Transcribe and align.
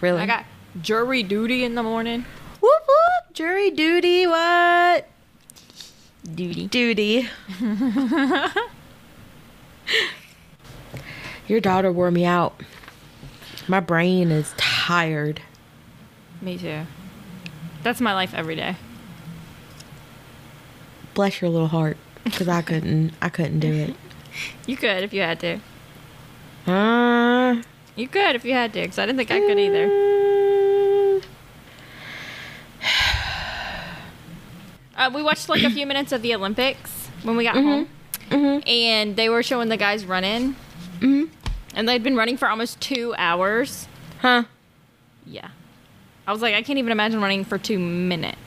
Really? 0.00 0.20
I 0.20 0.26
got 0.26 0.44
jury 0.80 1.22
duty 1.22 1.64
in 1.64 1.74
the 1.74 1.82
morning. 1.82 2.24
whoop 2.60 2.82
whoop. 2.86 3.34
Jury 3.34 3.70
duty. 3.70 4.26
What? 4.26 5.08
Duty. 6.34 6.66
Duty. 6.68 7.28
Your 11.48 11.60
daughter 11.60 11.90
wore 11.90 12.10
me 12.10 12.24
out. 12.24 12.60
My 13.66 13.80
brain 13.80 14.30
is 14.30 14.52
tired. 14.56 15.40
Me 16.40 16.58
too. 16.58 16.84
That's 17.82 18.00
my 18.00 18.12
life 18.12 18.34
every 18.34 18.56
day. 18.56 18.76
Bless 21.14 21.40
your 21.40 21.50
little 21.50 21.68
heart, 21.68 21.96
because 22.24 22.48
I 22.48 22.62
couldn't. 22.62 23.12
I 23.20 23.28
couldn't 23.28 23.60
do 23.60 23.72
it. 23.72 23.94
You 24.68 24.76
could 24.76 25.02
if 25.02 25.12
you 25.12 25.22
had 25.22 25.40
to. 25.40 25.58
Uh, 26.70 27.60
You 27.98 28.06
could 28.06 28.36
if 28.36 28.44
you 28.44 28.52
had 28.52 28.72
to, 28.74 28.80
because 28.80 28.96
I 29.00 29.06
didn't 29.06 29.18
think 29.18 29.32
I 29.32 29.40
could 29.40 29.58
either. 29.58 31.20
Uh, 34.96 35.08
we 35.14 35.22
watched 35.22 35.48
like 35.48 35.62
a 35.62 35.70
few 35.70 35.86
minutes 35.92 36.10
of 36.10 36.22
the 36.22 36.34
Olympics 36.34 37.06
when 37.22 37.36
we 37.36 37.44
got 37.44 37.54
home, 37.54 37.88
mhm, 38.30 38.68
and 38.68 39.14
they 39.14 39.28
were 39.28 39.44
showing 39.44 39.68
the 39.68 39.76
guys 39.76 40.04
running, 40.04 40.56
mhm. 40.98 41.28
and 41.72 41.88
they'd 41.88 42.02
been 42.02 42.16
running 42.16 42.36
for 42.36 42.48
almost 42.48 42.80
two 42.80 43.14
hours. 43.16 43.86
Huh? 44.18 44.42
Yeah. 45.24 45.50
I 46.26 46.32
was 46.32 46.42
like, 46.42 46.56
I 46.56 46.62
can't 46.62 46.80
even 46.80 46.90
imagine 46.90 47.20
running 47.20 47.44
for 47.44 47.58
two 47.58 47.78
minutes. 47.78 48.40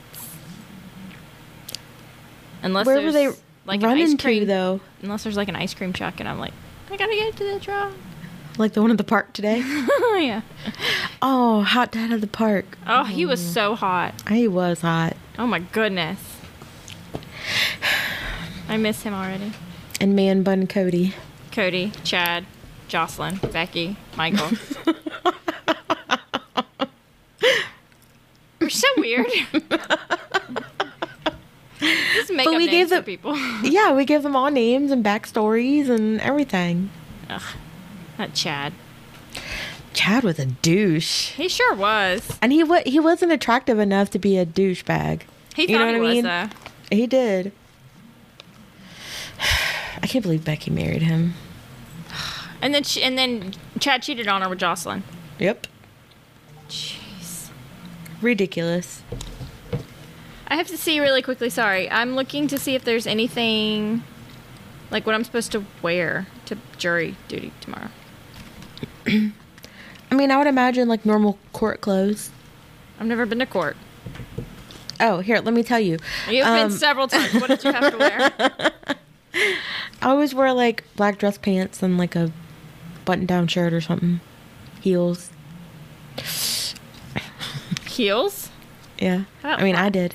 Unless 2.62 2.84
Where 2.84 2.96
there's 3.00 3.06
were 3.06 3.12
they 3.12 3.28
like 3.64 3.80
an 3.80 3.88
running 3.88 4.04
ice 4.04 4.10
to 4.10 4.18
cream, 4.18 4.46
though? 4.46 4.80
Unless 5.00 5.22
there's 5.22 5.38
like 5.38 5.48
an 5.48 5.56
ice 5.56 5.72
cream 5.72 5.94
truck, 5.94 6.20
and 6.20 6.28
I'm 6.28 6.38
like, 6.38 6.52
I 6.90 6.98
gotta 6.98 7.14
get 7.14 7.34
to 7.36 7.44
the 7.44 7.60
truck. 7.60 7.94
Like 8.58 8.72
the 8.74 8.82
one 8.82 8.90
at 8.90 8.98
the 8.98 9.04
park 9.04 9.32
today? 9.32 9.58
yeah. 10.18 10.42
Oh, 11.22 11.62
hot 11.62 11.92
dad 11.92 12.12
at 12.12 12.20
the 12.20 12.26
park. 12.26 12.76
Oh, 12.86 13.04
he 13.04 13.24
was 13.24 13.40
so 13.40 13.74
hot. 13.74 14.14
He 14.28 14.46
was 14.46 14.82
hot. 14.82 15.16
Oh 15.38 15.46
my 15.46 15.60
goodness. 15.60 16.18
I 18.68 18.76
miss 18.76 19.02
him 19.02 19.14
already. 19.14 19.52
And 20.00 20.14
man 20.14 20.42
bun 20.42 20.66
Cody. 20.66 21.14
Cody, 21.50 21.92
Chad, 22.04 22.46
Jocelyn, 22.88 23.36
Becky, 23.52 23.96
Michael. 24.16 24.50
We're 28.60 28.70
so 28.70 28.86
weird. 28.96 29.26
Just 32.14 32.32
make 32.32 32.44
But 32.44 32.54
up 32.54 32.58
we 32.58 32.66
names 32.66 32.90
gave 32.90 32.98
for 32.98 33.02
people. 33.02 33.36
yeah, 33.62 33.92
we 33.92 34.04
gave 34.04 34.22
them 34.22 34.36
all 34.36 34.50
names 34.50 34.90
and 34.90 35.04
backstories 35.04 35.88
and 35.90 36.20
everything. 36.20 36.90
Ugh, 37.28 37.42
not 38.22 38.34
Chad. 38.34 38.72
Chad 39.94 40.22
was 40.24 40.38
a 40.38 40.46
douche. 40.46 41.30
He 41.32 41.48
sure 41.48 41.74
was. 41.74 42.38
And 42.40 42.52
he 42.52 42.62
wa- 42.64 42.82
he 42.86 42.98
wasn't 43.00 43.32
attractive 43.32 43.78
enough 43.78 44.10
to 44.10 44.18
be 44.18 44.38
a 44.38 44.46
douchebag. 44.46 45.22
He 45.54 45.62
You 45.70 45.78
know 45.78 45.84
thought 45.84 45.94
he 45.94 46.00
what 46.00 46.06
I 46.06 46.08
was 46.08 46.14
mean? 46.14 46.24
though. 46.24 46.48
He 46.90 47.06
did. 47.06 47.52
I 50.02 50.06
can't 50.06 50.22
believe 50.22 50.44
Becky 50.44 50.70
married 50.70 51.02
him. 51.02 51.34
And 52.60 52.72
then 52.74 52.84
she, 52.84 53.02
and 53.02 53.18
then 53.18 53.52
Chad 53.80 54.02
cheated 54.02 54.28
on 54.28 54.40
her 54.42 54.48
with 54.48 54.58
Jocelyn. 54.60 55.02
Yep. 55.38 55.66
Jeez. 56.68 57.48
Ridiculous. 58.20 59.02
I 60.46 60.56
have 60.56 60.68
to 60.68 60.76
see 60.76 61.00
really 61.00 61.22
quickly. 61.22 61.50
Sorry, 61.50 61.90
I'm 61.90 62.14
looking 62.14 62.46
to 62.48 62.58
see 62.58 62.74
if 62.74 62.84
there's 62.84 63.06
anything 63.06 64.04
like 64.90 65.06
what 65.06 65.14
I'm 65.14 65.24
supposed 65.24 65.50
to 65.52 65.64
wear 65.82 66.28
to 66.46 66.56
jury 66.78 67.16
duty 67.28 67.52
tomorrow. 67.60 67.88
I 70.10 70.14
mean, 70.14 70.30
I 70.30 70.36
would 70.38 70.46
imagine 70.46 70.88
like 70.88 71.04
normal 71.06 71.38
court 71.52 71.80
clothes. 71.80 72.30
I've 73.00 73.06
never 73.06 73.26
been 73.26 73.38
to 73.40 73.46
court. 73.46 73.76
Oh, 75.00 75.20
here, 75.20 75.40
let 75.40 75.52
me 75.54 75.62
tell 75.62 75.80
you. 75.80 75.98
You've 76.28 76.46
Um, 76.46 76.68
been 76.68 76.78
several 76.78 77.08
times. 77.08 77.34
What 77.34 77.48
did 77.48 77.64
you 77.64 77.72
have 77.72 77.90
to 77.92 77.98
wear? 77.98 78.30
I 80.02 80.10
always 80.10 80.34
wear 80.34 80.52
like 80.52 80.84
black 80.96 81.18
dress 81.18 81.38
pants 81.38 81.82
and 81.82 81.96
like 81.98 82.14
a 82.14 82.30
button 83.04 83.26
down 83.26 83.48
shirt 83.48 83.72
or 83.72 83.80
something. 83.80 84.20
Heels. 84.80 85.30
Heels? 87.88 88.50
Yeah. 88.98 89.24
I 89.42 89.62
mean, 89.62 89.74
I 89.76 89.88
did. 89.88 90.14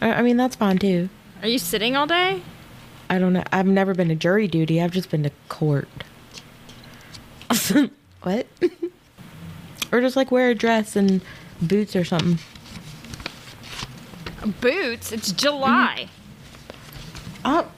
I, 0.00 0.14
I 0.14 0.22
mean, 0.22 0.36
that's 0.36 0.56
fine 0.56 0.78
too. 0.78 1.08
Are 1.42 1.48
you 1.48 1.58
sitting 1.58 1.96
all 1.96 2.06
day? 2.06 2.42
I 3.10 3.18
don't 3.18 3.32
know. 3.32 3.44
I've 3.52 3.66
never 3.66 3.94
been 3.94 4.08
to 4.08 4.14
jury 4.14 4.48
duty. 4.48 4.80
I've 4.80 4.90
just 4.92 5.10
been 5.10 5.22
to 5.24 5.30
court. 5.48 5.88
what? 8.26 8.44
or 9.92 10.00
just 10.00 10.16
like 10.16 10.32
wear 10.32 10.50
a 10.50 10.54
dress 10.54 10.96
and 10.96 11.22
boots 11.62 11.94
or 11.94 12.04
something. 12.04 12.38
Boots? 14.60 15.12
It's 15.12 15.30
July. 15.30 16.08
Mm-hmm. 17.44 17.46
Oh, 17.48 17.68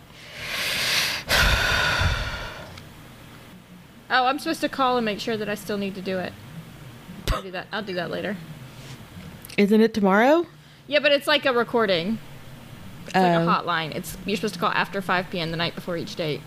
Oh, 4.10 4.24
I'm 4.24 4.38
supposed 4.38 4.62
to 4.62 4.70
call 4.70 4.96
and 4.96 5.04
make 5.04 5.20
sure 5.20 5.36
that 5.36 5.50
I 5.50 5.54
still 5.54 5.76
need 5.76 5.94
to 5.96 6.00
do 6.00 6.18
it. 6.18 6.32
I'll 7.30 7.42
do 7.42 7.50
that. 7.50 7.66
I'll 7.70 7.82
do 7.82 7.92
that 7.94 8.10
later. 8.10 8.38
isn't 9.58 9.80
it 9.82 9.92
tomorrow? 9.92 10.46
Yeah, 10.86 11.00
but 11.00 11.12
it's 11.12 11.26
like 11.26 11.44
a 11.44 11.52
recording. 11.52 12.18
It's 13.04 13.14
like 13.14 13.24
a 13.24 13.42
Oh. 13.42 13.46
hotline. 13.46 13.94
It's 13.94 14.16
you're 14.24 14.36
supposed 14.36 14.54
to 14.54 14.60
call 14.60 14.70
after 14.70 15.02
5 15.02 15.28
p.m. 15.30 15.50
the 15.50 15.58
night 15.58 15.74
before 15.74 15.98
each 15.98 16.16
date 16.16 16.40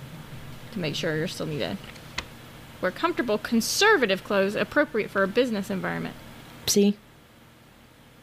to 0.72 0.80
make 0.80 0.96
sure 0.96 1.16
you're 1.16 1.28
still 1.28 1.46
needed. 1.46 1.78
Wear 2.82 2.92
comfortable, 2.92 3.38
conservative 3.38 4.24
clothes 4.24 4.56
appropriate 4.56 5.10
for 5.12 5.22
a 5.24 5.28
business 5.28 5.70
environment. 5.70 6.16
See? 6.66 6.98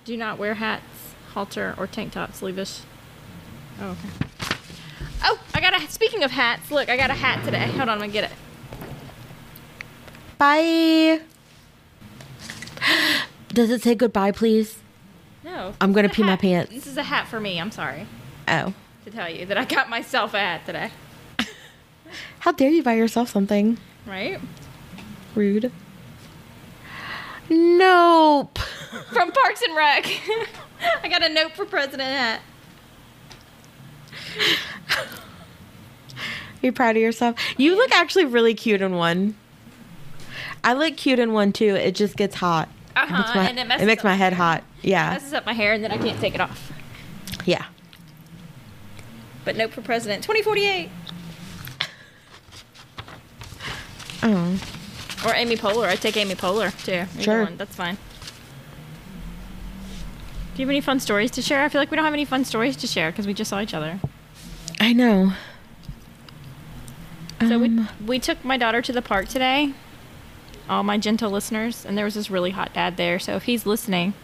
Do 0.04 0.16
not 0.16 0.38
wear 0.38 0.54
hats, 0.54 0.84
halter, 1.34 1.74
or 1.78 1.86
tank 1.86 2.12
tops. 2.12 2.42
Leave 2.42 2.58
us. 2.58 2.82
Oh, 3.80 3.90
okay. 3.90 4.56
Oh, 5.24 5.38
I 5.54 5.60
got 5.60 5.80
a. 5.80 5.90
Speaking 5.90 6.22
of 6.24 6.30
hats, 6.32 6.70
look, 6.70 6.88
I 6.88 6.96
got 6.96 7.10
a 7.10 7.14
hat 7.14 7.44
today. 7.44 7.66
Hold 7.68 7.82
on, 7.82 7.88
I'm 7.90 7.98
gonna 7.98 8.12
get 8.12 8.24
it. 8.24 8.36
Bye. 10.38 11.20
Does 13.48 13.70
it 13.70 13.82
say 13.82 13.94
goodbye, 13.94 14.32
please? 14.32 14.78
No. 15.44 15.74
I'm 15.80 15.92
gonna 15.92 16.08
this 16.08 16.16
is 16.16 16.20
a 16.20 16.22
pee 16.22 16.28
my 16.28 16.36
pants. 16.36 16.72
This 16.72 16.86
is 16.86 16.96
a 16.96 17.02
hat 17.02 17.26
for 17.28 17.40
me. 17.40 17.60
I'm 17.60 17.70
sorry 17.70 18.06
Oh. 18.46 18.72
to 19.04 19.10
tell 19.10 19.28
you 19.30 19.46
that 19.46 19.56
I 19.58 19.64
got 19.64 19.88
myself 19.88 20.34
a 20.34 20.38
hat 20.38 20.66
today. 20.66 20.90
How 22.40 22.52
dare 22.52 22.70
you 22.70 22.82
buy 22.82 22.94
yourself 22.94 23.30
something? 23.30 23.78
Right? 24.08 24.40
Rude. 25.34 25.70
Nope. 27.50 28.58
From 29.12 29.32
Parks 29.32 29.62
and 29.62 29.76
Rec. 29.76 30.06
I 31.02 31.08
got 31.08 31.22
a 31.22 31.26
Knope 31.28 31.52
for 31.52 31.66
President 31.66 32.08
hat. 32.08 32.40
you 36.62 36.72
proud 36.72 36.96
of 36.96 37.02
yourself? 37.02 37.36
You 37.56 37.76
look 37.76 37.92
actually 37.92 38.24
really 38.24 38.54
cute 38.54 38.80
in 38.80 38.94
one. 38.94 39.34
I 40.64 40.72
look 40.72 40.96
cute 40.96 41.18
in 41.18 41.32
one 41.32 41.52
too. 41.52 41.74
It 41.74 41.94
just 41.94 42.16
gets 42.16 42.36
hot. 42.36 42.68
It 42.68 42.98
Uh-huh, 43.02 43.16
makes 43.18 43.34
my, 43.34 43.48
and 43.48 43.58
it 43.58 43.66
messes 43.66 43.86
makes 43.86 44.04
my 44.04 44.10
my 44.10 44.16
head 44.16 44.32
hot. 44.32 44.64
Yeah. 44.82 45.10
It 45.10 45.14
messes 45.14 45.32
up 45.34 45.46
my 45.46 45.52
hair 45.52 45.72
and 45.74 45.84
then 45.84 45.92
I 45.92 45.98
can't 45.98 46.18
take 46.20 46.34
it 46.34 46.40
off. 46.40 46.72
Yeah. 47.44 47.64
But 49.44 49.56
Knope 49.56 49.70
for 49.70 49.82
President 49.82 50.22
2048. 50.22 50.90
Oh. 54.22 54.58
Or 55.26 55.34
Amy 55.34 55.56
Poehler. 55.56 55.88
I 55.88 55.96
take 55.96 56.16
Amy 56.16 56.34
Poehler 56.34 56.70
too. 56.84 56.92
Either 57.14 57.22
Sure. 57.22 57.44
One. 57.44 57.56
That's 57.56 57.74
fine. 57.74 57.96
Do 60.54 60.62
you 60.62 60.66
have 60.66 60.70
any 60.70 60.80
fun 60.80 60.98
stories 61.00 61.30
to 61.32 61.42
share? 61.42 61.62
I 61.64 61.68
feel 61.68 61.80
like 61.80 61.90
we 61.90 61.96
don't 61.96 62.04
have 62.04 62.14
any 62.14 62.24
fun 62.24 62.44
stories 62.44 62.76
to 62.78 62.86
share 62.86 63.10
because 63.10 63.26
we 63.26 63.34
just 63.34 63.48
saw 63.50 63.60
each 63.60 63.74
other. 63.74 64.00
I 64.80 64.92
know. 64.92 65.32
So 67.40 67.54
Um, 67.54 67.88
we 68.00 68.06
we 68.06 68.18
took 68.18 68.44
my 68.44 68.56
daughter 68.56 68.82
to 68.82 68.92
the 68.92 69.02
park 69.02 69.28
today. 69.28 69.72
All 70.68 70.82
my 70.82 70.98
gentle 70.98 71.30
listeners, 71.30 71.86
and 71.86 71.96
there 71.96 72.04
was 72.04 72.14
this 72.14 72.28
really 72.30 72.50
hot 72.50 72.74
dad 72.74 72.96
there. 72.96 73.18
So 73.20 73.36
if 73.36 73.44
he's 73.44 73.64
listening, 73.66 74.14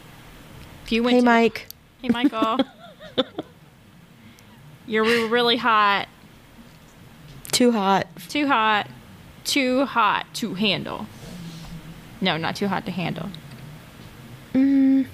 if 0.85 0.91
you 0.93 1.03
went, 1.03 1.15
hey, 1.15 1.21
to- 1.21 1.25
Mike. 1.25 1.67
hey 2.03 2.09
Michael, 2.09 2.59
you're 4.87 5.05
really 5.29 5.57
hot, 5.57 6.09
Too 7.53 7.73
hot. 7.73 8.07
too 8.29 8.47
hot, 8.49 8.89
too 9.45 9.85
hot 9.87 10.27
to 10.35 10.55
handle. 10.55 11.07
No, 12.21 12.37
not 12.37 12.57
too 12.57 12.69
hot 12.69 12.85
to 12.87 12.93
handle. 12.93 13.29
Mm, 14.55 15.07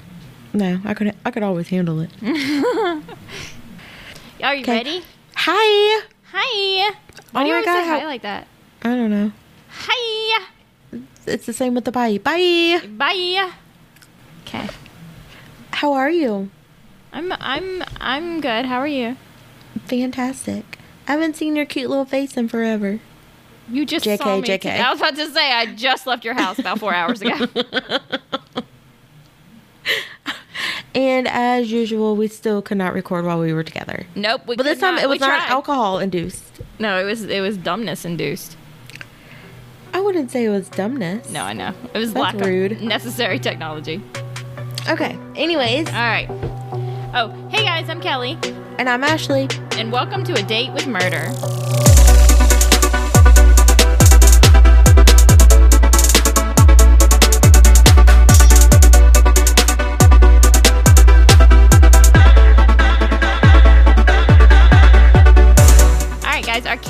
no, 0.53 0.81
I 0.85 0.95
could. 0.95 1.15
I 1.25 1.31
could 1.31 1.43
always 1.43 1.69
handle 1.69 2.01
it. 2.01 2.11
Are 4.43 4.55
you 4.55 4.65
'Kay. 4.65 4.73
ready? 4.77 5.03
Hi. 5.37 6.03
Hi. 6.33 6.93
Why 7.33 7.41
Oh 7.41 7.45
do 7.45 7.47
you 7.49 7.53
my 7.53 7.59
always 7.61 7.65
God, 7.67 7.83
say 7.83 7.89
hi 8.01 8.05
like 8.07 8.23
that? 8.23 8.47
I 8.83 8.89
don't 8.89 9.11
know. 9.11 9.33
Hi. 9.71 10.47
It's 11.27 11.47
the 11.47 11.53
same 11.53 11.75
with 11.75 11.85
the 11.85 11.93
bye. 11.93 12.19
Bye. 12.19 12.81
Bye. 12.89 13.51
Okay. 14.47 14.69
How 15.73 15.93
are 15.93 16.11
you? 16.11 16.51
I'm 17.13 17.33
I'm 17.33 17.83
I'm 18.01 18.41
good. 18.41 18.67
How 18.67 18.79
are 18.79 18.87
you? 18.89 19.17
Fantastic. 19.87 20.79
I 21.09 21.13
haven't 21.13 21.37
seen 21.37 21.57
your 21.57 21.67
cute 21.67 21.89
little 21.91 22.05
face 22.05 22.37
in 22.37 22.49
forever. 22.49 23.01
You 23.69 23.85
just 23.87 24.05
JK, 24.07 24.19
saw 24.19 24.37
me 24.37 24.43
JK. 24.49 24.61
today. 24.63 24.81
I 24.81 24.91
was 24.91 25.01
about 25.01 25.17
to 25.17 25.31
say 25.31 25.53
I 25.53 25.67
just 25.75 26.07
left 26.07 26.25
your 26.25 26.35
house 26.35 26.59
about 26.59 26.79
four 26.81 26.95
hours 26.95 27.21
ago. 27.23 27.47
And 30.93 31.29
as 31.29 31.71
usual, 31.71 32.17
we 32.17 32.27
still 32.27 32.61
could 32.63 32.77
not 32.77 32.93
record 32.95 33.25
while 33.25 33.39
we 33.39 33.53
were 33.53 33.63
together. 33.63 34.07
Nope. 34.17 34.43
We 34.49 34.57
But 34.57 34.65
this 34.65 34.81
time 34.81 34.97
not. 34.97 35.05
it 35.05 35.09
was 35.09 35.21
We 35.21 35.27
not 35.27 35.39
tried. 35.47 35.49
alcohol 35.49 36.01
induced. 36.01 36.43
No, 36.81 36.99
it 36.99 37.05
was 37.05 37.23
it 37.25 37.41
was 37.41 37.57
dumbness 37.57 38.05
induced. 38.05 38.57
I 39.95 40.01
wouldn't 40.01 40.33
say 40.33 40.45
it 40.45 40.49
was 40.51 40.69
dumbness. 40.69 41.31
No, 41.31 41.45
I 41.45 41.53
know. 41.53 41.73
It 41.95 41.99
was 41.99 42.13
That's 42.13 42.35
lack 42.35 42.45
rude. 42.45 42.73
of 42.73 42.83
necessary 42.83 43.39
technology. 43.39 44.03
Okay. 44.89 45.17
Anyways, 45.37 45.87
All 45.89 45.95
right. 45.95 46.29
Oh, 47.15 47.31
hey 47.51 47.65
guys, 47.65 47.89
I'm 47.89 48.01
Kelli, 48.01 48.37
and 48.79 48.89
I'm 48.89 49.05
Ashley. 49.05 49.49
and 49.79 49.93
welcome 49.93 50.25
to 50.25 50.33
a 50.35 50.43
date 50.43 50.73
with 50.73 50.89
murder. 50.89 51.31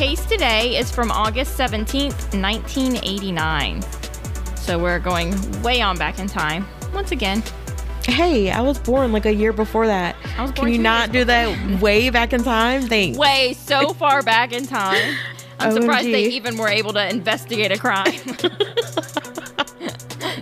Case 0.01 0.25
today 0.25 0.79
is 0.79 0.91
from 0.91 1.11
August 1.11 1.59
17th, 1.59 2.33
1989. 2.33 3.83
So 4.57 4.79
we're 4.79 4.99
going 4.99 5.35
way 5.61 5.83
on 5.83 5.99
back 5.99 6.19
in 6.19 6.27
time. 6.27 6.67
Once 6.95 7.13
again, 7.13 7.43
Hey, 8.05 8.51
I 8.51 8.63
was 8.63 8.79
born 8.79 9.13
like 9.13 9.27
a 9.27 9.35
year 9.35 9.53
before 9.53 9.87
that. 9.87 10.17
I 10.39 10.43
was 10.43 10.53
Can 10.53 10.69
you 10.69 10.79
not 10.79 11.13
do 11.13 11.23
that 11.27 11.83
way 11.83 12.09
back 12.09 12.33
in 12.33 12.43
time? 12.43 12.81
Thanks. 12.81 13.19
way 13.19 13.53
so 13.53 13.93
far 14.03 14.23
back 14.23 14.53
in 14.53 14.67
time. 14.67 15.19
I'm 15.59 15.73
surprised 15.73 16.07
they 16.07 16.29
even 16.29 16.57
were 16.57 16.69
able 16.69 16.95
to 16.95 17.07
investigate 17.07 17.71
a 17.71 17.77
crime. 17.77 18.07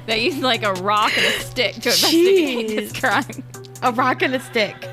they 0.07 0.23
used 0.23 0.39
like 0.39 0.63
a 0.63 0.75
rock 0.75 1.19
and 1.19 1.27
a 1.27 1.41
stick 1.41 1.75
to 1.75 1.89
investigate 1.89 2.69
this 2.69 2.93
crime. 2.93 3.43
A 3.83 3.91
rock 3.91 4.23
and 4.23 4.37
a 4.37 4.41
stick. 4.41 4.89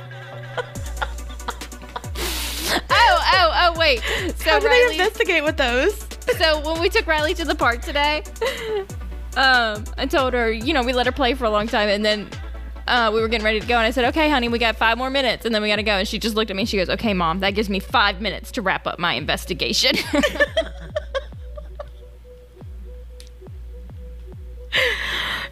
Oh, 3.38 3.52
oh, 3.54 3.80
wait. 3.80 4.02
So 4.38 4.52
How 4.52 4.60
do 4.60 4.70
they 4.70 4.92
investigate 4.92 5.44
with 5.44 5.58
those? 5.58 6.08
so 6.38 6.60
when 6.62 6.80
we 6.80 6.90
took 6.90 7.08
Riley 7.08 7.34
to 7.36 7.46
the 7.46 7.56
park 7.56 7.82
today, 7.82 8.24
um, 9.38 9.84
I 9.98 10.06
told 10.10 10.34
her, 10.34 10.52
you 10.52 10.74
know, 10.74 10.84
we 10.84 10.94
let 10.94 11.06
her 11.06 11.12
play 11.12 11.34
for 11.34 11.46
a 11.46 11.50
long 11.50 11.68
time, 11.68 11.90
and 11.90 12.06
then 12.06 12.30
uh, 12.88 13.12
we 13.14 13.20
were 13.22 13.28
getting 13.28 13.46
ready 13.46 13.60
to 13.60 13.68
go, 13.68 13.76
and 13.76 13.86
I 13.86 13.92
said, 13.92 14.06
"Okay, 14.06 14.30
honey, 14.30 14.48
we 14.48 14.60
got 14.60 14.76
five 14.76 14.98
more 14.98 15.10
minutes, 15.10 15.46
and 15.46 15.54
then 15.54 15.62
we 15.62 15.68
got 15.70 15.76
to 15.78 15.84
go." 15.84 15.94
And 15.94 16.08
she 16.08 16.20
just 16.20 16.36
looked 16.36 16.52
at 16.52 16.56
me, 16.56 16.62
and 16.64 16.70
she 16.70 16.78
goes, 16.78 16.90
"Okay, 16.90 17.14
mom, 17.14 17.40
that 17.40 17.52
gives 17.56 17.70
me 17.70 17.80
five 17.80 18.22
minutes 18.22 18.52
to 18.54 18.62
wrap 18.62 18.86
up 18.88 19.00
my 19.00 19.14
investigation." 19.14 19.96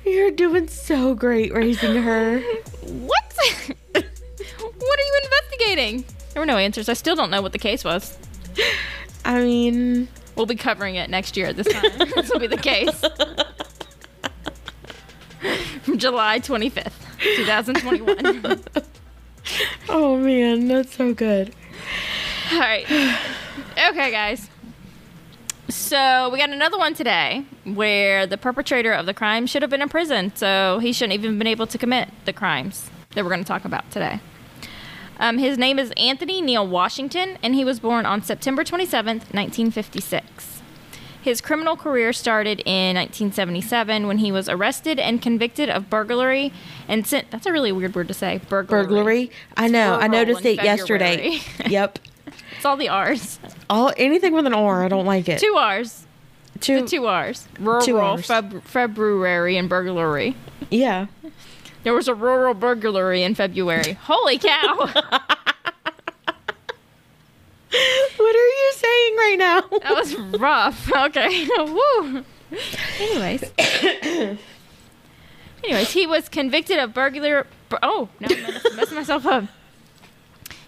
You're 0.06 0.32
doing 0.32 0.68
so 0.68 1.16
great 1.16 1.54
raising 1.54 2.02
her. 2.02 2.40
what? 2.42 3.24
what 3.94 4.04
are 4.04 5.08
you 5.08 5.22
investigating? 5.24 6.06
There 6.34 6.42
were 6.42 6.46
no 6.46 6.58
answers. 6.58 6.90
I 6.90 6.94
still 6.94 7.16
don't 7.16 7.30
know 7.30 7.42
what 7.42 7.52
the 7.52 7.60
case 7.60 7.84
was. 7.84 8.18
I 9.26 9.42
mean, 9.42 10.08
We'll 10.36 10.46
be 10.46 10.56
covering 10.56 10.96
it 10.96 11.10
next 11.10 11.38
year 11.38 11.48
at 11.48 11.56
this 11.56 11.68
time. 11.68 11.92
this 12.16 12.30
will 12.30 12.40
be 12.40 12.48
the 12.48 12.58
case. 12.58 13.00
From 15.84 15.98
July 15.98 16.40
25th, 16.40 16.94
2021. 17.36 18.64
oh 19.90 20.18
man, 20.18 20.68
that's 20.68 20.96
so 20.96 21.14
good. 21.14 21.54
All 22.52 22.60
right. 22.60 22.86
Okay, 23.90 24.12
guys. 24.12 24.50
So 25.70 26.30
we 26.32 26.40
got 26.40 26.50
another 26.50 26.78
one 26.78 26.94
today 26.94 27.46
where 27.64 28.26
the 28.26 28.38
perpetrator 28.38 28.94
of 28.94 29.06
the 29.06 29.14
crime 29.14 29.46
should 29.46 29.62
have 29.62 29.72
been 29.72 29.82
in 29.82 29.90
prison, 29.90 30.36
so 30.36 30.80
he 30.80 30.94
shouldn't 30.94 31.14
even 31.14 31.32
have 31.32 31.38
been 31.38 31.48
able 31.48 31.68
to 31.68 31.78
commit 31.78 32.10
the 32.26 32.34
crimes 32.34 32.90
that 33.14 33.24
we're 33.24 33.30
going 33.30 33.44
to 33.44 33.48
talk 33.48 33.66
about 33.66 33.90
today. 33.92 34.20
Um, 35.24 35.38
his 35.38 35.58
name 35.58 35.80
is 35.80 35.94
Anthony 35.96 36.42
Neal 36.42 36.68
Washington, 36.68 37.38
and 37.42 37.56
he 37.56 37.64
was 37.64 37.80
born 37.80 38.06
on 38.06 38.22
September 38.22 38.66
27th, 38.66 39.32
1956. 39.34 40.62
His 41.22 41.40
criminal 41.40 41.78
career 41.78 42.12
started 42.12 42.60
in 42.66 42.98
1977 42.98 44.06
when 44.06 44.18
he 44.18 44.34
was 44.34 44.50
arrested 44.50 45.00
and 45.00 45.22
convicted 45.22 45.70
of 45.70 45.90
burglary 45.90 46.52
and 46.90 47.08
sent. 47.08 47.32
That's 47.32 47.46
a 47.46 47.54
really 47.54 47.72
weird 47.72 47.96
word 47.96 48.10
to 48.10 48.14
say. 48.14 48.42
Burglary. 48.50 48.84
Burglary. 48.84 49.32
I 49.56 49.70
know. 49.70 49.96
I 49.96 50.08
noticed 50.08 50.42
in 50.42 50.60
it 50.60 50.64
yesterday. 50.66 51.40
Yep. 51.70 52.00
It's 52.58 52.66
all 52.66 52.76
the 52.76 52.90
R's. 52.90 53.40
All 53.70 53.94
anything 53.96 54.34
with 54.34 54.46
an 54.46 54.54
R, 54.54 54.84
I 54.84 54.90
don't 54.90 55.06
like 55.06 55.30
it. 55.30 55.40
Two 55.40 55.56
R's. 55.56 56.06
Two. 56.60 56.82
The 56.82 56.88
two 56.88 57.06
R's. 57.06 57.48
Rural, 57.62 57.86
Two 57.86 57.98
Rs. 57.98 58.28
Feb- 58.28 58.62
February, 58.64 59.56
and 59.56 59.70
burglary. 59.70 60.36
Yeah. 60.70 61.06
There 61.84 61.94
was 61.94 62.08
a 62.08 62.16
rural 62.16 62.54
burglary 62.54 63.24
in 63.24 63.36
February. 63.36 63.94
Holy 63.94 64.38
cow! 64.38 64.90
What 68.16 68.36
are 68.36 68.48
you 68.48 68.72
saying 68.76 69.16
right 69.18 69.36
now? 69.40 69.62
that 69.82 69.92
was 69.96 70.16
rough. 70.40 70.92
Okay. 70.96 71.48
Woo. 71.58 72.24
Anyways. 73.00 73.44
Anyways, 75.64 75.92
he 75.92 76.06
was 76.06 76.30
convicted 76.30 76.78
of 76.78 76.94
burglary. 76.94 77.44
bur- 77.70 77.80
oh, 77.82 78.10
no, 78.20 78.28
I'm 78.30 78.42
mess- 78.44 78.76
messing 78.76 78.96
myself 78.96 79.26
up. 79.26 79.46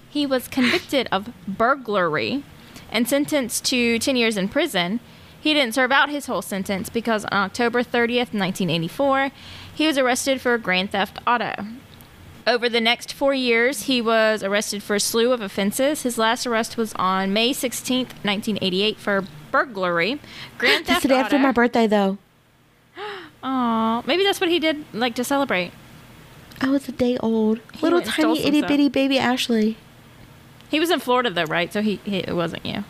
He 0.10 0.26
was 0.26 0.48
convicted 0.48 1.08
of 1.12 1.30
burglary 1.48 2.44
and 2.92 3.08
sentenced 3.08 3.66
to 3.66 4.00
10 4.00 4.16
years 4.16 4.36
in 4.38 4.48
prison. 4.50 5.00
He 5.46 5.54
didn't 5.54 5.76
serve 5.76 5.92
out 5.92 6.10
his 6.10 6.26
whole 6.26 6.42
sentence 6.42 6.90
because 6.90 7.24
on 7.26 7.38
October 7.38 7.84
30th, 7.84 8.34
1984, 8.34 9.30
he 9.76 9.86
was 9.86 9.96
arrested 9.96 10.42
for 10.42 10.58
grand 10.58 10.90
theft 10.90 11.20
auto. 11.28 11.54
Over 12.48 12.68
the 12.68 12.82
next 12.82 13.14
four 13.14 13.32
years, 13.36 13.84
he 13.84 14.02
was 14.02 14.42
arrested 14.42 14.82
for 14.82 14.96
a 14.96 15.00
slew 15.00 15.32
of 15.32 15.42
offenses. 15.42 16.02
His 16.02 16.18
last 16.18 16.48
arrest 16.48 16.78
was 16.78 16.94
on 16.96 17.32
May 17.32 17.52
16th, 17.52 18.26
1988, 18.26 18.98
for 18.98 19.24
burglary. 19.52 20.20
Grand 20.58 20.86
That's 20.88 20.88
theft 20.88 21.02
the 21.04 21.10
day 21.10 21.20
after 21.20 21.38
my 21.38 21.52
birthday, 21.52 21.86
though. 21.86 22.18
Aw, 23.44 24.02
maybe 24.08 24.24
that's 24.24 24.42
what 24.42 24.50
he 24.50 24.58
did, 24.58 24.84
like 24.94 25.14
to 25.14 25.24
celebrate. 25.24 25.74
I 26.60 26.70
was 26.70 26.90
a 26.90 26.92
day 26.92 27.20
old. 27.20 27.60
He 27.72 27.84
Little 27.84 27.98
went 27.98 28.08
and 28.08 28.14
stole 28.16 28.36
tiny 28.36 28.48
itty 28.48 28.62
bitty 28.64 28.90
baby 28.90 29.20
Ashley. 29.20 29.78
He 30.72 30.80
was 30.80 30.90
in 30.90 31.00
Florida 31.00 31.30
though, 31.30 31.44
right? 31.44 31.72
So 31.72 31.84
he, 31.84 32.00
he 32.04 32.18
it 32.18 32.36
wasn't 32.36 32.66
you. 32.66 32.84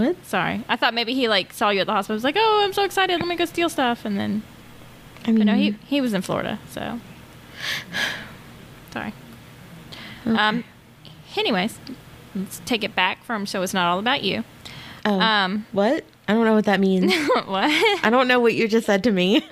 What? 0.00 0.24
Sorry, 0.24 0.64
I 0.68 0.76
thought 0.76 0.94
maybe 0.94 1.14
he 1.14 1.28
like 1.28 1.52
saw 1.52 1.70
you 1.70 1.80
at 1.80 1.86
the 1.86 1.92
hospital. 1.92 2.14
Was 2.14 2.24
like, 2.24 2.36
oh, 2.38 2.62
I'm 2.64 2.72
so 2.72 2.84
excited, 2.84 3.18
let 3.18 3.28
me 3.28 3.36
go 3.36 3.44
steal 3.44 3.68
stuff, 3.68 4.04
and 4.04 4.18
then 4.18 4.42
I 5.22 5.26
but 5.26 5.34
mean, 5.34 5.46
no, 5.46 5.54
he 5.54 5.76
he 5.86 6.00
was 6.00 6.14
in 6.14 6.22
Florida. 6.22 6.58
So 6.70 7.00
sorry. 8.92 9.12
Um. 10.26 10.64
Anyways, 11.36 11.78
let's 12.34 12.60
take 12.64 12.82
it 12.82 12.94
back 12.94 13.22
from 13.24 13.46
so 13.46 13.62
it's 13.62 13.74
not 13.74 13.86
all 13.90 13.98
about 13.98 14.22
you. 14.22 14.44
oh, 15.04 15.20
Um. 15.20 15.66
what? 15.72 16.04
I 16.28 16.32
don't 16.34 16.44
know 16.44 16.54
what 16.54 16.64
that 16.66 16.80
means. 16.80 17.12
what? 17.46 17.70
I 18.04 18.08
don't 18.10 18.28
know 18.28 18.40
what 18.40 18.54
you 18.54 18.68
just 18.68 18.86
said 18.86 19.02
to 19.04 19.10
me. 19.10 19.44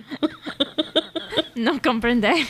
no 1.56 1.78
comprende. 1.78 2.48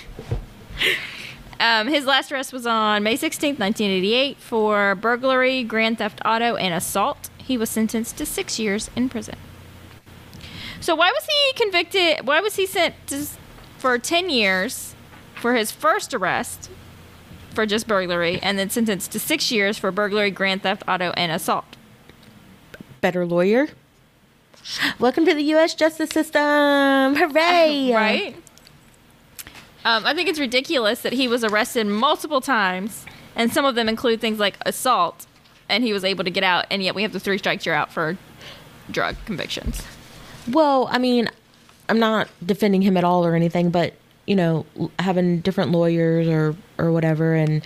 Um, 1.61 1.89
his 1.89 2.05
last 2.05 2.31
arrest 2.31 2.53
was 2.53 2.67
on 2.67 3.03
May 3.03 3.15
16th, 3.17 3.59
1988, 3.59 4.37
for 4.37 4.95
burglary, 4.95 5.65
grand 5.65 5.99
theft 5.99 6.21
auto, 6.25 6.55
and 6.57 6.73
assault. 6.75 7.31
He 7.49 7.57
was 7.57 7.71
sentenced 7.71 8.19
to 8.19 8.27
six 8.27 8.59
years 8.59 8.91
in 8.95 9.09
prison. 9.09 9.37
So, 10.83 10.95
why 10.95 11.11
was 11.11 11.25
he 11.25 11.53
convicted? 11.55 12.27
Why 12.27 12.43
was 12.43 12.57
he 12.57 12.67
sent 12.67 12.95
to, 13.07 13.27
for 13.79 13.99
10 13.99 14.29
years 14.29 14.95
for 15.35 15.55
his 15.55 15.73
first 15.73 16.13
arrest 16.13 16.69
for 17.55 17.65
just 17.65 17.89
burglary 17.89 18.39
and 18.43 18.59
then 18.59 18.69
sentenced 18.69 19.13
to 19.13 19.19
six 19.19 19.51
years 19.51 19.79
for 19.79 19.91
burglary, 19.91 20.31
grand 20.31 20.63
theft 20.63 20.83
auto, 20.87 21.13
and 21.17 21.33
assault? 21.33 21.65
Better 23.01 23.25
lawyer. 23.25 23.69
Welcome 24.99 25.25
to 25.25 25.33
the 25.33 25.45
U.S. 25.45 25.75
justice 25.75 26.11
system. 26.11 27.17
Hooray! 27.17 27.91
Right? 27.95 28.37
Um, 29.87 30.05
I 30.05 30.13
think 30.13 30.29
it's 30.29 30.39
ridiculous 30.39 31.01
that 31.01 31.15
he 31.15 31.27
was 31.27 31.43
arrested 31.43 31.87
multiple 31.87 32.43
times, 32.43 33.07
and 33.35 33.51
some 33.51 33.65
of 33.65 33.75
them 33.75 33.89
include 33.89 34.21
things 34.21 34.39
like 34.39 34.59
assault, 34.67 35.27
and 35.69 35.85
he 35.85 35.93
was 35.93 36.05
able 36.05 36.25
to 36.25 36.31
get 36.31 36.45
out, 36.45 36.67
and 36.71 36.83
yet 36.83 36.95
we 36.95 37.03
have 37.03 37.13
the 37.13 37.21
three 37.21 37.39
strikes 37.39 37.67
you're 37.67 37.75
out 37.75 37.93
for 37.93 38.17
drug 38.91 39.17
convictions. 39.27 39.83
Well, 40.51 40.89
I 40.91 40.99
mean, 40.99 41.29
I'm 41.89 41.99
not 41.99 42.29
defending 42.45 42.83
him 42.83 42.97
at 42.97 43.05
all 43.05 43.25
or 43.25 43.35
anything, 43.35 43.71
but 43.71 43.95
you 44.27 44.37
know, 44.37 44.67
having 44.99 45.41
different 45.41 45.73
lawyers 45.73 46.29
or 46.29 46.55
or 46.79 46.93
whatever, 46.93 47.35
and 47.35 47.63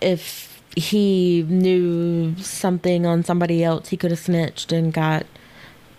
if 0.00 0.62
he 0.76 1.44
knew 1.48 2.36
something 2.36 3.06
on 3.06 3.24
somebody 3.24 3.64
else, 3.64 3.88
he 3.88 3.96
could 3.96 4.10
have 4.10 4.20
snitched 4.20 4.70
and 4.70 4.92
got 4.92 5.26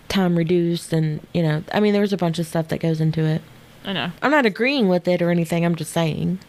time 0.08 0.38
reduced, 0.38 0.94
and 0.94 1.26
you 1.34 1.44
know, 1.44 1.64
I 1.74 1.80
mean, 1.80 1.94
there 1.94 2.02
was 2.02 2.14
a 2.14 2.18
bunch 2.18 2.40
of 2.40 2.48
stuff 2.48 2.68
that 2.70 2.80
goes 2.80 3.02
into 3.02 3.24
it. 3.26 3.42
I 3.86 3.94
know. 3.94 4.12
I'm 4.22 4.32
not 4.32 4.46
agreeing 4.46 4.90
with 4.90 5.08
it 5.08 5.22
or 5.22 5.30
anything. 5.30 5.66
I'm 5.66 5.76
just 5.76 5.92
saying. 5.92 6.40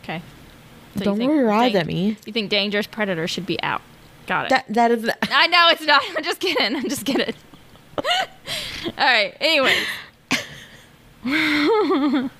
Okay. 0.00 0.22
So 0.96 1.04
Don't 1.04 1.18
think 1.18 1.30
roll 1.30 1.40
your 1.40 1.50
eyes 1.52 1.72
dan- 1.72 1.82
at 1.82 1.86
me. 1.86 2.16
You 2.26 2.32
think 2.32 2.50
dangerous 2.50 2.86
predator 2.86 3.26
should 3.26 3.46
be 3.46 3.60
out? 3.62 3.80
Got 4.26 4.46
it. 4.46 4.50
That 4.50 4.66
that 4.68 4.90
is. 4.90 5.10
I 5.30 5.46
know 5.46 5.68
it's 5.70 5.82
not. 5.82 6.02
I'm 6.16 6.22
just 6.22 6.40
kidding. 6.40 6.76
I'm 6.76 6.88
just 6.88 7.04
kidding. 7.04 7.34
All 7.98 8.04
right. 8.98 9.36
Anyway. 9.40 9.74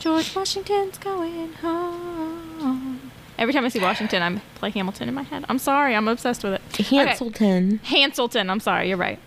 George 0.00 0.34
Washington's 0.34 0.98
going 0.98 1.52
home. 1.54 3.10
Every 3.38 3.52
time 3.52 3.64
I 3.64 3.68
see 3.68 3.80
Washington, 3.80 4.22
I'm 4.22 4.40
play 4.56 4.70
Hamilton 4.70 5.08
in 5.08 5.14
my 5.14 5.22
head. 5.22 5.44
I'm 5.48 5.58
sorry, 5.58 5.94
I'm 5.96 6.06
obsessed 6.08 6.44
with 6.44 6.52
it. 6.54 6.62
Okay. 6.68 6.84
Hanselton. 6.84 7.80
Hanselton, 7.80 8.50
I'm 8.50 8.60
sorry, 8.60 8.88
you're 8.88 8.98
right. 8.98 9.18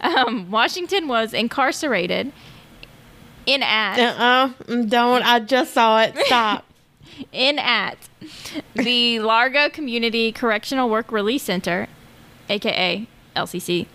Um, 0.00 0.50
Washington 0.50 1.08
was 1.08 1.34
incarcerated 1.34 2.32
in 3.46 3.62
at 3.62 3.98
Uh-uh. 3.98 4.52
Don't. 4.84 5.22
I 5.24 5.40
just 5.40 5.74
saw 5.74 6.00
it. 6.02 6.16
Stop. 6.26 6.64
In 7.32 7.58
at 7.58 8.08
the 8.74 9.20
Largo 9.20 9.68
Community 9.68 10.32
Correctional 10.32 10.88
Work 10.88 11.12
Release 11.12 11.42
Center, 11.42 11.88
aka 12.48 13.06
LCC. 13.36 13.86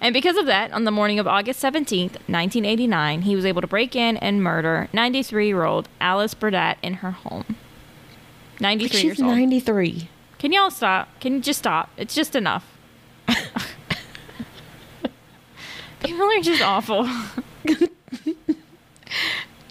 And 0.00 0.12
because 0.12 0.36
of 0.36 0.46
that, 0.46 0.72
on 0.72 0.84
the 0.84 0.90
morning 0.90 1.18
of 1.18 1.26
August 1.26 1.62
17th, 1.62 2.12
1989, 2.26 3.22
he 3.22 3.36
was 3.36 3.44
able 3.44 3.60
to 3.60 3.66
break 3.66 3.94
in 3.94 4.16
and 4.16 4.42
murder 4.42 4.88
93 4.92 5.46
year 5.46 5.64
old 5.64 5.88
Alice 6.00 6.34
Burdett 6.34 6.78
in 6.82 6.94
her 6.94 7.12
home. 7.12 7.56
93 8.60 8.88
She's 8.88 9.04
years 9.04 9.20
old. 9.20 9.30
93. 9.30 10.08
Can 10.38 10.52
y'all 10.52 10.70
stop? 10.70 11.08
Can 11.20 11.34
you 11.34 11.40
just 11.40 11.58
stop? 11.58 11.90
It's 11.96 12.14
just 12.14 12.34
enough. 12.34 12.76
People 16.02 16.22
are 16.22 16.40
just 16.40 16.62
awful. 16.62 17.08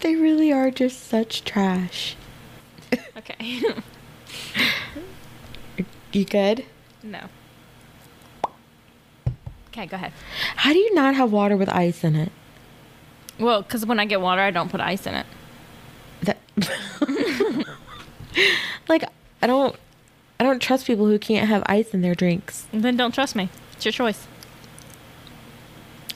They 0.00 0.16
really 0.16 0.50
are 0.50 0.70
just 0.70 1.08
such 1.08 1.44
trash. 1.44 2.16
Okay. 3.20 3.62
You 6.12 6.24
good? 6.24 6.64
no. 7.04 7.20
Okay, 9.68 9.86
go 9.86 9.94
ahead. 9.94 10.12
How 10.56 10.72
do 10.72 10.78
you 10.80 10.92
not 10.94 11.14
have 11.14 11.30
water 11.30 11.56
with 11.56 11.68
ice 11.68 12.02
in 12.02 12.16
it? 12.16 12.32
Well, 13.38 13.62
because 13.62 13.86
when 13.86 14.00
I 14.00 14.04
get 14.06 14.20
water, 14.20 14.40
I 14.42 14.50
don't 14.50 14.68
put 14.68 14.80
ice 14.80 15.06
in 15.06 15.14
it. 15.14 15.26
That 16.22 16.38
like 18.88 19.04
I 19.40 19.46
don't 19.46 19.76
I 20.40 20.44
don't 20.44 20.60
trust 20.60 20.86
people 20.88 21.06
who 21.06 21.20
can't 21.20 21.48
have 21.48 21.62
ice 21.66 21.94
in 21.94 22.02
their 22.02 22.16
drinks. 22.16 22.66
Then 22.72 22.96
don't 22.96 23.14
trust 23.14 23.36
me. 23.36 23.48
It's 23.74 23.84
your 23.84 23.92
choice. 23.92 24.26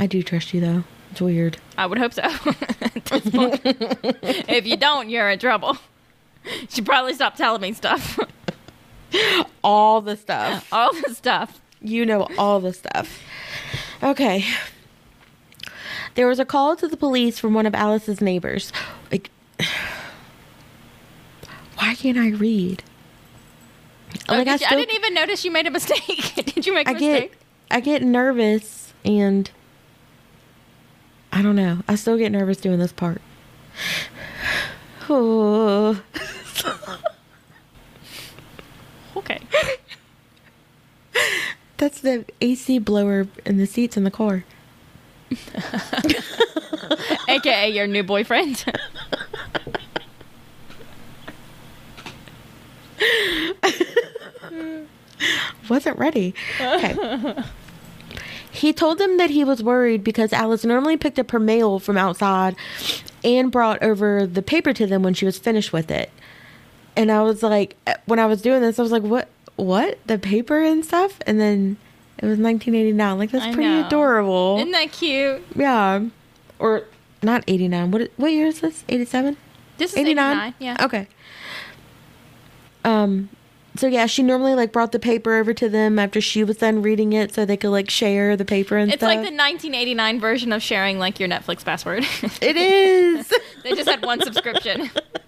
I 0.01 0.09
do 0.09 0.25
trust 0.25 0.53
you 0.53 0.61
though. 0.61 0.83
It's 1.13 1.21
weird. 1.21 1.59
I 1.79 1.87
would 1.87 1.99
hope 1.99 2.13
so. 2.13 2.23
At 2.23 3.05
this 3.05 3.31
point. 3.31 3.61
if 3.65 4.67
you 4.67 4.77
don't, 4.77 5.09
you're 5.09 5.31
in 5.31 5.39
trouble. 5.39 5.79
Should 6.69 6.87
probably 6.87 7.15
stopped 7.15 7.39
telling 7.39 7.61
me 7.63 7.73
stuff. 7.73 8.19
All 9.65 10.01
the 10.01 10.17
stuff. 10.17 10.67
All 10.73 10.93
the 10.93 11.15
stuff. 11.15 11.61
You 11.81 12.05
know 12.07 12.27
all 12.39 12.61
the 12.61 12.73
stuff. 12.73 13.21
Okay. 14.03 14.45
There 16.15 16.27
was 16.27 16.39
a 16.41 16.45
call 16.45 16.75
to 16.77 16.89
the 16.89 16.97
police 16.97 17.39
from 17.39 17.53
one 17.55 17.67
of 17.67 17.75
Alice's 17.75 18.21
neighbors. 18.23 18.73
Like, 19.13 19.31
why 21.77 21.95
can't 21.95 22.19
I 22.19 22.31
read? 22.31 22.83
Oh, 24.29 24.35
Like, 24.37 24.49
I 24.49 24.55
you- 24.55 24.67
I, 24.69 24.77
didn't 24.77 24.95
even 24.95 25.15
notice 25.15 25.45
you 25.45 25.51
made 25.51 25.67
a 25.67 25.71
mistake. 25.71 26.35
did 26.55 26.67
you 26.67 26.73
make 26.75 26.87
a 26.87 26.91
I 26.91 26.95
mistake? 26.95 27.31
get 27.33 27.39
I 27.71 27.81
get 27.81 28.03
nervous 28.03 28.93
and 29.05 29.51
I 31.33 31.43
don't 31.43 31.57
know. 31.57 31.81
I 31.87 31.95
still 31.97 32.17
get 32.17 32.33
nervous 32.33 32.59
doing 32.59 32.79
this 32.79 32.93
part. 32.93 33.21
Oh. 35.07 36.01
Okay. 39.17 39.41
That's 41.77 42.01
the 42.01 42.25
AC 42.41 42.79
blower 42.81 43.29
in 43.47 43.59
the 43.59 43.67
seats 43.67 43.97
in 43.97 44.05
the 44.05 44.11
car. 44.11 44.45
AKA 47.29 47.71
your 47.71 47.87
new 47.87 48.03
boyfriend. 48.03 48.65
Wasn't 55.69 55.99
ready. 55.99 56.35
Okay. 56.61 57.35
he 58.51 58.73
told 58.73 58.99
them 58.99 59.17
that 59.19 59.31
he 59.31 59.45
was 59.45 59.63
worried 59.63 60.03
because 60.05 60.33
Alice 60.33 60.65
normally 60.65 60.97
picked 60.97 61.19
up 61.19 61.31
her 61.31 61.39
mail 61.41 61.79
from 61.79 61.97
outside 61.97 62.57
and 63.23 63.51
brought 63.51 63.83
over 63.83 64.27
the 64.27 64.43
paper 64.43 64.73
to 64.75 64.87
them 64.87 65.03
when 65.03 65.15
she 65.15 65.25
was 65.25 65.39
finished 65.39 65.73
with 65.73 65.91
it. 65.91 66.11
And 66.97 67.11
I 67.11 67.23
was 67.23 67.43
like, 67.43 67.77
when 68.07 68.19
I 68.19 68.27
was 68.27 68.41
doing 68.43 68.61
this, 68.61 68.79
I 68.79 68.83
was 68.83 68.93
like, 68.93 69.03
what? 69.03 69.29
What? 69.57 69.99
The 70.07 70.19
paper 70.19 70.61
and 70.63 70.85
stuff? 70.85 71.19
And 71.27 71.41
then 71.41 71.77
it 72.19 72.27
was 72.27 72.39
1989. 72.39 73.19
Like, 73.19 73.31
that's 73.31 73.45
I 73.45 73.53
pretty 73.53 73.69
know. 73.69 73.87
adorable. 73.87 74.57
Isn't 74.59 74.73
that 74.73 74.93
cute? 74.93 75.43
yeah. 75.57 76.05
Or 76.59 76.85
not 77.23 77.43
89. 77.49 77.91
What, 77.91 78.11
what 78.17 78.33
year 78.33 78.47
is 78.47 78.61
this? 78.61 78.85
87? 78.89 79.37
This 79.79 79.93
is 79.93 79.99
89. 79.99 80.55
Yeah. 80.59 80.77
Okay. 80.81 81.09
Um 82.85 83.29
so 83.77 83.89
yeah, 83.89 84.07
she 84.07 84.23
normally 84.23 84.55
like 84.55 84.71
brought 84.73 84.93
the 84.93 85.01
paper 85.01 85.35
over 85.35 85.53
to 85.55 85.69
them 85.69 85.99
after 85.99 86.21
she 86.21 86.45
was 86.45 86.59
done 86.59 86.81
reading 86.81 87.13
it 87.13 87.35
so 87.35 87.45
they 87.45 87.57
could 87.57 87.71
like 87.71 87.91
share 87.91 88.37
the 88.37 88.45
paper 88.45 88.77
and 88.77 88.89
It's 88.93 89.01
stuff. 89.01 89.09
like 89.09 89.17
the 89.19 89.35
1989 89.37 90.21
version 90.21 90.53
of 90.53 90.63
sharing 90.63 91.01
like 91.01 91.19
your 91.19 91.29
Netflix 91.29 91.65
password. 91.65 92.05
It 92.41 92.57
is. 92.57 93.33
they 93.65 93.73
just 93.75 93.89
had 93.89 94.05
one 94.05 94.21
subscription. 94.21 94.91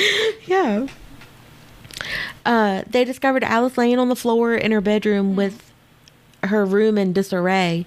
yeah. 0.46 0.86
Uh 2.46 2.82
they 2.88 3.04
discovered 3.04 3.44
Alice 3.44 3.76
laying 3.76 3.98
on 3.98 4.08
the 4.08 4.16
floor 4.16 4.54
in 4.54 4.72
her 4.72 4.80
bedroom 4.80 5.36
with 5.36 5.70
her 6.44 6.64
room 6.64 6.98
in 6.98 7.12
disarray. 7.12 7.86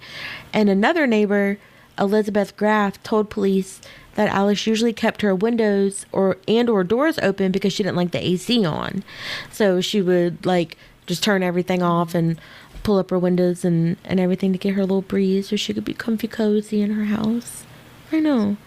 And 0.51 0.69
another 0.69 1.07
neighbor, 1.07 1.57
Elizabeth 1.97 2.55
Graff, 2.55 3.01
told 3.03 3.29
police 3.29 3.81
that 4.15 4.29
Alice 4.29 4.67
usually 4.67 4.93
kept 4.93 5.21
her 5.21 5.33
windows 5.33 6.05
or 6.11 6.37
and 6.47 6.69
or 6.69 6.83
doors 6.83 7.17
open 7.19 7.51
because 7.51 7.73
she 7.73 7.83
didn't 7.83 7.97
like 7.97 8.11
the 8.11 8.25
AC 8.25 8.65
on. 8.65 9.03
So 9.51 9.81
she 9.81 10.01
would 10.01 10.45
like 10.45 10.77
just 11.05 11.23
turn 11.23 11.43
everything 11.43 11.81
off 11.81 12.13
and 12.13 12.39
pull 12.83 12.97
up 12.97 13.09
her 13.09 13.19
windows 13.19 13.65
and 13.65 13.97
and 14.03 14.19
everything 14.19 14.51
to 14.51 14.59
get 14.59 14.73
her 14.75 14.81
a 14.81 14.85
little 14.85 15.01
breeze 15.01 15.49
so 15.49 15.55
she 15.55 15.73
could 15.73 15.85
be 15.85 15.93
comfy 15.93 16.27
cozy 16.27 16.81
in 16.81 16.91
her 16.91 17.05
house. 17.05 17.65
I 18.11 18.19
know. 18.19 18.57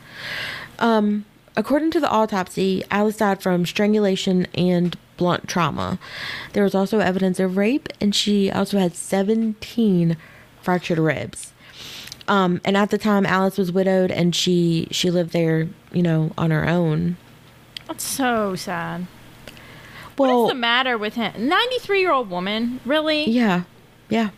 Um 0.78 1.24
according 1.56 1.90
to 1.92 2.00
the 2.00 2.08
autopsy, 2.10 2.84
Alice 2.90 3.16
died 3.18 3.42
from 3.42 3.66
strangulation 3.66 4.46
and 4.54 4.96
blunt 5.16 5.48
trauma. 5.48 5.98
There 6.52 6.62
was 6.62 6.74
also 6.74 6.98
evidence 7.00 7.40
of 7.40 7.56
rape 7.56 7.88
and 8.00 8.14
she 8.14 8.50
also 8.50 8.78
had 8.78 8.94
17 8.94 10.16
fractured 10.62 10.98
ribs. 10.98 11.52
Um, 12.28 12.60
and 12.64 12.76
at 12.76 12.90
the 12.90 12.98
time, 12.98 13.24
Alice 13.24 13.56
was 13.56 13.70
widowed, 13.70 14.10
and 14.10 14.34
she 14.34 14.88
she 14.90 15.12
lived 15.12 15.32
there, 15.32 15.68
you 15.92 16.02
know, 16.02 16.32
on 16.36 16.50
her 16.50 16.68
own. 16.68 17.16
That's 17.86 18.02
so 18.02 18.56
sad. 18.56 19.06
Well, 20.18 20.42
What's 20.42 20.52
the 20.52 20.58
matter 20.58 20.98
with 20.98 21.14
him? 21.14 21.48
93 21.48 22.00
year 22.00 22.10
old 22.10 22.28
woman? 22.28 22.80
Really? 22.84 23.30
yeah, 23.30 23.62
yeah. 24.08 24.30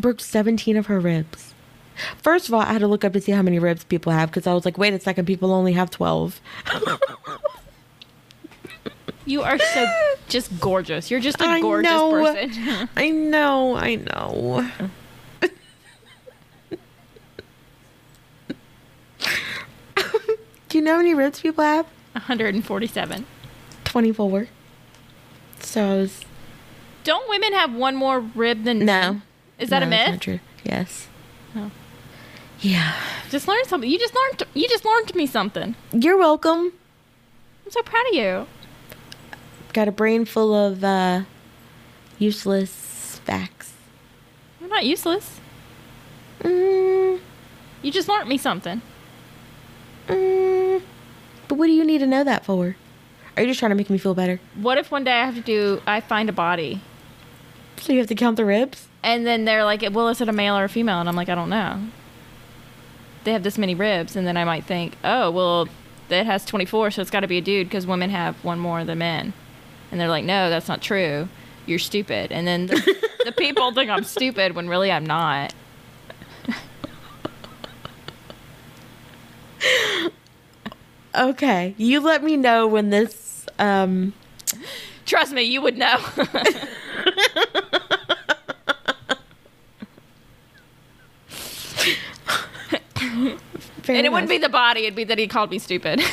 Broke 0.00 0.20
seventeen 0.20 0.76
of 0.76 0.86
her 0.86 0.98
ribs. 0.98 1.53
First 2.22 2.48
of 2.48 2.54
all, 2.54 2.60
I 2.60 2.72
had 2.72 2.80
to 2.80 2.88
look 2.88 3.04
up 3.04 3.12
to 3.12 3.20
see 3.20 3.32
how 3.32 3.42
many 3.42 3.58
ribs 3.58 3.84
people 3.84 4.12
have 4.12 4.30
because 4.30 4.46
I 4.46 4.52
was 4.54 4.64
like, 4.64 4.76
wait 4.78 4.92
a 4.94 5.00
second, 5.00 5.26
people 5.26 5.52
only 5.52 5.72
have 5.74 5.90
twelve. 5.90 6.40
You 9.26 9.40
are 9.40 9.58
so 9.58 9.86
just 10.28 10.60
gorgeous. 10.60 11.10
You're 11.10 11.18
just 11.18 11.40
a 11.40 11.46
I 11.46 11.58
gorgeous 11.62 11.90
know. 11.90 12.10
person. 12.10 12.88
I 12.96 13.08
know, 13.08 13.74
I 13.74 13.94
know. 13.94 14.70
Do 20.68 20.78
you 20.78 20.82
know 20.84 20.92
how 20.92 20.98
many 20.98 21.14
ribs 21.14 21.40
people 21.40 21.64
have? 21.64 21.86
147. 22.12 23.26
Twenty-four. 23.84 24.48
So 25.60 25.84
I 25.84 25.94
was 25.96 26.20
Don't 27.04 27.28
women 27.28 27.52
have 27.52 27.74
one 27.74 27.96
more 27.96 28.20
rib 28.20 28.64
than 28.64 28.80
no. 28.80 29.20
Is 29.58 29.70
that 29.70 29.80
No, 29.80 29.86
a 29.86 29.90
that's 29.90 30.02
myth? 30.06 30.14
not 30.14 30.20
true. 30.20 30.40
Yes. 30.64 31.08
Yeah. 32.64 32.94
Just 33.30 33.46
learn 33.46 33.62
something. 33.66 33.90
You 33.90 33.98
just 33.98 34.14
learned. 34.14 34.42
You 34.54 34.66
just 34.68 34.84
learned 34.84 35.14
me 35.14 35.26
something. 35.26 35.74
You're 35.92 36.16
welcome. 36.16 36.72
I'm 37.64 37.70
so 37.70 37.82
proud 37.82 38.06
of 38.08 38.14
you. 38.14 38.46
Got 39.74 39.88
a 39.88 39.92
brain 39.92 40.24
full 40.24 40.54
of 40.54 40.82
uh, 40.82 41.22
useless 42.18 43.20
facts. 43.24 43.72
You're 44.60 44.70
not 44.70 44.86
useless. 44.86 45.40
Mm, 46.40 47.20
You 47.82 47.90
just 47.92 48.08
learned 48.08 48.28
me 48.28 48.38
something. 48.38 48.80
mm, 50.08 50.82
but 51.48 51.54
what 51.56 51.66
do 51.66 51.72
you 51.72 51.84
need 51.84 51.98
to 51.98 52.06
know 52.06 52.24
that 52.24 52.44
for? 52.46 52.76
Are 53.36 53.42
you 53.42 53.48
just 53.48 53.58
trying 53.58 53.70
to 53.70 53.74
make 53.76 53.90
me 53.90 53.98
feel 53.98 54.14
better? 54.14 54.40
What 54.54 54.78
if 54.78 54.90
one 54.90 55.04
day 55.04 55.12
I 55.12 55.26
have 55.26 55.34
to 55.34 55.40
do? 55.40 55.82
I 55.86 56.00
find 56.00 56.28
a 56.28 56.32
body, 56.32 56.80
So 57.78 57.92
you 57.92 57.98
have 57.98 58.08
to 58.08 58.14
count 58.14 58.36
the 58.36 58.44
ribs? 58.44 58.88
and 59.02 59.26
then 59.26 59.44
they're 59.44 59.64
like, 59.64 59.84
"Well, 59.92 60.08
is 60.08 60.22
it 60.22 60.28
a 60.30 60.32
male 60.32 60.56
or 60.56 60.64
a 60.64 60.68
female?" 60.68 60.98
And 61.00 61.08
I'm 61.10 61.16
like, 61.16 61.28
"I 61.28 61.34
don't 61.34 61.50
know." 61.50 61.78
They 63.24 63.32
have 63.32 63.42
this 63.42 63.58
many 63.58 63.74
ribs, 63.74 64.16
and 64.16 64.26
then 64.26 64.36
I 64.36 64.44
might 64.44 64.64
think, 64.64 64.96
"Oh, 65.02 65.30
well, 65.30 65.68
that 66.08 66.26
has 66.26 66.44
24, 66.44 66.90
so 66.92 67.02
it's 67.02 67.10
got 67.10 67.20
to 67.20 67.26
be 67.26 67.38
a 67.38 67.40
dude 67.40 67.68
because 67.68 67.86
women 67.86 68.10
have 68.10 68.36
one 68.44 68.58
more 68.58 68.84
than 68.84 68.98
men." 68.98 69.32
And 69.90 70.00
they're 70.00 70.08
like, 70.08 70.24
"No, 70.24 70.50
that's 70.50 70.68
not 70.68 70.82
true. 70.82 71.28
You're 71.66 71.78
stupid." 71.78 72.30
And 72.32 72.46
then 72.46 72.66
the, 72.66 73.08
the 73.24 73.32
people 73.32 73.72
think 73.72 73.90
I'm 73.90 74.04
stupid 74.04 74.54
when 74.54 74.68
really 74.68 74.92
I'm 74.92 75.06
not. 75.06 75.54
Okay, 81.16 81.74
you 81.78 82.00
let 82.00 82.24
me 82.24 82.36
know 82.36 82.66
when 82.66 82.90
this. 82.90 83.46
Um, 83.58 84.12
Trust 85.06 85.32
me, 85.32 85.42
you 85.42 85.60
would 85.62 85.76
know. 85.76 85.98
fair 93.84 93.96
and 93.96 94.06
it 94.06 94.12
wouldn't 94.12 94.28
be 94.28 94.38
the 94.38 94.48
body, 94.48 94.82
it'd 94.82 94.96
be 94.96 95.04
that 95.04 95.18
he 95.18 95.26
called 95.28 95.50
me 95.50 95.58
stupid. 95.58 96.00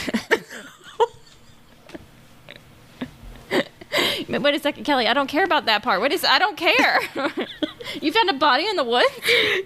Wait 4.30 4.56
a 4.56 4.60
second, 4.60 4.86
Kelli. 4.86 5.08
I 5.08 5.14
don't 5.14 5.28
care 5.28 5.44
about 5.44 5.66
that 5.66 5.84
part. 5.84 6.00
What 6.00 6.12
is? 6.12 6.24
I 6.24 6.40
don't 6.40 6.56
care. 6.56 7.00
you 8.02 8.12
found 8.12 8.30
a 8.30 8.34
body 8.34 8.66
in 8.68 8.76
the 8.78 8.84
woods, 8.84 9.10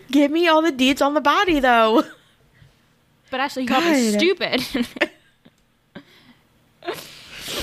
Give 0.10 0.32
me 0.32 0.48
all 0.48 0.62
the 0.62 0.72
deeds 0.72 1.02
on 1.02 1.14
the 1.14 1.22
body, 1.22 1.60
though. 1.60 2.04
but 3.30 3.40
actually, 3.40 3.64
you 3.64 3.70
called 3.70 3.86
me 3.86 4.12
stupid. 4.12 4.62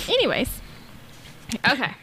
Anyways, 0.08 0.60
okay. 1.68 1.94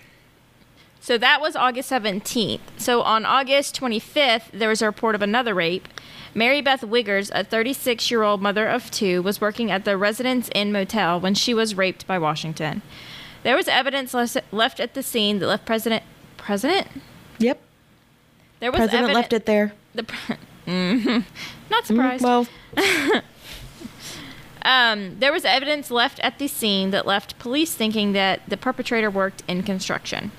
So 1.00 1.18
that 1.18 1.42
was 1.42 1.56
August 1.56 1.90
17th. 1.90 2.60
So 2.78 3.02
on 3.02 3.26
August 3.26 3.80
25th, 3.80 4.52
there 4.54 4.70
was 4.70 4.82
a 4.82 4.86
report 4.86 5.16
of 5.16 5.22
another 5.22 5.56
rape. 5.56 5.88
Mary 6.34 6.62
Beth 6.62 6.82
Wiggers, 6.82 7.32
a 7.34 7.44
36 7.44 8.10
year 8.12 8.24
old 8.24 8.42
mother 8.42 8.68
of 8.68 8.90
two, 8.92 9.22
was 9.22 9.42
working 9.42 9.72
at 9.72 9.86
the 9.86 9.98
Residence 9.98 10.50
Inn 10.54 10.72
Motel 10.72 11.20
when 11.20 11.34
she 11.34 11.54
was 11.54 11.76
raped 11.76 12.06
by 12.08 12.18
Washington. 12.18 12.82
There 13.44 13.56
was 13.56 13.68
evidence 13.68 14.14
left 14.52 14.80
at 14.80 14.94
the 14.94 15.04
scene 15.04 15.40
that 15.40 15.48
left 15.48 15.66
President. 15.66 16.04
President? 16.38 16.88
Yep, 17.40 17.60
There 18.60 18.72
was 18.72 18.78
president 18.80 19.04
evidence. 19.04 19.16
left 19.16 19.34
it 19.34 19.46
there. 19.46 19.74
The 19.96 20.04
pre- 20.04 20.36
Mhm. 20.68 21.26
Not 21.70 21.84
Mm, 21.84 21.88
surprised. 21.88 22.24
Well, 22.24 22.48
Um, 24.62 25.18
there 25.20 25.32
was 25.32 25.46
evidence 25.46 25.90
left 25.90 26.20
at 26.20 26.38
the 26.38 26.48
scene 26.48 26.92
that 26.92 27.08
left 27.08 27.40
police 27.40 27.74
thinking 27.74 28.12
that 28.12 28.42
the 28.50 28.58
perpetrator 28.58 29.10
worked 29.10 29.42
in 29.48 29.64
construction. 29.64 30.32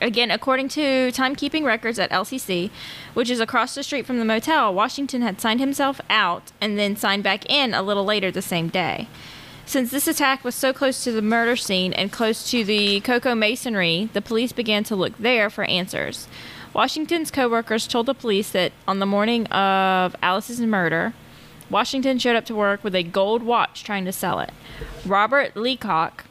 Again, 0.00 0.30
according 0.30 0.68
to 0.70 1.10
timekeeping 1.12 1.64
records 1.64 1.98
at 1.98 2.10
LCC, 2.10 2.70
which 3.14 3.30
is 3.30 3.40
across 3.40 3.74
the 3.74 3.82
street 3.82 4.06
from 4.06 4.18
the 4.18 4.24
motel, 4.24 4.72
Washington 4.72 5.22
had 5.22 5.40
signed 5.40 5.60
himself 5.60 6.00
out 6.08 6.52
and 6.60 6.78
then 6.78 6.96
signed 6.96 7.24
back 7.24 7.48
in 7.50 7.74
a 7.74 7.82
little 7.82 8.04
later 8.04 8.30
the 8.30 8.42
same 8.42 8.68
day. 8.68 9.08
Since 9.66 9.90
this 9.90 10.08
attack 10.08 10.44
was 10.44 10.54
so 10.54 10.72
close 10.72 11.04
to 11.04 11.12
the 11.12 11.20
murder 11.20 11.54
scene 11.54 11.92
and 11.92 12.10
close 12.10 12.50
to 12.50 12.64
the 12.64 13.00
Coco 13.00 13.34
Masonry, 13.34 14.08
the 14.12 14.22
police 14.22 14.52
began 14.52 14.82
to 14.84 14.96
look 14.96 15.18
there 15.18 15.50
for 15.50 15.64
answers. 15.64 16.26
Washington's 16.72 17.30
coworkers 17.30 17.86
told 17.86 18.06
the 18.06 18.14
police 18.14 18.50
that 18.52 18.72
on 18.86 18.98
the 18.98 19.06
morning 19.06 19.46
of 19.48 20.16
Alice's 20.22 20.60
murder, 20.60 21.12
Washington 21.68 22.18
showed 22.18 22.36
up 22.36 22.46
to 22.46 22.54
work 22.54 22.82
with 22.82 22.94
a 22.94 23.02
gold 23.02 23.42
watch 23.42 23.84
trying 23.84 24.04
to 24.04 24.12
sell 24.12 24.40
it. 24.40 24.52
Robert 25.04 25.54
Leacock. 25.54 26.24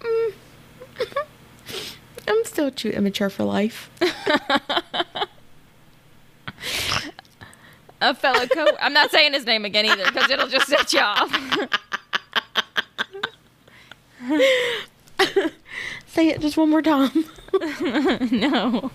Mm. 0.00 0.32
I'm 2.26 2.44
still 2.44 2.70
too 2.70 2.90
immature 2.90 3.30
for 3.30 3.44
life. 3.44 3.90
a 8.00 8.14
fellow 8.14 8.46
co 8.46 8.66
I'm 8.80 8.92
not 8.92 9.10
saying 9.10 9.32
his 9.32 9.46
name 9.46 9.64
again 9.64 9.86
either 9.86 10.04
because 10.04 10.30
it'll 10.30 10.48
just 10.48 10.66
set 10.66 10.92
you 10.92 11.00
off. 11.00 11.32
Say 16.06 16.28
it 16.28 16.40
just 16.40 16.56
one 16.56 16.70
more 16.70 16.82
time. 16.82 17.24
no. 18.30 18.90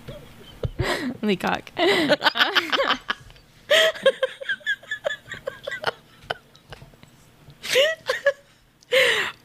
Leacock. 1.22 1.70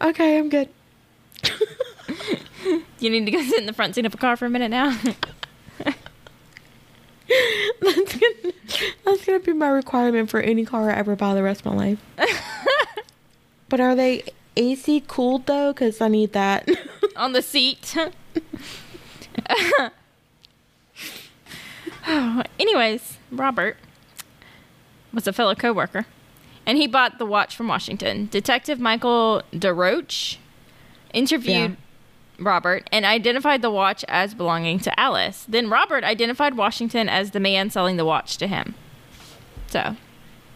Okay, 0.02 0.38
I'm 0.38 0.50
good. 0.50 0.70
You 3.00 3.10
need 3.10 3.26
to 3.26 3.32
go 3.32 3.42
sit 3.42 3.60
in 3.60 3.66
the 3.66 3.74
front 3.74 3.96
seat 3.96 4.06
of 4.06 4.14
a 4.14 4.18
car 4.18 4.36
for 4.38 4.46
a 4.46 4.50
minute 4.50 4.70
now. 4.70 4.98
That's 7.82 8.16
gonna, 8.16 8.54
that's 9.06 9.26
gonna 9.26 9.40
be 9.40 9.54
my 9.54 9.70
requirement 9.70 10.30
for 10.30 10.40
any 10.40 10.66
car 10.66 10.90
I 10.90 10.96
ever 10.96 11.16
buy 11.16 11.34
the 11.34 11.44
rest 11.44 11.62
of 11.66 11.74
my 11.74 11.76
life. 11.76 12.00
but 13.70 13.80
are 13.80 13.96
they 13.96 14.24
AC 14.56 15.04
cooled 15.08 15.46
though? 15.46 15.74
Because 15.74 16.02
I 16.02 16.08
need 16.08 16.34
that. 16.34 16.68
On 17.16 17.34
the 17.34 17.42
seat. 17.42 17.96
Oh, 22.12 22.42
anyways, 22.58 23.20
Robert 23.30 23.78
was 25.14 25.28
a 25.28 25.34
fellow 25.34 25.56
coworker, 25.56 26.06
and 26.66 26.78
he 26.78 26.88
bought 26.88 27.18
the 27.20 27.26
watch 27.26 27.56
from 27.56 27.68
Washington. 27.68 28.28
Detective 28.32 28.80
Michael 28.80 29.42
DeRoche 29.54 30.38
interviewed 31.14 31.78
Robert 32.38 32.88
and 32.92 33.06
identified 33.06 33.62
the 33.62 33.72
watch 33.72 34.06
as 34.08 34.34
belonging 34.34 34.80
to 34.80 35.00
Alice. 35.00 35.46
Then 35.48 35.70
Robert 35.70 36.04
identified 36.04 36.56
Washington 36.56 37.10
as 37.10 37.32
the 37.32 37.40
man 37.40 37.70
selling 37.70 37.98
the 37.98 38.06
watch 38.06 38.38
to 38.38 38.48
him. 38.48 38.76
So, 39.68 39.96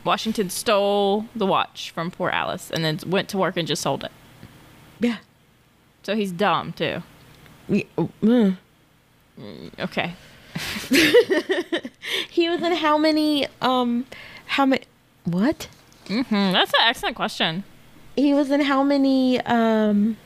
Washington 0.03 0.49
stole 0.49 1.25
the 1.35 1.45
watch 1.45 1.91
from 1.91 2.11
poor 2.11 2.29
Alice 2.29 2.69
and 2.71 2.83
then 2.83 2.99
went 3.07 3.29
to 3.29 3.37
work 3.37 3.57
and 3.57 3.67
just 3.67 3.81
sold 3.81 4.03
it. 4.03 4.11
yeah. 4.99 5.17
So 6.03 6.15
he's 6.15 6.33
dumb 6.33 6.73
too. 6.73 7.01
Yeah, 7.69 7.83
mm. 8.21 8.57
Okay. 9.79 10.13
He 12.29 12.49
was 12.49 12.61
in 12.61 12.73
how 12.73 12.97
many? 12.97 13.47
Um, 13.61 14.05
how 14.45 14.65
many? 14.65 14.83
What? 15.25 15.67
hmm 16.07 16.21
That's 16.29 16.73
an 16.73 16.79
excellent 16.81 17.15
question. 17.15 17.63
He 18.15 18.33
was 18.33 18.51
in 18.51 18.61
how 18.61 18.83
many? 18.83 19.39
Um, 19.41 20.17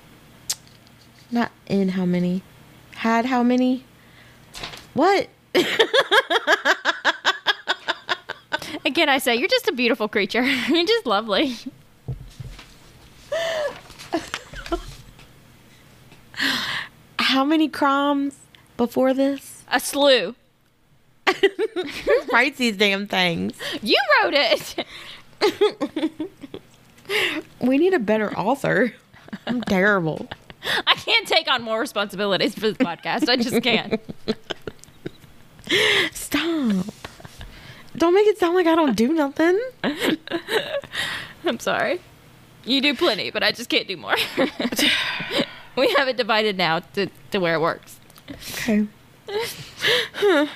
not 1.32 1.51
in 1.67 1.89
how 1.89 2.06
many? 2.06 2.41
Had 2.95 3.25
how 3.25 3.43
many? 3.43 3.84
What? 4.93 5.27
Again, 8.86 9.10
I 9.10 9.17
say 9.19 9.36
you're 9.36 9.47
just 9.47 9.67
a 9.67 9.71
beautiful 9.73 10.08
creature. 10.08 10.43
you're 10.69 10.86
just 10.86 11.06
lovely. 11.06 11.56
How 17.19 17.43
many 17.43 17.67
crimes 17.67 18.36
before 18.77 19.13
this? 19.13 19.63
A 19.71 19.80
slew. 19.80 20.36
Who 22.05 22.21
writes 22.31 22.57
these 22.57 22.77
damn 22.77 23.07
things? 23.07 23.53
You 23.81 23.97
wrote 24.23 24.33
it. 24.35 24.85
We 27.59 27.77
need 27.77 27.93
a 27.93 27.99
better 27.99 28.37
author. 28.37 28.93
I'm 29.45 29.61
terrible. 29.61 30.27
I 30.85 30.95
can't 30.95 31.27
take 31.27 31.49
on 31.49 31.61
more 31.61 31.79
responsibilities 31.79 32.53
for 32.53 32.61
this 32.71 32.77
podcast. 32.77 33.29
I 33.29 33.37
just 33.37 33.61
can't. 33.63 34.01
Stop. 36.11 36.85
Don't 37.95 38.13
make 38.13 38.27
it 38.27 38.37
sound 38.37 38.55
like 38.55 38.67
I 38.67 38.75
don't 38.75 38.95
do 38.95 39.13
nothing. 39.13 39.59
I'm 41.45 41.59
sorry. 41.59 41.99
You 42.65 42.81
do 42.81 42.93
plenty, 42.93 43.31
but 43.31 43.43
I 43.43 43.51
just 43.51 43.69
can't 43.69 43.87
do 43.87 43.97
more. 43.97 44.15
we 45.75 45.89
have 45.97 46.07
it 46.07 46.17
divided 46.17 46.57
now 46.57 46.79
to, 46.93 47.07
to 47.31 47.39
where 47.39 47.55
it 47.55 47.61
works. 47.61 47.99
Okay. 48.29 48.87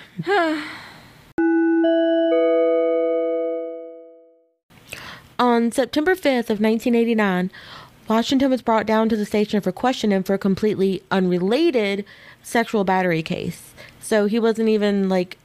On 5.39 5.71
September 5.71 6.13
5th 6.13 6.49
of 6.51 6.59
1989, 6.61 7.51
Washington 8.07 8.49
was 8.51 8.61
brought 8.61 8.85
down 8.85 9.09
to 9.09 9.15
the 9.15 9.25
station 9.25 9.59
for 9.61 9.71
questioning 9.71 10.21
for 10.23 10.33
a 10.35 10.37
completely 10.37 11.01
unrelated 11.09 12.05
sexual 12.43 12.83
battery 12.83 13.23
case. 13.23 13.73
So 13.99 14.25
he 14.27 14.39
wasn't 14.39 14.69
even 14.69 15.09
like 15.09 15.37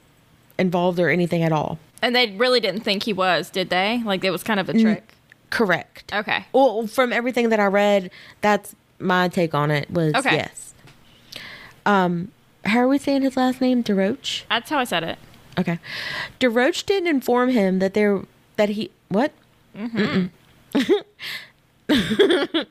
involved 0.59 0.99
or 0.99 1.09
anything 1.09 1.41
at 1.43 1.51
all. 1.51 1.79
And 2.01 2.15
they 2.15 2.31
really 2.31 2.59
didn't 2.59 2.81
think 2.81 3.03
he 3.03 3.13
was, 3.13 3.49
did 3.49 3.69
they? 3.69 4.03
Like 4.05 4.23
it 4.23 4.29
was 4.29 4.43
kind 4.43 4.59
of 4.59 4.69
a 4.69 4.73
trick. 4.79 5.15
Correct. 5.49 6.13
Okay. 6.13 6.45
Well, 6.53 6.85
from 6.87 7.11
everything 7.11 7.49
that 7.49 7.59
I 7.59 7.65
read, 7.65 8.11
that's 8.41 8.75
my 8.99 9.29
take 9.29 9.55
on 9.55 9.71
it 9.71 9.89
was 9.89 10.13
Okay. 10.13 10.35
yes. 10.35 10.73
Um, 11.85 12.31
how 12.67 12.79
are 12.79 12.87
we 12.87 12.97
saying 12.97 13.21
his 13.21 13.37
last 13.37 13.61
name? 13.61 13.83
DeRoche? 13.83 14.43
That's 14.49 14.69
how 14.69 14.79
I 14.79 14.83
said 14.83 15.03
it. 15.03 15.17
Okay. 15.57 15.79
DeRoche 16.39 16.85
didn't 16.85 17.07
inform 17.07 17.49
him 17.49 17.79
that 17.79 17.93
there 17.93 18.21
that 18.57 18.69
he 18.69 18.91
what? 19.09 19.31
Mm-hmm. 19.75 20.27
Mm-mm. 20.77 21.05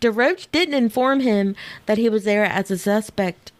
DeRoche 0.00 0.46
didn't 0.52 0.74
inform 0.74 1.20
him 1.20 1.56
that 1.86 1.98
he 1.98 2.08
was 2.08 2.24
there 2.24 2.44
as 2.44 2.70
a 2.70 2.78
suspect. 2.78 3.52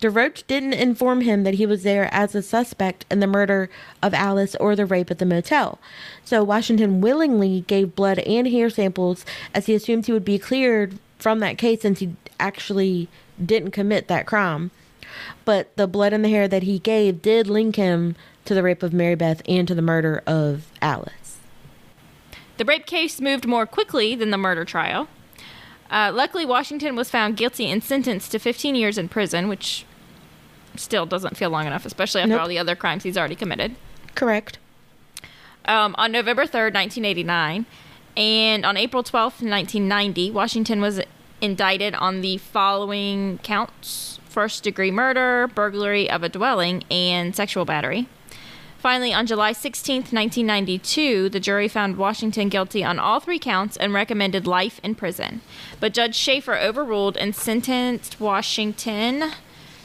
DeRoche 0.00 0.46
didn't 0.46 0.72
inform 0.72 1.20
him 1.20 1.42
that 1.44 1.54
he 1.54 1.66
was 1.66 1.82
there 1.82 2.08
as 2.12 2.34
a 2.34 2.42
suspect 2.42 3.04
in 3.10 3.20
the 3.20 3.26
murder 3.26 3.68
of 4.02 4.14
Alice 4.14 4.54
or 4.56 4.74
the 4.74 4.86
rape 4.86 5.10
at 5.10 5.18
the 5.18 5.26
motel. 5.26 5.78
So 6.24 6.42
Washington 6.42 7.00
willingly 7.02 7.62
gave 7.66 7.94
blood 7.94 8.18
and 8.20 8.48
hair 8.48 8.70
samples 8.70 9.26
as 9.54 9.66
he 9.66 9.74
assumed 9.74 10.06
he 10.06 10.12
would 10.12 10.24
be 10.24 10.38
cleared 10.38 10.98
from 11.18 11.40
that 11.40 11.58
case 11.58 11.82
since 11.82 11.98
he 11.98 12.16
actually 12.38 13.08
didn't 13.44 13.70
commit 13.72 14.08
that 14.08 14.26
crime. 14.26 14.70
But 15.44 15.74
the 15.76 15.86
blood 15.86 16.12
and 16.12 16.24
the 16.24 16.28
hair 16.28 16.46
that 16.48 16.62
he 16.62 16.78
gave 16.78 17.22
did 17.22 17.48
link 17.48 17.76
him 17.76 18.14
to 18.44 18.54
the 18.54 18.62
rape 18.62 18.82
of 18.82 18.92
Mary 18.92 19.14
Beth 19.14 19.42
and 19.48 19.66
to 19.68 19.74
the 19.74 19.82
murder 19.82 20.22
of 20.26 20.66
Alice. 20.80 21.38
The 22.58 22.64
rape 22.64 22.86
case 22.86 23.20
moved 23.20 23.46
more 23.46 23.66
quickly 23.66 24.14
than 24.14 24.30
the 24.30 24.38
murder 24.38 24.64
trial. 24.64 25.08
Uh, 25.90 26.10
luckily, 26.14 26.46
Washington 26.46 26.94
was 26.94 27.10
found 27.10 27.36
guilty 27.36 27.66
and 27.70 27.82
sentenced 27.82 28.30
to 28.32 28.38
15 28.38 28.74
years 28.76 28.96
in 28.98 29.08
prison, 29.08 29.48
which 29.48 29.84
still 30.76 31.04
doesn't 31.06 31.36
feel 31.36 31.50
long 31.50 31.66
enough, 31.66 31.84
especially 31.84 32.20
after 32.20 32.30
Nope. 32.34 32.42
all 32.42 32.48
the 32.48 32.58
other 32.58 32.76
crimes 32.76 33.02
he's 33.02 33.18
already 33.18 33.34
committed. 33.34 33.74
Correct. 34.14 34.58
um, 35.64 35.94
on 35.98 36.12
November 36.12 36.44
3rd, 36.44 36.74
1989. 36.74 37.66
And 38.16 38.64
on 38.66 38.76
April 38.76 39.02
12th, 39.02 39.40
1990, 39.42 40.30
Washington 40.30 40.80
was 40.80 41.00
indicted 41.40 41.94
on 41.94 42.20
the 42.20 42.38
following 42.38 43.38
counts 43.42 44.18
first 44.28 44.62
degree 44.62 44.90
murder, 44.90 45.48
burglary 45.54 46.08
of 46.08 46.22
a 46.22 46.28
dwelling, 46.28 46.84
and 46.90 47.34
sexual 47.34 47.64
battery. 47.64 48.08
Finally, 48.78 49.12
on 49.12 49.26
July 49.26 49.52
16, 49.52 49.96
1992, 49.96 51.28
the 51.28 51.38
jury 51.38 51.68
found 51.68 51.98
Washington 51.98 52.48
guilty 52.48 52.82
on 52.82 52.98
all 52.98 53.20
three 53.20 53.38
counts 53.38 53.76
and 53.76 53.92
recommended 53.92 54.46
life 54.46 54.80
in 54.82 54.94
prison. 54.94 55.42
But 55.80 55.92
Judge 55.92 56.16
Schaefer 56.16 56.56
overruled 56.56 57.18
and 57.18 57.36
sentenced 57.36 58.18
Washington 58.18 59.32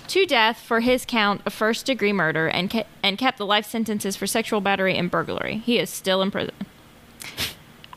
to 0.08 0.26
death 0.26 0.62
for 0.62 0.80
his 0.80 1.04
count 1.06 1.42
of 1.46 1.54
first 1.54 1.86
degree 1.86 2.14
murder 2.14 2.48
and, 2.48 2.72
ke- 2.72 2.88
and 3.04 3.18
kept 3.18 3.38
the 3.38 3.46
life 3.46 3.66
sentences 3.66 4.16
for 4.16 4.28
sexual 4.28 4.62
battery 4.62 4.96
and 4.98 5.12
burglary. 5.12 5.58
He 5.58 5.78
is 5.78 5.90
still 5.90 6.22
in 6.22 6.32
prison. 6.32 6.56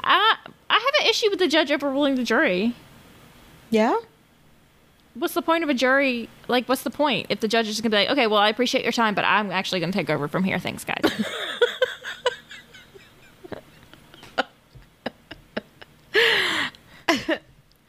I, 0.02 0.36
I 0.68 0.74
have 0.74 1.04
an 1.04 1.06
issue 1.08 1.30
with 1.30 1.38
the 1.38 1.46
judge 1.46 1.70
overruling 1.70 2.16
the 2.16 2.24
jury. 2.24 2.74
Yeah? 3.70 3.96
What's 5.14 5.34
the 5.34 5.42
point 5.42 5.64
of 5.64 5.70
a 5.70 5.74
jury? 5.74 6.28
Like, 6.46 6.68
what's 6.68 6.82
the 6.82 6.90
point 6.90 7.26
if 7.28 7.40
the 7.40 7.48
judge 7.48 7.68
is 7.68 7.80
gonna 7.80 7.90
be 7.90 7.96
like, 7.96 8.10
okay, 8.10 8.26
well, 8.26 8.38
I 8.38 8.48
appreciate 8.48 8.84
your 8.84 8.92
time, 8.92 9.14
but 9.14 9.24
I'm 9.24 9.50
actually 9.50 9.80
gonna 9.80 9.92
take 9.92 10.10
over 10.10 10.28
from 10.28 10.44
here. 10.44 10.58
Thanks, 10.58 10.84
guys. 10.84 11.02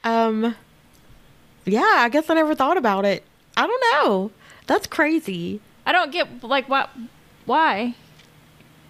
Um 0.03 0.55
Yeah, 1.65 1.81
I 1.83 2.09
guess 2.09 2.29
I 2.29 2.33
never 2.33 2.55
thought 2.55 2.77
about 2.77 3.05
it. 3.05 3.23
I 3.57 3.67
don't 3.67 3.83
know. 3.93 4.31
That's 4.65 4.87
crazy. 4.87 5.59
I 5.85 5.91
don't 5.91 6.11
get 6.11 6.43
like 6.43 6.69
what, 6.69 6.89
why? 7.45 7.95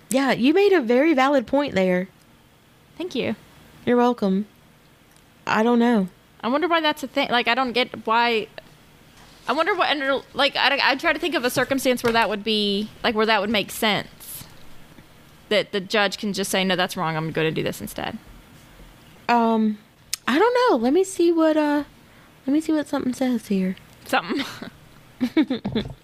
Yeah, 0.10 0.32
you 0.32 0.54
made 0.54 0.74
a 0.74 0.82
very 0.82 1.14
valid 1.14 1.48
point 1.48 1.76
there. 1.76 2.08
Thank 2.98 3.16
you. 3.16 3.36
You're 3.86 3.98
welcome. 3.98 4.46
I 5.48 5.64
don't 5.64 5.80
know. 5.80 6.10
I 6.42 6.48
wonder 6.48 6.68
why 6.68 6.82
that's 6.82 7.04
a 7.04 7.08
thing. 7.08 7.30
Like, 7.30 7.48
I 7.48 7.56
don't 7.56 7.74
get 7.74 8.06
why. 8.06 8.48
I 9.48 9.54
wonder 9.54 9.74
what 9.74 9.90
under 9.90 10.22
like 10.34 10.56
I 10.56 10.80
I 10.82 10.96
try 10.96 11.12
to 11.14 11.20
think 11.20 11.36
of 11.36 11.44
a 11.44 11.50
circumstance 11.50 12.04
where 12.04 12.14
that 12.14 12.30
would 12.30 12.44
be 12.44 12.90
like 13.04 13.16
where 13.16 13.26
that 13.26 13.42
would 13.42 13.50
make 13.50 13.72
sense. 13.72 14.46
That 15.50 15.72
the 15.72 15.80
judge 15.80 16.18
can 16.20 16.34
just 16.34 16.52
say 16.52 16.64
no, 16.64 16.76
that's 16.76 16.96
wrong. 16.96 17.18
I'm 17.18 17.32
going 17.32 17.48
to 17.48 17.52
do 17.52 17.64
this 17.64 17.82
instead. 17.82 18.20
Um 19.28 19.80
I 20.28 20.38
don't 20.38 20.56
know. 20.70 20.78
Let 20.78 20.94
me 20.94 21.04
see 21.04 21.32
what 21.32 21.58
uh 21.58 21.86
let 22.46 22.54
me 22.54 22.62
see 22.62 22.74
what 22.74 22.88
something 22.88 23.14
says 23.14 23.48
here. 23.48 23.76
Something. 24.06 24.46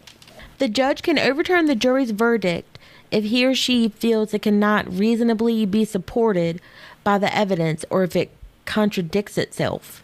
The 0.58 0.70
judge 0.70 1.02
can 1.02 1.20
overturn 1.20 1.66
the 1.66 1.76
jury's 1.76 2.12
verdict 2.12 2.80
if 3.12 3.26
he 3.26 3.46
or 3.46 3.54
she 3.54 3.90
feels 3.90 4.34
it 4.34 4.42
cannot 4.42 4.92
reasonably 4.92 5.66
be 5.66 5.84
supported 5.84 6.62
by 7.04 7.18
the 7.18 7.36
evidence 7.36 7.84
or 7.90 8.04
if 8.04 8.16
it 8.16 8.32
contradicts 8.66 9.38
itself. 9.38 10.02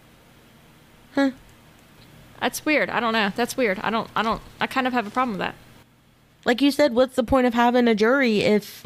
That's 1.15 2.65
weird. 2.65 2.89
I 2.89 2.99
don't 2.99 3.13
know. 3.13 3.31
That's 3.35 3.55
weird. 3.55 3.79
I 3.79 3.89
don't. 3.89 4.09
I 4.15 4.23
don't. 4.23 4.41
I 4.59 4.67
kind 4.67 4.87
of 4.87 4.93
have 4.93 5.05
a 5.05 5.11
problem 5.11 5.37
with 5.37 5.39
that. 5.45 5.55
Like 6.45 6.61
you 6.61 6.71
said, 6.71 6.93
what's 6.95 7.15
the 7.15 7.23
point 7.23 7.45
of 7.47 7.53
having 7.53 7.87
a 7.87 7.93
jury 7.95 8.39
if 8.39 8.83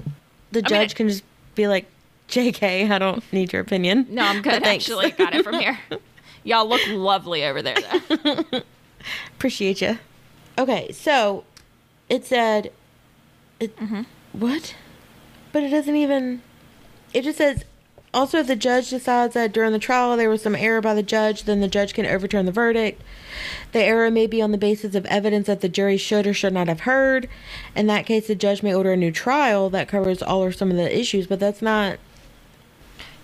the 0.51 0.59
mean, 0.61 0.65
judge 0.69 0.91
it- 0.91 0.95
can 0.95 1.07
just 1.07 1.23
be 1.55 1.67
like, 1.67 1.85
JK, 2.27 2.89
I 2.91 2.99
don't 2.99 3.23
need 3.31 3.53
your 3.53 3.61
opinion. 3.61 4.07
No, 4.09 4.23
I'm 4.23 4.41
good. 4.41 4.63
Actually, 4.67 5.11
got 5.11 5.33
it 5.33 5.43
from 5.43 5.59
here. 5.59 5.79
Y'all 6.43 6.67
look 6.67 6.81
lovely 6.89 7.45
over 7.45 7.61
there. 7.61 7.77
Though. 8.09 8.61
Appreciate 9.37 9.81
you. 9.81 9.99
Okay, 10.57 10.91
so 10.91 11.43
it 12.09 12.25
said, 12.25 12.71
it, 13.59 13.75
Mm-hmm. 13.77 14.01
what? 14.33 14.75
But 15.53 15.63
it 15.63 15.69
doesn't 15.69 15.95
even. 15.95 16.41
It 17.13 17.23
just 17.23 17.37
says, 17.37 17.63
also, 18.15 18.39
if 18.39 18.47
the 18.47 18.55
judge 18.55 18.91
decides 18.91 19.33
that 19.33 19.51
during 19.51 19.73
the 19.73 19.79
trial 19.79 20.15
there 20.15 20.29
was 20.29 20.41
some 20.41 20.55
error 20.55 20.79
by 20.79 20.93
the 20.93 21.03
judge, 21.03 21.43
then 21.43 21.59
the 21.59 21.67
judge 21.67 21.93
can 21.93 22.05
overturn 22.05 22.45
the 22.45 22.51
verdict. 22.51 23.01
The 23.73 23.83
error 23.83 24.09
may 24.09 24.25
be 24.25 24.41
on 24.41 24.53
the 24.53 24.57
basis 24.57 24.95
of 24.95 25.05
evidence 25.07 25.47
that 25.47 25.59
the 25.59 25.67
jury 25.67 25.97
should 25.97 26.25
or 26.25 26.33
should 26.33 26.53
not 26.53 26.69
have 26.69 26.81
heard. 26.81 27.27
In 27.75 27.87
that 27.87 28.05
case, 28.05 28.27
the 28.27 28.35
judge 28.35 28.63
may 28.63 28.73
order 28.73 28.93
a 28.93 28.97
new 28.97 29.11
trial 29.11 29.69
that 29.71 29.89
covers 29.89 30.23
all 30.23 30.41
or 30.41 30.53
some 30.53 30.71
of 30.71 30.77
the 30.77 30.97
issues, 30.97 31.27
but 31.27 31.41
that's 31.41 31.61
not. 31.61 31.99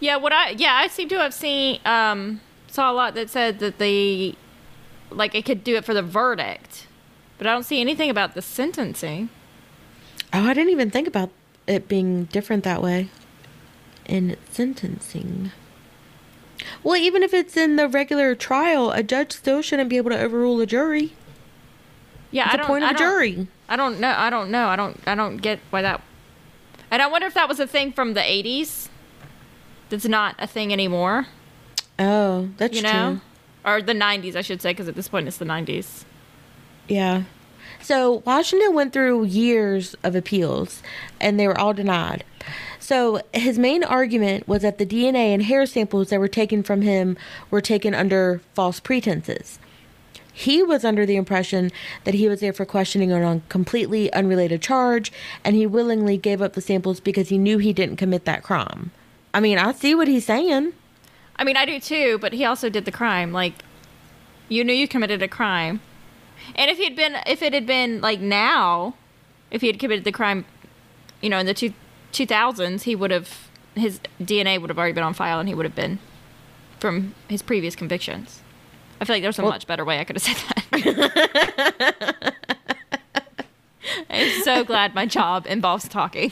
Yeah, 0.02 0.18
what 0.18 0.34
I 0.34 0.50
yeah 0.50 0.74
I 0.74 0.88
seem 0.88 1.08
to 1.08 1.20
have 1.20 1.34
seen 1.34 1.80
um 1.86 2.42
saw 2.68 2.92
a 2.92 2.94
lot 2.94 3.14
that 3.16 3.30
said 3.30 3.60
that 3.60 3.78
the 3.78 4.36
like 5.10 5.34
it 5.36 5.46
could 5.46 5.64
do 5.64 5.78
it 5.78 5.86
for 5.86 5.94
the 5.94 6.04
verdict, 6.04 6.88
but 7.38 7.48
I 7.48 7.54
don't 7.54 7.64
see 7.64 7.80
anything 7.80 8.10
about 8.10 8.34
the 8.34 8.42
sentencing. 8.42 9.30
Oh, 10.34 10.44
I 10.44 10.54
didn't 10.54 10.72
even 10.72 10.92
think 10.92 11.08
about 11.08 11.30
it 11.66 11.88
being 11.88 12.26
different 12.26 12.66
that 12.66 12.82
way 12.82 13.10
in 14.06 14.36
sentencing. 14.50 15.52
Well, 16.84 16.96
even 16.96 17.24
if 17.24 17.34
it's 17.34 17.58
in 17.58 17.76
the 17.76 17.88
regular 17.88 18.36
trial, 18.36 18.92
a 18.92 19.02
judge 19.04 19.32
still 19.32 19.62
shouldn't 19.62 19.90
be 19.90 19.98
able 19.98 20.12
to 20.12 20.20
overrule 20.20 20.60
a 20.62 20.66
jury. 20.66 21.14
Yeah, 22.30 22.44
What's 22.46 22.54
I 22.54 22.58
don't. 22.58 22.68
point 22.68 22.84
of 22.84 22.88
I 22.88 22.92
a 22.92 22.94
don't- 22.94 23.00
jury? 23.00 23.48
I 23.68 23.76
don't 23.76 24.00
know. 24.00 24.14
I 24.16 24.30
don't 24.30 24.52
know. 24.52 24.68
I 24.68 24.76
don't. 24.76 25.00
I 25.08 25.16
don't 25.16 25.38
get 25.38 25.60
why 25.70 25.82
that. 25.82 26.02
And 26.92 27.02
I 27.02 27.08
wonder 27.08 27.26
if 27.28 27.34
that 27.34 27.48
was 27.50 27.60
a 27.60 27.68
thing 27.68 27.92
from 27.94 28.14
the 28.14 28.22
'80s. 28.22 28.90
That's 29.90 30.06
not 30.06 30.36
a 30.40 30.48
thing 30.48 30.72
anymore. 30.72 31.28
Oh, 32.00 32.50
that's 32.58 32.76
You 32.76 32.84
know, 32.84 33.20
true. 33.64 33.72
or 33.74 33.82
the 33.82 33.94
'90s, 33.94 34.36
I 34.36 34.42
should 34.42 34.62
say, 34.62 34.72
because 34.72 34.88
at 34.88 34.96
this 34.96 35.08
point 35.08 35.28
it's 35.28 35.38
the 35.38 35.46
'90s. 35.46 36.06
Yeah. 36.88 37.24
So 37.82 38.22
Washington 38.26 38.74
went 38.76 38.94
through 38.94 39.24
years 39.26 39.96
of 40.04 40.16
appeals, 40.16 40.84
and 41.20 41.40
they 41.40 41.48
were 41.48 41.58
all 41.58 41.74
denied. 41.74 42.24
So 42.92 43.22
his 43.34 43.58
main 43.58 43.86
argument 43.86 44.50
was 44.50 44.64
that 44.64 44.78
the 44.78 44.86
DNA 44.86 45.34
and 45.34 45.44
hair 45.44 45.66
samples 45.66 46.10
that 46.10 46.20
were 46.20 46.28
taken 46.28 46.62
from 46.62 46.82
him 46.82 47.16
were 47.50 47.62
taken 47.62 47.96
under 47.96 48.42
false 48.54 48.82
pretenses. 48.82 49.60
He 50.34 50.62
was 50.62 50.84
under 50.84 51.06
the 51.06 51.16
impression 51.16 51.72
that 52.04 52.16
he 52.16 52.28
was 52.28 52.42
there 52.42 52.52
for 52.52 52.66
questioning 52.66 53.14
on 53.14 53.22
a 53.22 53.42
completely 53.48 54.12
unrelated 54.12 54.62
charge, 54.62 55.10
and 55.46 55.56
he 55.56 55.66
willingly 55.66 56.18
gave 56.18 56.42
up 56.42 56.52
the 56.52 56.60
samples 56.60 57.00
because 57.00 57.30
he 57.30 57.38
knew 57.38 57.60
he 57.60 57.72
didn't 57.72 57.96
commit 57.96 58.26
that 58.26 58.44
crime. 58.44 58.92
I 59.34 59.40
mean, 59.40 59.58
I 59.58 59.72
see 59.72 59.96
what 59.96 60.10
he's 60.10 60.26
saying. 60.26 60.74
I 61.38 61.46
mean, 61.46 61.56
I 61.56 61.64
do 61.64 61.80
too, 61.80 62.18
but 62.20 62.34
he 62.34 62.44
also 62.44 62.68
did 62.68 62.84
the 62.84 62.92
crime. 62.92 63.32
Like, 63.32 63.54
you 64.50 64.66
knew 64.66 64.74
you 64.74 64.90
committed 64.90 65.22
a 65.22 65.30
crime, 65.30 65.80
and 66.56 66.70
if 66.70 66.78
he 66.78 66.84
had 66.84 66.98
been, 66.98 67.16
if 67.26 67.42
it 67.42 67.54
had 67.54 67.66
been 67.66 68.02
like 68.02 68.20
now, 68.20 68.96
if 69.50 69.62
he 69.62 69.68
had 69.68 69.80
committed 69.80 70.04
the 70.04 70.12
crime, 70.12 70.44
you 71.22 71.30
know, 71.30 71.40
in 71.40 71.46
the 71.46 71.54
two 71.54 71.74
two 72.12 72.26
thousands, 72.26 72.84
he 72.84 72.96
would 72.96 73.12
have 73.12 73.48
his 73.76 74.00
DNA 74.22 74.60
would 74.60 74.70
have 74.70 74.78
already 74.78 74.94
been 74.94 75.04
on 75.04 75.14
file, 75.14 75.40
and 75.40 75.48
he 75.48 75.56
would 75.56 75.66
have 75.66 75.76
been 75.76 76.00
from 76.80 77.16
his 77.30 77.42
previous 77.42 77.76
convictions. 77.76 78.42
I 79.00 79.06
feel 79.06 79.16
like 79.16 79.24
there's 79.24 79.40
a 79.40 79.44
Well- 79.44 79.52
much 79.52 79.66
better 79.68 79.86
way 79.86 80.00
I 80.00 80.04
could 80.04 80.18
have 80.18 80.24
said 80.24 80.38
that. 80.72 82.36
I'm 84.10 84.44
so 84.44 84.64
glad 84.64 84.94
my 84.94 85.06
job 85.06 85.46
involves 85.48 85.88
talking. 85.88 86.32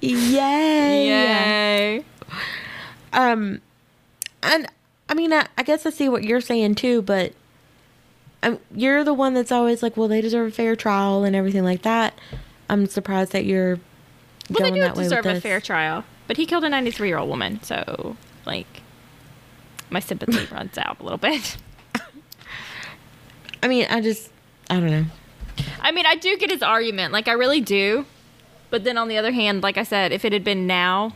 Yay! 0.00 1.06
Yay! 1.08 2.04
Um, 3.12 3.60
and 4.42 4.66
I 5.08 5.14
mean, 5.14 5.32
I, 5.32 5.46
I 5.58 5.62
guess 5.62 5.84
I 5.84 5.90
see 5.90 6.08
what 6.08 6.22
you're 6.24 6.40
saying 6.40 6.76
too, 6.76 7.02
but 7.02 7.32
um, 8.42 8.58
you're 8.74 9.04
the 9.04 9.14
one 9.14 9.34
that's 9.34 9.52
always 9.52 9.82
like, 9.82 9.96
well, 9.96 10.08
they 10.08 10.20
deserve 10.20 10.48
a 10.48 10.50
fair 10.50 10.74
trial 10.76 11.24
and 11.24 11.36
everything 11.36 11.64
like 11.64 11.82
that. 11.82 12.18
I'm 12.68 12.86
surprised 12.86 13.32
that 13.32 13.44
you're 13.44 13.76
Well, 14.50 14.58
going 14.60 14.72
they 14.74 14.80
do 14.80 14.84
that 14.86 14.94
deserve 14.94 15.26
a 15.26 15.34
this. 15.34 15.42
fair 15.42 15.60
trial, 15.60 16.04
but 16.26 16.36
he 16.36 16.46
killed 16.46 16.64
a 16.64 16.68
93 16.68 17.08
year 17.08 17.18
old 17.18 17.28
woman, 17.28 17.62
so 17.62 18.16
like 18.46 18.66
my 19.90 20.00
sympathy 20.00 20.46
runs 20.54 20.76
out 20.78 20.98
a 21.00 21.02
little 21.02 21.18
bit. 21.18 21.56
I 23.62 23.68
mean, 23.68 23.86
I 23.88 24.00
just, 24.00 24.30
I 24.70 24.80
don't 24.80 24.90
know. 24.90 25.04
I 25.80 25.92
mean, 25.92 26.06
I 26.06 26.16
do 26.16 26.36
get 26.36 26.50
his 26.50 26.62
argument, 26.62 27.12
like 27.12 27.28
I 27.28 27.32
really 27.32 27.60
do, 27.60 28.06
but 28.70 28.82
then 28.84 28.98
on 28.98 29.06
the 29.08 29.18
other 29.18 29.30
hand, 29.32 29.62
like 29.62 29.76
I 29.76 29.84
said, 29.84 30.10
if 30.12 30.24
it 30.24 30.32
had 30.32 30.42
been 30.42 30.66
now, 30.66 31.12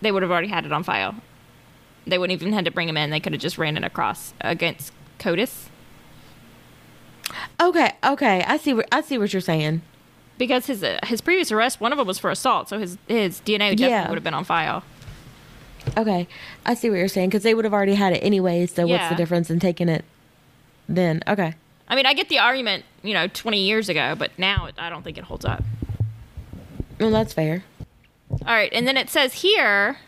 they 0.00 0.12
would 0.12 0.22
have 0.22 0.30
already 0.30 0.48
had 0.48 0.64
it 0.64 0.72
on 0.72 0.82
file. 0.82 1.14
They 2.06 2.16
wouldn't 2.18 2.40
even 2.40 2.52
had 2.54 2.64
to 2.66 2.70
bring 2.70 2.88
him 2.88 2.96
in. 2.96 3.10
They 3.10 3.20
could 3.20 3.32
have 3.32 3.42
just 3.42 3.58
ran 3.58 3.76
it 3.76 3.82
across 3.84 4.32
against 4.40 4.92
CODIS 5.18 5.68
Okay, 7.60 7.92
okay, 8.04 8.44
I 8.46 8.56
see 8.56 8.74
what 8.74 8.86
I 8.92 9.00
see 9.00 9.18
what 9.18 9.32
you're 9.32 9.40
saying. 9.40 9.82
because 10.38 10.66
his 10.66 10.82
uh, 10.82 10.98
his 11.04 11.20
previous 11.20 11.50
arrest, 11.50 11.80
one 11.80 11.92
of 11.92 11.98
them 11.98 12.06
was 12.06 12.18
for 12.18 12.30
assault, 12.30 12.68
so 12.68 12.78
his 12.78 12.98
his 13.08 13.40
DNA 13.40 13.70
definitely 13.70 13.88
Yeah. 13.88 14.08
would 14.08 14.16
have 14.16 14.24
been 14.24 14.34
on 14.34 14.44
file. 14.44 14.82
Okay, 15.96 16.26
I 16.64 16.74
see 16.74 16.90
what 16.90 16.96
you're 16.96 17.08
saying 17.08 17.28
because 17.30 17.42
they 17.44 17.54
would 17.54 17.64
have 17.64 17.72
already 17.74 17.94
had 17.94 18.12
it 18.12 18.18
anyway. 18.18 18.66
So 18.66 18.86
what's 18.86 19.08
the 19.08 19.14
difference 19.14 19.50
in 19.50 19.60
taking 19.60 19.88
it 19.88 20.04
then? 20.88 21.22
Okay. 21.28 21.54
I 21.88 21.94
mean, 21.94 22.04
I 22.06 22.14
get 22.14 22.28
the 22.28 22.40
argument, 22.40 22.84
you 23.04 23.14
know, 23.14 23.28
20 23.28 23.60
years 23.64 23.88
ago, 23.88 24.16
but 24.18 24.36
now 24.36 24.66
it, 24.66 24.74
I 24.76 24.90
don't 24.90 25.02
think 25.04 25.16
it 25.18 25.22
holds 25.24 25.44
up. 25.44 25.62
Well, 26.98 27.12
that's 27.12 27.32
fair. 27.32 27.62
All 28.30 28.38
right, 28.54 28.72
and 28.72 28.88
then 28.88 28.96
it 28.96 29.08
says 29.08 29.34
here 29.34 29.98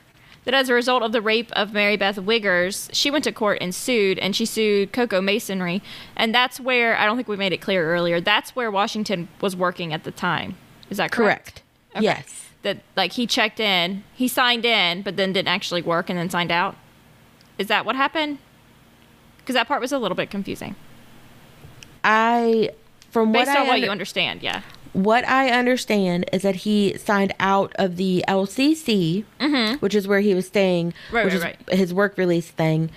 that 0.49 0.55
as 0.55 0.71
a 0.71 0.75
result 0.75 1.03
of 1.03 1.13
the 1.13 1.21
rape 1.21 1.53
of 1.53 1.75
Mary 1.75 1.95
Beth 1.99 2.17
Wiggers, 2.17 2.89
she 2.95 3.11
went 3.11 3.23
to 3.25 3.33
court 3.33 3.59
and 3.61 3.75
sued, 3.75 4.19
and 4.19 4.35
she 4.35 4.47
sued 4.47 4.95
Coco 4.95 5.21
Masonry, 5.21 5.83
and 6.17 6.35
that's 6.35 6.59
where 6.59 6.97
I 6.97 7.05
don't 7.05 7.17
think 7.17 7.29
we 7.29 7.37
made 7.37 7.53
it 7.53 7.59
clear 7.59 7.93
earlier. 7.93 8.19
That's 8.19 8.57
where 8.57 8.71
Washington 8.71 9.29
was 9.43 9.55
working 9.55 9.93
at 9.93 10.05
the 10.05 10.11
time. 10.11 10.57
Is 10.89 10.97
that 10.97 11.13
correct? 11.13 11.61
Correct. 11.93 11.97
Okay. 11.97 12.05
Yes. 12.05 12.47
That 12.63 12.79
like 12.97 13.13
he 13.13 13.27
checked 13.27 13.61
in, 13.61 14.05
he 14.15 14.27
signed 14.27 14.65
in, 14.65 15.03
but 15.03 15.19
then 15.19 15.35
didn't 15.35 15.49
actually 15.49 15.83
work, 15.83 16.09
and 16.09 16.19
then 16.19 16.31
signed 16.31 16.51
out. 16.51 16.77
Is 17.59 17.67
that 17.67 17.85
what 17.85 17.95
happened? 17.95 18.39
Because 19.37 19.53
that 19.53 19.69
part 19.69 19.83
was 19.83 19.93
a 19.93 19.99
little 19.99 20.17
bit 20.17 20.31
confusing. 20.31 20.77
I, 22.03 22.71
from 23.11 23.33
Based 23.33 23.49
what 23.49 23.55
on 23.55 23.57
I 23.57 23.61
what 23.65 23.75
under- 23.75 23.85
you 23.85 23.93
understand, 23.93 24.43
yeah. 24.43 24.63
What 24.93 25.27
I 25.29 25.51
understand 25.51 26.29
is 26.33 26.43
that 26.43 26.57
he 26.57 26.97
signed 26.99 27.35
out 27.39 27.73
of 27.77 27.97
the 27.97 28.25
LCC, 28.29 29.25
which 29.81 29.95
is 29.95 30.09
where 30.09 30.21
he 30.21 30.35
was 30.35 30.47
staying, 30.47 30.93
Mm-hmm. 30.93 31.17
Right, 31.17 31.25
which 31.25 31.35
right, 31.35 31.57
is 31.69 31.79
his 31.79 31.95
work 31.95 32.17
release 32.19 32.49
thing, 32.51 32.91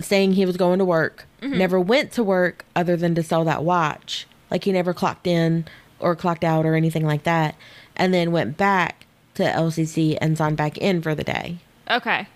saying 0.00 0.32
he 0.32 0.46
was 0.46 0.56
going 0.56 0.78
to 0.78 0.84
work. 0.84 1.26
Mm-hmm. 1.40 1.58
Never 1.58 1.80
went 1.80 2.12
to 2.12 2.22
work 2.22 2.64
other 2.76 2.96
than 2.96 3.14
to 3.14 3.22
sell 3.22 3.44
that 3.44 3.64
watch. 3.64 4.26
Like 4.50 4.64
he 4.64 4.72
never 4.72 4.92
clocked 4.94 5.26
in 5.26 5.64
or 5.98 6.14
clocked 6.16 6.44
out 6.44 6.66
or 6.66 6.74
anything 6.74 7.06
like 7.06 7.22
that, 7.24 7.54
and 7.96 8.12
then 8.12 8.32
went 8.32 8.56
back 8.56 9.06
to 9.34 9.42
LCC 9.44 10.18
and 10.20 10.36
signed 10.36 10.56
back 10.56 10.76
in 10.78 11.00
for 11.00 11.14
the 11.14 11.24
day. 11.24 11.58
Okay. 11.90 12.26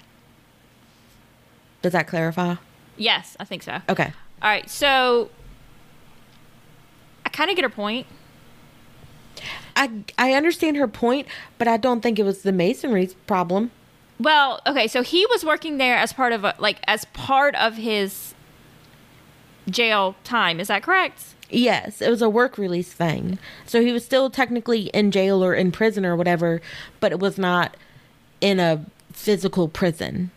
Does 1.83 1.93
that 1.93 2.07
clarify? 2.07 2.57
Yes, 2.97 3.37
I 3.39 3.45
think 3.45 3.63
so. 3.63 3.81
Okay. 3.89 4.13
All 4.43 4.49
right, 4.51 4.69
so 4.69 5.31
I 7.25 7.29
kind 7.29 7.51
of 7.51 7.57
get 7.57 7.63
her 7.63 7.69
point. 7.71 8.07
I 9.77 9.91
I 10.19 10.33
understand 10.33 10.77
her 10.79 10.89
point, 10.89 11.29
but 11.59 11.69
I 11.69 11.77
don't 11.77 12.01
think 12.01 12.19
it 12.19 12.25
was 12.25 12.43
the 12.43 12.53
masonry's 12.53 13.15
problem. 13.15 13.71
Well, 14.19 14.61
okay, 14.67 14.89
so 14.89 15.03
he 15.03 15.27
was 15.27 15.45
working 15.45 15.77
there 15.77 15.97
as 15.97 16.13
part 16.13 16.33
of 16.33 16.43
a 16.45 16.55
like 16.59 16.79
as 16.87 17.05
part 17.07 17.55
of 17.55 17.77
his 17.77 18.35
jail 19.69 20.17
time. 20.25 20.59
Is 20.59 20.69
that 20.69 20.83
correct? 20.83 21.35
Yes, 21.51 22.03
it 22.03 22.11
was 22.11 22.23
a 22.23 22.29
work 22.29 22.59
release 22.59 22.93
thing. 22.93 23.39
So 23.67 23.81
he 23.81 23.93
was 23.93 24.05
still 24.05 24.31
technically 24.31 24.87
in 24.89 25.11
jail 25.11 25.45
or 25.45 25.55
in 25.55 25.71
prison 25.71 26.05
or 26.05 26.17
whatever, 26.17 26.61
but 26.99 27.13
it 27.13 27.21
was 27.21 27.39
not 27.39 27.77
in 28.41 28.59
a 28.59 28.85
physical 29.13 29.69
prison. 29.69 30.31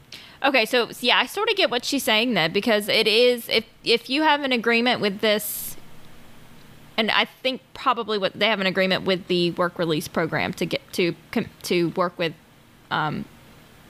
Okay, 0.44 0.66
so 0.66 0.90
yeah, 1.02 1.18
I 1.18 1.26
sort 1.26 1.50
of 1.50 1.56
get 1.56 1.70
what 1.70 1.84
she's 1.84 2.04
saying 2.04 2.34
then 2.34 2.54
because 2.54 2.88
it 2.88 3.08
is 3.08 3.50
if 3.50 3.66
if 3.84 4.10
you 4.10 4.24
have 4.24 4.44
an 4.44 4.52
agreement 4.52 5.02
with 5.02 5.20
this 5.20 5.69
and 7.00 7.10
I 7.12 7.24
think 7.24 7.62
probably 7.74 8.18
what 8.18 8.38
they 8.38 8.48
have 8.48 8.60
an 8.60 8.68
agreement 8.68 9.06
with 9.06 9.28
the 9.28 9.52
work 9.52 9.80
release 9.80 10.10
program 10.10 10.52
to 10.54 10.66
get 10.66 10.82
to 10.94 11.16
com- 11.32 11.50
to 11.64 11.92
work 11.92 12.20
with 12.20 12.34
um, 12.92 13.24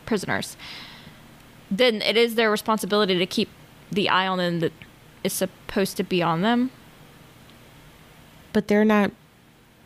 prisoners, 0.05 0.55
then 1.71 2.03
it 2.03 2.15
is 2.15 2.35
their 2.35 2.51
responsibility 2.51 3.17
to 3.17 3.25
keep 3.25 3.49
the 3.91 4.09
eye 4.09 4.27
on 4.27 4.37
them 4.37 4.59
that 4.59 4.73
is 5.23 5.33
supposed 5.33 5.97
to 5.97 6.03
be 6.03 6.21
on 6.21 6.43
them. 6.43 6.69
But 8.53 8.67
they're 8.67 8.85
not 8.85 9.11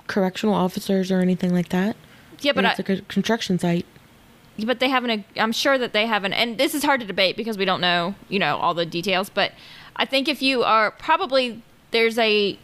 correctional 0.07 0.53
officers 0.53 1.09
or 1.09 1.19
anything 1.19 1.53
like 1.53 1.69
that. 1.69 1.95
Yeah, 2.41 2.51
but 2.51 2.65
it's 2.65 2.79
a 2.79 3.01
construction 3.03 3.57
site. 3.57 3.85
but 4.65 4.81
they 4.81 4.89
haven't. 4.89 5.23
I'm 5.37 5.53
sure 5.53 5.77
that 5.77 5.93
they 5.93 6.07
haven't. 6.07 6.33
And 6.33 6.57
this 6.57 6.75
is 6.75 6.83
hard 6.83 6.99
to 6.99 7.07
debate 7.07 7.37
because 7.37 7.57
we 7.57 7.63
don't 7.63 7.79
know, 7.79 8.15
you 8.27 8.37
know, 8.37 8.57
all 8.57 8.73
the 8.73 8.85
details. 8.85 9.29
But 9.29 9.53
I 9.95 10.03
think 10.03 10.27
if 10.27 10.41
you 10.41 10.63
are 10.63 10.91
probably 10.91 11.63
there's 11.91 12.17
a 12.17 12.59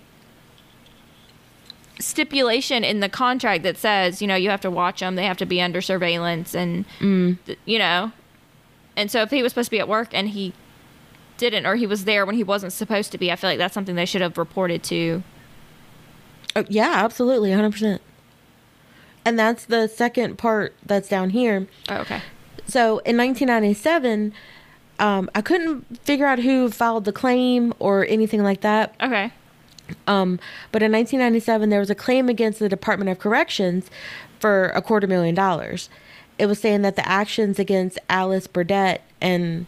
stipulation 2.00 2.84
in 2.84 3.02
the 3.02 3.10
contract 3.10 3.64
that 3.64 3.78
says, 3.78 4.22
you 4.22 4.28
know, 4.28 4.36
you 4.36 4.50
have 4.50 4.62
to 4.62 4.72
watch 4.72 5.02
them. 5.02 5.16
They 5.16 5.26
have 5.26 5.38
to 5.38 5.46
be 5.46 5.62
under 5.62 5.82
surveillance, 5.82 6.56
and 6.56 6.86
th- 7.46 7.60
you 7.66 7.78
know. 7.80 8.12
And 8.96 9.10
so 9.12 9.22
if 9.22 9.30
he 9.30 9.44
was 9.44 9.52
supposed 9.52 9.68
to 9.68 9.72
be 9.72 9.80
at 9.80 9.88
work 9.88 10.10
and 10.12 10.30
he 10.30 10.54
didn't, 11.38 11.66
or 11.66 11.76
he 11.76 11.86
was 11.88 12.06
there 12.06 12.26
when 12.26 12.36
he 12.36 12.44
wasn't 12.44 12.74
supposed 12.74 13.12
to 13.14 13.18
be, 13.18 13.32
I 13.32 13.36
feel 13.36 13.50
like 13.50 13.60
that's 13.60 13.74
something 13.74 13.96
they 13.96 14.06
should 14.06 14.22
have 14.22 14.38
reported 14.38 14.84
to. 14.84 15.24
Oh, 16.56 16.66
yeah, 16.68 16.94
absolutely, 16.96 17.52
100%. 17.52 18.00
And 19.24 19.38
that's 19.40 19.66
the 19.66 19.88
second 19.88 20.38
part 20.38 20.74
that's 20.86 21.08
down 21.08 21.30
here. 21.30 21.68
Oh, 21.88 21.98
okay. 21.98 22.22
So 22.68 23.00
in 23.00 23.16
1997, 23.18 24.34
um, 25.00 25.30
I 25.34 25.42
couldn't 25.42 26.00
figure 26.04 26.26
out 26.26 26.40
who 26.40 26.70
filed 26.70 27.06
the 27.06 27.14
claim 27.14 27.74
or 27.80 28.06
anything 28.06 28.44
like 28.44 28.62
that. 28.62 28.96
Okay. 29.02 29.32
Um, 30.08 30.40
but 30.72 30.82
in 30.84 30.92
1997, 30.92 31.70
there 31.70 31.80
was 31.80 31.90
a 31.90 31.96
claim 31.96 32.30
against 32.30 32.60
the 32.60 32.70
Department 32.70 33.10
of 33.10 33.20
Corrections 33.20 33.90
for 34.40 34.66
a 34.70 34.82
quarter 34.82 35.08
million 35.08 35.36
dollars. 35.36 35.90
It 36.38 36.46
was 36.46 36.60
saying 36.60 36.84
that 36.84 36.96
the 36.96 37.08
actions 37.08 37.60
against 37.60 38.00
Alice 38.10 38.48
Burdett 38.48 39.02
and 39.20 39.66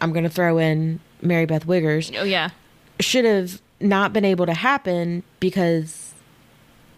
I'm 0.00 0.12
going 0.12 0.24
to 0.24 0.30
throw 0.30 0.56
in 0.58 1.00
Mary 1.20 1.44
Beth 1.44 1.66
Wiggers 1.66 2.16
Oh 2.18 2.22
yeah. 2.24 2.50
should 3.00 3.26
have 3.26 3.60
not 3.80 4.12
been 4.14 4.24
able 4.24 4.46
to 4.46 4.54
happen 4.54 5.22
because, 5.40 6.09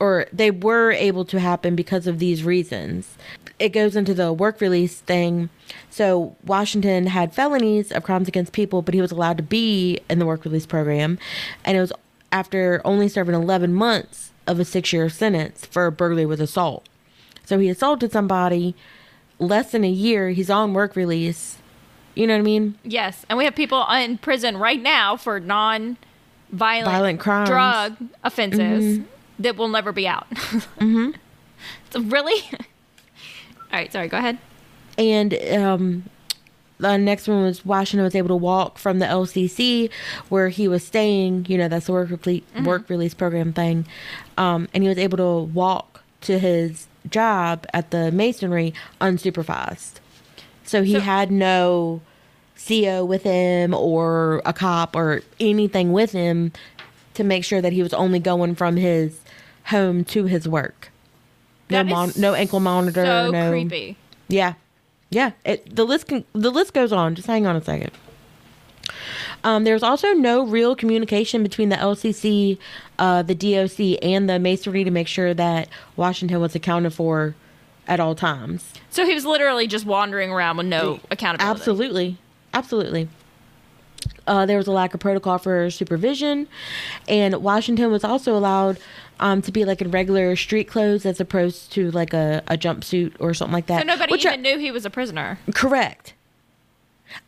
or 0.03 0.27
they 0.33 0.51
were 0.51 0.91
able 0.91 1.25
to 1.25 1.39
happen 1.39 1.77
because 1.77 2.09
of 2.09 2.19
these 2.19 2.43
reasons. 2.43 3.17
It 3.61 3.69
goes 3.69 3.95
into 3.95 4.13
the 4.15 4.33
work 4.33 4.61
release 4.61 4.99
thing. 4.99 5.49
So 5.91 6.35
Washington 6.45 7.07
had 7.07 7.33
felonies 7.33 7.93
of 7.93 8.03
crimes 8.03 8.27
against 8.27 8.53
people, 8.53 8.83
but 8.83 8.95
he 8.95 9.01
was 9.01 9.13
allowed 9.13 9.37
to 9.37 9.45
be 9.45 10.01
in 10.11 10.19
the 10.19 10.27
work 10.27 10.45
release 10.45 10.67
program. 10.67 11.21
And 11.65 11.77
it 11.77 11.81
was 11.81 11.93
after 12.33 12.83
only 12.85 13.07
serving 13.07 13.37
11 13.37 13.75
months 13.75 14.33
of 14.49 14.59
a 14.59 14.65
six 14.65 14.93
year 14.93 15.09
sentence 15.09 15.67
for 15.67 15.87
a 15.87 15.93
burglary 15.93 16.27
with 16.27 16.41
assault. 16.41 16.89
So 17.45 17.61
he 17.61 17.69
assaulted 17.69 18.11
somebody 18.11 18.75
less 19.39 19.71
than 19.71 19.85
a 19.85 19.89
year. 19.89 20.31
He's 20.31 20.51
on 20.51 20.75
work 20.75 20.97
release. 20.97 21.59
You 22.17 22.27
know 22.27 22.35
what 22.35 22.41
I 22.41 22.43
mean? 22.43 22.77
Yes, 22.83 23.25
and 23.29 23.39
we 23.39 23.45
have 23.45 23.55
people 23.55 23.87
in 23.89 24.19
prison 24.19 24.57
right 24.57 24.83
now 24.83 25.17
for 25.17 25.39
non-violent 25.39 26.91
Violent 26.91 27.21
crimes. 27.21 27.49
drug 27.49 27.97
offenses 28.25 28.99
mm-hmm. 28.99 29.12
That 29.43 29.57
will 29.57 29.69
never 29.69 29.93
be 29.93 30.07
out. 30.09 30.29
mm-hmm. 30.31 31.11
So 31.91 32.01
really? 32.01 32.43
All 32.53 32.59
right, 33.73 33.93
sorry. 33.93 34.09
Go 34.09 34.19
ahead. 34.19 34.39
and 34.99 35.35
um 35.35 36.05
the 36.79 36.97
next 36.97 37.29
one 37.29 37.45
was 37.45 37.65
Washington 37.65 38.03
was 38.03 38.17
able 38.17 38.29
to 38.29 38.37
walk 38.37 38.77
from 38.79 38.99
the 38.99 39.07
LCC 39.07 39.89
where 40.29 40.49
he 40.49 40.67
was 40.67 40.85
staying. 40.85 41.47
You 41.49 41.57
know, 41.59 41.69
that's 41.69 41.87
the 41.87 41.93
work 41.93 42.11
release, 42.11 42.43
work 42.65 42.89
release 42.91 43.15
program 43.15 43.53
thing, 43.53 43.87
um, 44.37 44.69
and 44.75 44.83
he 44.83 44.89
was 44.89 44.99
able 44.99 45.17
to 45.19 45.53
walk 45.53 46.03
to 46.23 46.41
his 46.41 46.89
job 47.09 47.67
at 47.73 47.93
the 47.93 48.11
masonry 48.11 48.75
unsupervised. 49.01 50.01
So 50.65 50.83
he 50.83 50.95
So- 50.95 51.01
had 51.01 51.31
no 51.31 52.01
CO 52.57 53.05
with 53.05 53.23
him 53.23 53.75
or 53.75 54.43
a 54.45 54.53
cop 54.53 54.97
or 54.97 55.23
anything 55.39 55.93
with 55.93 56.11
him 56.13 56.51
to 57.15 57.23
make 57.23 57.45
sure 57.45 57.61
that 57.61 57.73
he 57.73 57.83
was 57.83 57.93
only 57.95 58.19
going 58.19 58.57
from 58.57 58.77
his 58.77 59.21
home 59.67 60.05
to 60.07 60.25
his 60.25 60.49
work. 60.49 60.91
No, 61.71 61.83
mon- 61.85 62.13
no 62.17 62.35
ankle 62.35 62.61
monitor. 62.61 63.05
So 63.05 63.31
no 63.31 63.51
creepy. 63.51 63.97
yeah, 64.29 64.55
yeah. 65.11 65.33
It, 65.45 65.75
the 65.75 65.85
list 65.85 66.09
can, 66.09 66.25
the 66.35 66.51
list 66.51 66.75
goes 66.75 66.93
on. 66.93 67.15
Just 67.15 67.27
hang 67.27 67.47
on 67.47 67.57
a 67.57 67.63
second. 67.65 67.93
Um, 69.45 69.65
there's 69.65 69.83
also 69.83 70.13
no 70.13 70.45
real 70.45 70.77
communication 70.77 71.43
between 71.43 71.69
the 71.69 71.77
LCC, 71.77 72.59
uh, 72.99 73.23
the 73.23 73.35
DOC, 73.35 73.99
and 74.03 74.29
the 74.29 74.39
Masonry 74.39 74.85
to 74.85 74.91
make 74.91 75.09
sure 75.09 75.35
that 75.35 75.69
Washington 75.97 76.41
was 76.41 76.55
accounted 76.55 76.93
for 76.93 77.35
at 77.89 77.99
all 77.99 78.15
times. 78.15 78.73
So 78.91 79.05
he 79.05 79.15
was 79.15 79.25
literally 79.25 79.67
just 79.67 79.85
wandering 79.85 80.31
around 80.31 80.59
with 80.59 80.67
no 80.67 81.01
accountability. 81.11 81.59
Absolutely, 81.61 82.19
absolutely. 82.55 83.09
Uh, 84.27 84.47
there 84.47 84.57
was 84.57 84.69
a 84.69 84.73
lack 84.73 84.95
of 84.95 85.01
protocol 85.01 85.39
for 85.39 85.69
supervision, 85.71 86.47
and 87.09 87.43
Washington 87.43 87.91
was 87.91 88.05
also 88.05 88.37
allowed 88.37 88.79
um, 89.23 89.41
to 89.43 89.53
be 89.53 89.65
like 89.65 89.81
in 89.81 89.91
regular 89.91 90.35
street 90.37 90.65
clothes 90.69 91.07
as 91.07 91.21
opposed 91.21 91.73
to 91.73 91.91
like 91.93 92.13
a, 92.13 92.43
a 92.49 92.59
jumpsuit 92.59 93.15
or 93.21 93.33
something 93.33 93.53
like 93.55 93.67
that. 93.67 93.81
So 93.81 93.87
nobody 93.87 94.13
which 94.13 94.27
I- 94.27 94.31
even 94.33 94.43
knew 94.43 94.59
he 94.59 94.71
was 94.71 94.85
a 94.85 94.91
prisoner. 94.91 95.39
Correct. 95.55 96.13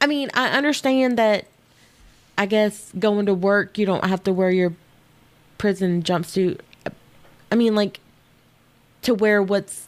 I 0.01 0.07
mean, 0.07 0.31
I 0.35 0.49
understand 0.49 1.17
that. 1.19 1.47
I 2.37 2.47
guess 2.47 2.91
going 2.99 3.27
to 3.27 3.35
work, 3.35 3.79
you 3.79 3.87
don't 3.87 4.05
have 4.07 4.25
to 4.25 4.33
wear 4.33 4.51
your 4.51 4.73
prison 5.57 6.03
jumpsuit. 6.03 6.59
I 7.53 7.55
mean, 7.55 7.77
like 7.77 8.01
to 9.03 9.15
wear 9.15 9.41
what's 9.41 9.87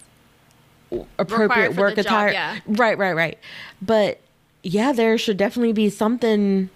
appropriate 1.18 1.74
work 1.74 1.96
the 1.96 2.02
job, 2.04 2.12
attire. 2.12 2.30
yeah. 2.32 2.58
Right, 2.66 2.96
right, 2.96 3.14
right. 3.14 3.38
But 3.82 4.20
yeah, 4.62 4.92
there 4.92 5.18
should 5.18 5.36
definitely 5.36 5.72
be 5.72 5.90
something 5.90 6.70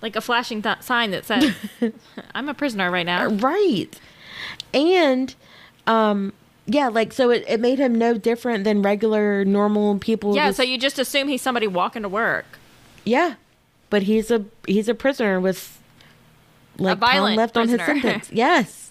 Like 0.00 0.14
a 0.14 0.20
flashing 0.20 0.62
th- 0.62 0.82
sign 0.82 1.10
that 1.10 1.24
says, 1.24 1.52
"I'm 2.34 2.48
a 2.48 2.54
prisoner 2.54 2.90
right 2.90 3.06
now." 3.06 3.26
right. 3.28 3.88
And 4.76 5.34
um 5.86 6.32
Yeah, 6.66 6.88
like 6.88 7.12
so 7.12 7.30
it, 7.30 7.44
it 7.48 7.58
made 7.60 7.78
him 7.78 7.94
no 7.94 8.16
different 8.18 8.64
than 8.64 8.82
regular 8.82 9.44
normal 9.44 9.98
people. 9.98 10.34
Yeah, 10.36 10.48
just- 10.48 10.58
so 10.58 10.62
you 10.62 10.78
just 10.78 10.98
assume 10.98 11.28
he's 11.28 11.42
somebody 11.42 11.66
walking 11.66 12.02
to 12.02 12.08
work. 12.08 12.44
yeah, 13.04 13.34
but 13.90 14.02
he's 14.04 14.30
a 14.30 14.44
he's 14.66 14.88
a 14.88 14.94
prisoner 14.94 15.40
with 15.40 15.78
like 16.78 17.00
time 17.00 17.08
violent 17.10 17.36
left 17.36 17.56
on 17.56 17.68
his 17.68 17.80
sentence. 17.80 18.28
Yes. 18.32 18.82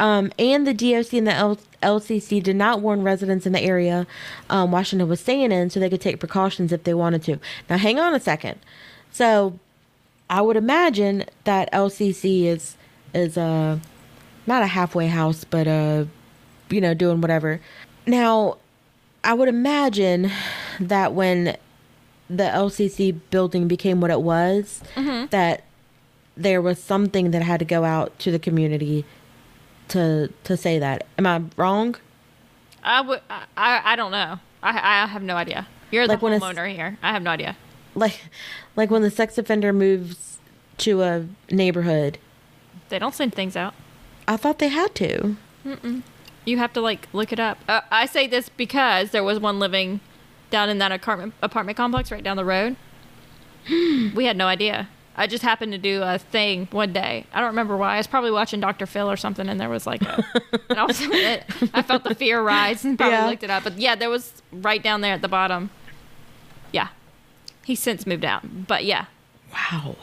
Um, 0.00 0.30
and 0.38 0.64
the 0.64 0.74
DOC 0.74 1.12
and 1.14 1.26
the 1.26 1.32
L- 1.34 1.58
LCC 1.82 2.40
did 2.40 2.54
not 2.54 2.80
warn 2.80 3.02
residents 3.02 3.46
in 3.46 3.52
the 3.52 3.60
area 3.60 4.06
um, 4.48 4.70
Washington 4.70 5.08
was 5.08 5.18
staying 5.20 5.50
in, 5.50 5.70
so 5.70 5.80
they 5.80 5.90
could 5.90 6.00
take 6.00 6.20
precautions 6.20 6.72
if 6.72 6.84
they 6.84 6.94
wanted 6.94 7.22
to. 7.24 7.40
Now, 7.68 7.78
hang 7.78 7.98
on 7.98 8.14
a 8.14 8.20
second. 8.20 8.60
So, 9.10 9.58
I 10.30 10.40
would 10.40 10.56
imagine 10.56 11.24
that 11.44 11.68
LCC 11.72 12.44
is 12.44 12.76
is 13.12 13.36
a 13.36 13.80
not 14.48 14.62
a 14.62 14.66
halfway 14.66 15.06
house, 15.06 15.44
but 15.44 15.68
uh, 15.68 16.06
you 16.70 16.80
know, 16.80 16.94
doing 16.94 17.20
whatever. 17.20 17.60
Now, 18.06 18.56
I 19.22 19.34
would 19.34 19.48
imagine 19.48 20.30
that 20.80 21.12
when 21.12 21.56
the 22.28 22.44
LCC 22.44 23.18
building 23.30 23.68
became 23.68 24.00
what 24.00 24.10
it 24.10 24.22
was, 24.22 24.82
that 25.30 25.64
there 26.36 26.60
was 26.62 26.82
something 26.82 27.30
that 27.30 27.42
had 27.42 27.58
to 27.60 27.64
go 27.64 27.84
out 27.84 28.18
to 28.20 28.30
the 28.30 28.38
community 28.38 29.04
to 29.88 30.32
to 30.44 30.56
say 30.56 30.78
that. 30.78 31.06
Am 31.18 31.26
I 31.26 31.42
wrong? 31.56 31.96
I 32.82 33.00
would. 33.02 33.20
I, 33.28 33.46
I 33.84 33.96
don't 33.96 34.10
know. 34.12 34.38
I 34.62 35.02
I 35.02 35.06
have 35.06 35.22
no 35.22 35.36
idea. 35.36 35.66
You're 35.90 36.06
Like 36.06 36.20
the 36.20 36.26
homeowner 36.26 36.72
here. 36.72 36.98
I 37.02 37.12
have 37.12 37.22
no 37.22 37.30
idea. 37.30 37.56
Like 37.94 38.20
like 38.76 38.90
when 38.90 39.02
the 39.02 39.10
sex 39.10 39.36
offender 39.38 39.72
moves 39.72 40.38
to 40.78 41.02
a 41.02 41.26
neighborhood, 41.50 42.18
They 42.88 42.98
don't 42.98 43.14
send 43.14 43.34
things 43.34 43.56
out. 43.56 43.74
I 44.28 44.36
thought 44.36 44.58
they 44.60 44.68
had 44.68 44.94
to. 44.96 45.36
You 46.44 46.58
have 46.58 46.72
to 46.74 46.80
like 46.80 47.08
look 47.12 47.32
it 47.32 47.40
up. 47.40 47.58
Uh, 47.68 47.80
I 47.90 48.06
say 48.06 48.26
this 48.28 48.48
because 48.48 49.10
there 49.10 49.24
was 49.24 49.40
one 49.40 49.58
living 49.58 50.00
down 50.50 50.68
in 50.68 50.78
that 50.78 50.92
apartment 50.92 51.34
apartment 51.42 51.76
complex 51.76 52.10
right 52.12 52.22
down 52.22 52.36
the 52.36 52.44
road. 52.44 52.76
we 53.68 54.24
had 54.24 54.36
no 54.36 54.46
idea. 54.46 54.88
I 55.16 55.26
just 55.26 55.42
happened 55.42 55.72
to 55.72 55.78
do 55.78 56.02
a 56.02 56.16
thing 56.18 56.68
one 56.70 56.92
day. 56.92 57.26
I 57.32 57.40
don't 57.40 57.48
remember 57.48 57.76
why. 57.76 57.94
I 57.94 57.96
was 57.96 58.06
probably 58.06 58.30
watching 58.30 58.60
Dr. 58.60 58.86
Phil 58.86 59.10
or 59.10 59.16
something, 59.16 59.48
and 59.48 59.58
there 59.60 59.68
was 59.68 59.84
like, 59.84 60.00
a, 60.02 60.24
and 60.70 60.78
I 60.78 60.84
was, 60.84 61.00
it, 61.00 61.42
I 61.74 61.82
felt 61.82 62.04
the 62.04 62.14
fear 62.14 62.40
rise 62.40 62.84
and 62.84 62.96
probably 62.96 63.16
Yeah. 63.16 63.26
looked 63.26 63.42
it 63.42 63.50
up. 63.50 63.64
But 63.64 63.78
yeah, 63.78 63.96
there 63.96 64.10
was 64.10 64.32
right 64.52 64.80
down 64.80 65.00
there 65.00 65.14
at 65.14 65.20
the 65.22 65.26
bottom. 65.28 65.70
Yeah, 66.70 66.88
he's 67.64 67.80
since 67.80 68.06
moved 68.06 68.24
out. 68.24 68.66
But 68.68 68.84
yeah, 68.84 69.06
Wow. 69.52 69.96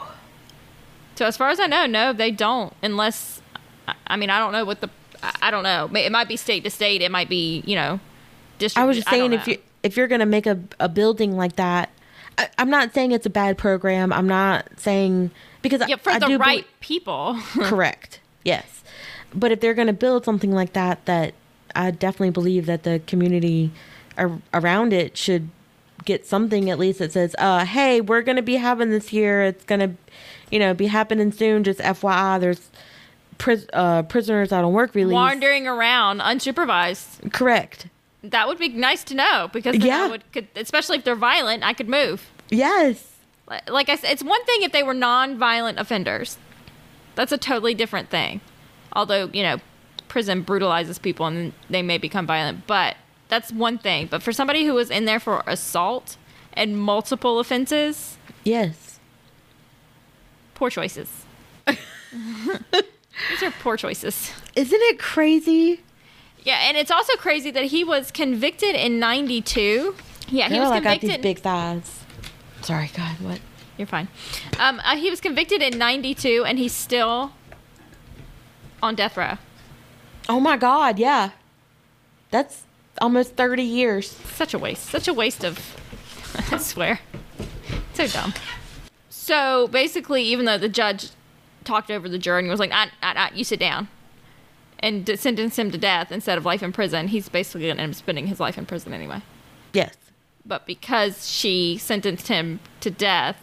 so 1.14 1.24
as 1.24 1.36
far 1.38 1.48
as 1.48 1.60
I 1.60 1.66
know, 1.66 1.86
no, 1.86 2.12
they 2.12 2.30
don't. 2.30 2.74
Unless, 2.82 3.40
I- 3.88 3.94
I 4.08 4.16
mean, 4.16 4.30
I 4.30 4.38
don't 4.38 4.52
know 4.52 4.64
what 4.64 4.80
the, 4.80 4.90
I 5.22 5.32
I 5.42 5.50
don't 5.50 5.62
know. 5.62 5.90
It 5.94 6.10
might 6.12 6.28
be 6.28 6.36
state 6.36 6.64
to 6.64 6.70
state. 6.70 7.02
It 7.02 7.10
might 7.10 7.28
be, 7.28 7.62
you 7.66 7.74
know, 7.76 8.00
district. 8.58 8.82
I 8.82 8.86
was 8.86 8.96
just 8.96 9.08
saying 9.08 9.32
if 9.32 9.46
you 9.46 9.58
if 9.82 9.96
you're 9.96 10.08
gonna 10.08 10.26
make 10.26 10.46
a 10.46 10.58
a 10.80 10.88
building 10.88 11.36
like 11.36 11.56
that, 11.56 11.90
I, 12.38 12.48
I'm 12.58 12.70
not 12.70 12.92
saying 12.94 13.12
it's 13.12 13.26
a 13.26 13.30
bad 13.30 13.56
program. 13.58 14.12
I'm 14.12 14.26
not 14.28 14.66
saying 14.76 15.30
because 15.62 15.82
yeah, 15.88 15.96
for 15.96 16.10
I 16.10 16.18
the 16.18 16.26
do 16.26 16.38
right 16.38 16.64
belie- 16.64 16.70
people. 16.80 17.38
correct. 17.62 18.20
Yes, 18.44 18.82
but 19.34 19.52
if 19.52 19.60
they're 19.60 19.74
gonna 19.74 19.92
build 19.92 20.24
something 20.24 20.52
like 20.52 20.72
that, 20.74 21.04
that 21.06 21.34
I 21.74 21.90
definitely 21.90 22.30
believe 22.30 22.66
that 22.66 22.82
the 22.84 23.00
community 23.06 23.70
ar- 24.18 24.40
around 24.54 24.92
it 24.92 25.16
should 25.16 25.48
get 26.04 26.24
something 26.26 26.70
at 26.70 26.78
least 26.78 26.98
that 27.00 27.12
says, 27.12 27.34
uh, 27.38 27.64
"Hey, 27.64 28.00
we're 28.00 28.22
gonna 28.22 28.42
be 28.42 28.54
having 28.56 28.90
this 28.90 29.12
year. 29.12 29.42
It's 29.42 29.64
gonna, 29.64 29.94
you 30.50 30.58
know, 30.58 30.74
be 30.74 30.86
happening 30.86 31.32
soon. 31.32 31.64
Just 31.64 31.80
FYI, 31.80 32.38
there's." 32.40 32.70
Pris- 33.38 33.66
uh, 33.72 34.02
prisoners 34.04 34.52
out 34.52 34.64
on 34.64 34.72
work 34.72 34.94
release. 34.94 35.12
Wandering 35.12 35.66
around 35.66 36.20
unsupervised. 36.20 37.32
Correct. 37.32 37.86
That 38.22 38.48
would 38.48 38.58
be 38.58 38.68
nice 38.70 39.04
to 39.04 39.14
know 39.14 39.48
because 39.52 39.76
Yeah. 39.76 40.08
Would, 40.08 40.24
could, 40.32 40.48
especially 40.56 40.98
if 40.98 41.04
they're 41.04 41.14
violent, 41.14 41.62
I 41.62 41.72
could 41.72 41.88
move. 41.88 42.30
Yes. 42.50 43.12
Like 43.68 43.88
I 43.88 43.96
said, 43.96 44.10
it's 44.12 44.24
one 44.24 44.44
thing 44.44 44.62
if 44.62 44.72
they 44.72 44.82
were 44.82 44.94
non-violent 44.94 45.78
offenders. 45.78 46.38
That's 47.14 47.30
a 47.32 47.38
totally 47.38 47.74
different 47.74 48.08
thing. 48.10 48.40
Although 48.92 49.30
you 49.32 49.42
know, 49.42 49.58
prison 50.08 50.42
brutalizes 50.42 50.98
people 50.98 51.26
and 51.26 51.52
they 51.70 51.82
may 51.82 51.98
become 51.98 52.26
violent, 52.26 52.66
but 52.66 52.96
that's 53.28 53.52
one 53.52 53.78
thing. 53.78 54.06
But 54.06 54.22
for 54.22 54.32
somebody 54.32 54.64
who 54.64 54.74
was 54.74 54.90
in 54.90 55.04
there 55.04 55.20
for 55.20 55.42
assault 55.46 56.16
and 56.54 56.76
multiple 56.80 57.38
offenses, 57.38 58.16
Yes. 58.44 58.98
poor 60.54 60.70
choices. 60.70 61.08
These 63.30 63.42
are 63.42 63.50
poor 63.50 63.76
choices. 63.76 64.32
Isn't 64.54 64.80
it 64.82 64.98
crazy? 64.98 65.80
Yeah, 66.42 66.58
and 66.68 66.76
it's 66.76 66.90
also 66.90 67.14
crazy 67.16 67.50
that 67.50 67.64
he 67.64 67.82
was 67.84 68.10
convicted 68.10 68.74
in 68.74 68.98
'92. 68.98 69.94
Yeah, 70.28 70.48
he 70.48 70.54
Girl, 70.54 70.62
was 70.62 70.70
I 70.70 70.80
got 70.80 71.00
convicted. 71.00 71.10
these 71.10 71.18
big 71.22 71.38
thighs. 71.40 72.00
Sorry, 72.62 72.90
God, 72.96 73.16
what? 73.20 73.40
You're 73.78 73.86
fine. 73.86 74.08
Um, 74.58 74.80
uh, 74.84 74.96
he 74.96 75.10
was 75.10 75.20
convicted 75.20 75.62
in 75.62 75.78
'92, 75.78 76.44
and 76.46 76.58
he's 76.58 76.72
still 76.72 77.32
on 78.82 78.94
death 78.94 79.16
row. 79.16 79.38
Oh 80.28 80.40
my 80.40 80.56
God, 80.56 80.98
yeah. 80.98 81.30
That's 82.30 82.62
almost 83.00 83.36
30 83.36 83.62
years. 83.62 84.10
Such 84.10 84.54
a 84.54 84.58
waste. 84.58 84.86
Such 84.86 85.08
a 85.08 85.14
waste 85.14 85.44
of. 85.44 85.58
I 86.52 86.58
swear. 86.58 87.00
So 87.94 88.06
dumb. 88.08 88.34
So 89.08 89.68
basically, 89.68 90.22
even 90.24 90.44
though 90.44 90.58
the 90.58 90.68
judge 90.68 91.10
talked 91.66 91.90
over 91.90 92.08
the 92.08 92.18
jury 92.18 92.40
and 92.40 92.48
was 92.48 92.60
like, 92.60 92.70
ah, 92.72 92.88
ah, 93.02 93.12
ah, 93.16 93.30
you 93.34 93.44
sit 93.44 93.60
down, 93.60 93.88
and 94.78 95.04
d- 95.04 95.16
sentenced 95.16 95.58
him 95.58 95.70
to 95.70 95.78
death 95.78 96.10
instead 96.12 96.38
of 96.38 96.44
life 96.44 96.62
in 96.62 96.72
prison, 96.72 97.08
he's 97.08 97.28
basically 97.28 97.62
going 97.62 97.76
to 97.76 97.82
end 97.82 97.92
up 97.92 97.96
spending 97.96 98.26
his 98.26 98.40
life 98.40 98.56
in 98.56 98.64
prison 98.64 98.94
anyway. 98.94 99.20
Yes. 99.72 99.94
But 100.44 100.66
because 100.66 101.28
she 101.28 101.76
sentenced 101.76 102.28
him 102.28 102.60
to 102.80 102.90
death, 102.90 103.36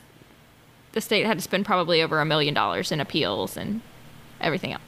the 0.94 1.02
state 1.02 1.26
had 1.26 1.38
to 1.38 1.44
spend 1.44 1.66
probably 1.66 2.02
over 2.02 2.20
a 2.20 2.26
million 2.26 2.54
dollars 2.54 2.92
in 2.92 3.00
appeals 3.00 3.58
and 3.58 3.82
everything 4.40 4.74
else. 4.74 4.82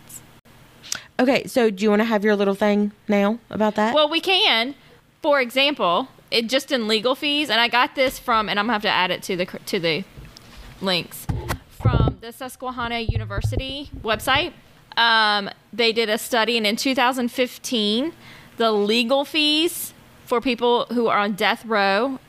Okay, 1.19 1.45
so 1.45 1.69
do 1.69 1.83
you 1.83 1.89
want 1.89 2.01
to 2.01 2.05
have 2.05 2.23
your 2.23 2.35
little 2.35 2.55
thing 2.55 2.91
now 3.07 3.39
about 3.49 3.75
that? 3.75 3.93
Well, 3.93 4.09
we 4.09 4.19
can. 4.19 4.75
For 5.21 5.41
example, 5.41 6.09
it 6.29 6.47
just 6.47 6.71
in 6.71 6.87
legal 6.87 7.15
fees, 7.15 7.49
and 7.49 7.59
I 7.59 7.67
got 7.67 7.95
this 7.95 8.19
from, 8.19 8.49
and 8.49 8.59
I'm 8.59 8.65
gonna 8.65 8.73
have 8.73 8.81
to 8.83 8.89
add 8.89 9.11
it 9.11 9.23
to 9.23 9.35
the 9.35 9.45
to 9.45 9.79
the 9.79 10.03
links 10.81 11.24
from 11.85 12.17
the 12.21 12.31
Susquehanna 12.31 12.99
University 13.01 13.91
website. 14.03 14.53
Um, 14.97 15.49
they 15.71 15.91
did 15.93 16.09
a 16.09 16.17
study, 16.17 16.57
and 16.57 16.65
in 16.65 16.77
2015, 16.77 18.13
the 18.57 18.71
legal 18.71 19.23
fees 19.23 19.93
for 20.25 20.41
people 20.41 20.85
who 20.87 21.07
are 21.07 21.19
on 21.19 21.33
death 21.33 21.63
row 21.65 22.19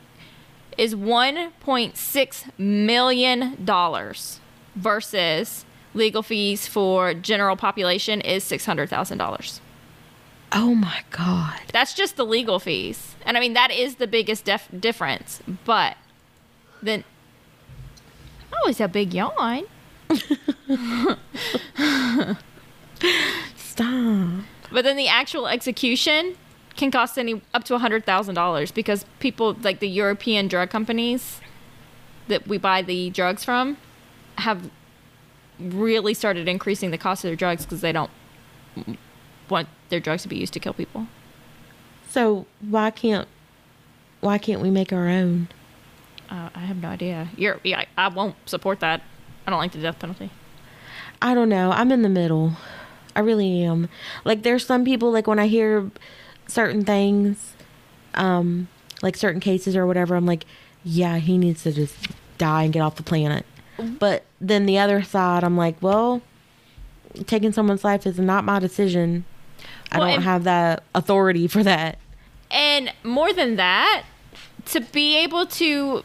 is 0.77 0.95
1.6 0.95 2.59
million 2.59 3.64
dollars 3.64 4.40
versus 4.75 5.64
legal 5.95 6.23
fees 6.23 6.66
for 6.69 7.14
general 7.14 7.57
population 7.57 8.21
is 8.21 8.45
$600,000. 8.45 9.61
oh 10.53 10.75
my 10.75 11.01
God. 11.11 11.61
That's 11.73 11.95
just 11.95 12.16
the 12.16 12.27
legal 12.27 12.59
fees. 12.59 13.14
And 13.25 13.37
I 13.38 13.40
mean, 13.40 13.55
that 13.55 13.71
is 13.71 13.95
the 13.97 14.07
biggest 14.07 14.45
def- 14.45 14.69
difference. 14.79 15.40
But 15.64 15.97
then, 16.83 17.05
oh, 18.62 18.69
it's 18.69 18.81
a 18.81 18.88
big 18.88 19.14
yawn. 19.14 19.64
Stop. 23.57 24.45
But 24.71 24.85
then 24.85 24.97
the 24.97 25.09
actual 25.09 25.47
execution 25.47 26.37
can 26.77 26.90
cost 26.90 27.19
any 27.19 27.40
up 27.55 27.64
to 27.64 27.79
$100,000 27.79 28.75
because 28.75 29.05
people 29.19 29.57
like 29.62 29.81
the 29.81 29.88
European 29.88 30.49
drug 30.49 30.71
companies 30.71 31.40
that 32.29 32.47
we 32.47 32.59
buy 32.59 32.83
the 32.83 33.11
drugs 33.11 33.45
from 33.45 33.77
have 34.38 34.71
really 35.59 36.13
started 36.15 36.48
increasing 36.48 36.90
the 36.90 36.98
cost 36.98 37.25
of 37.25 37.29
their 37.29 37.37
drugs 37.37 37.65
because 37.65 37.81
they 37.81 37.92
don't 37.92 38.11
want 39.48 39.69
their 39.88 40.00
drugs 40.00 40.23
to 40.23 40.29
be 40.29 40.37
used 40.37 40.52
to 40.52 40.61
kill 40.61 40.75
people. 40.75 41.07
So 42.09 42.46
why 42.61 42.90
can't 42.90 43.29
why 44.21 44.38
can't 44.38 44.61
we 44.61 44.71
make 44.71 44.92
our 44.92 45.09
own? 45.09 45.48
Uh, 46.31 46.50
I 46.54 46.60
have 46.60 46.77
no 46.77 46.88
idea. 46.88 47.29
You're, 47.37 47.60
yeah, 47.64 47.85
I, 47.96 48.08
won't 48.08 48.35
support 48.48 48.81
that. 48.81 49.02
I 49.46 49.50
don't 49.50 49.58
like 49.58 49.72
the 49.72 49.79
death 49.79 49.98
penalty. 49.98 50.31
I 51.22 51.35
don't 51.35 51.48
know. 51.48 51.70
I'm 51.70 51.92
in 51.92 52.02
the 52.02 52.08
middle. 52.08 52.52
I 53.14 53.20
really 53.20 53.62
am. 53.62 53.88
Like 54.24 54.42
there's 54.42 54.66
some 54.66 54.85
people 54.85 55.10
like 55.12 55.27
when 55.27 55.38
I 55.38 55.46
hear 55.46 55.90
certain 56.48 56.85
things, 56.85 57.54
um, 58.14 58.68
like 59.02 59.16
certain 59.16 59.40
cases 59.40 59.77
or 59.77 59.87
whatever, 59.87 60.14
I'm 60.16 60.27
like, 60.27 60.44
yeah, 60.85 61.18
he 61.18 61.38
needs 61.38 61.62
to 61.62 61.72
just 61.72 61.94
die 62.38 62.64
and 62.64 62.72
get 62.72 62.81
off 62.81 62.96
the 62.96 63.02
planet. 63.02 63.46
But 63.79 64.24
then 64.40 64.66
the 64.66 64.79
other 64.79 65.02
side, 65.02 65.44
I'm 65.44 65.56
like, 65.56 65.77
well, 65.83 66.22
taking 67.27 67.52
someone's 67.52 67.85
life 67.85 68.06
is 68.06 68.18
not 68.18 68.44
my 68.44 68.58
decision. 68.58 69.24
I 69.92 69.98
Well, 69.98 70.08
don't 70.08 70.22
have 70.22 70.44
that 70.44 70.83
authority 70.94 71.46
for 71.46 71.62
that. 71.62 71.98
And 72.50 72.92
more 73.02 73.33
than 73.33 73.56
that, 73.56 74.04
to 74.66 74.81
be 74.81 75.16
able 75.18 75.46
to 75.46 76.04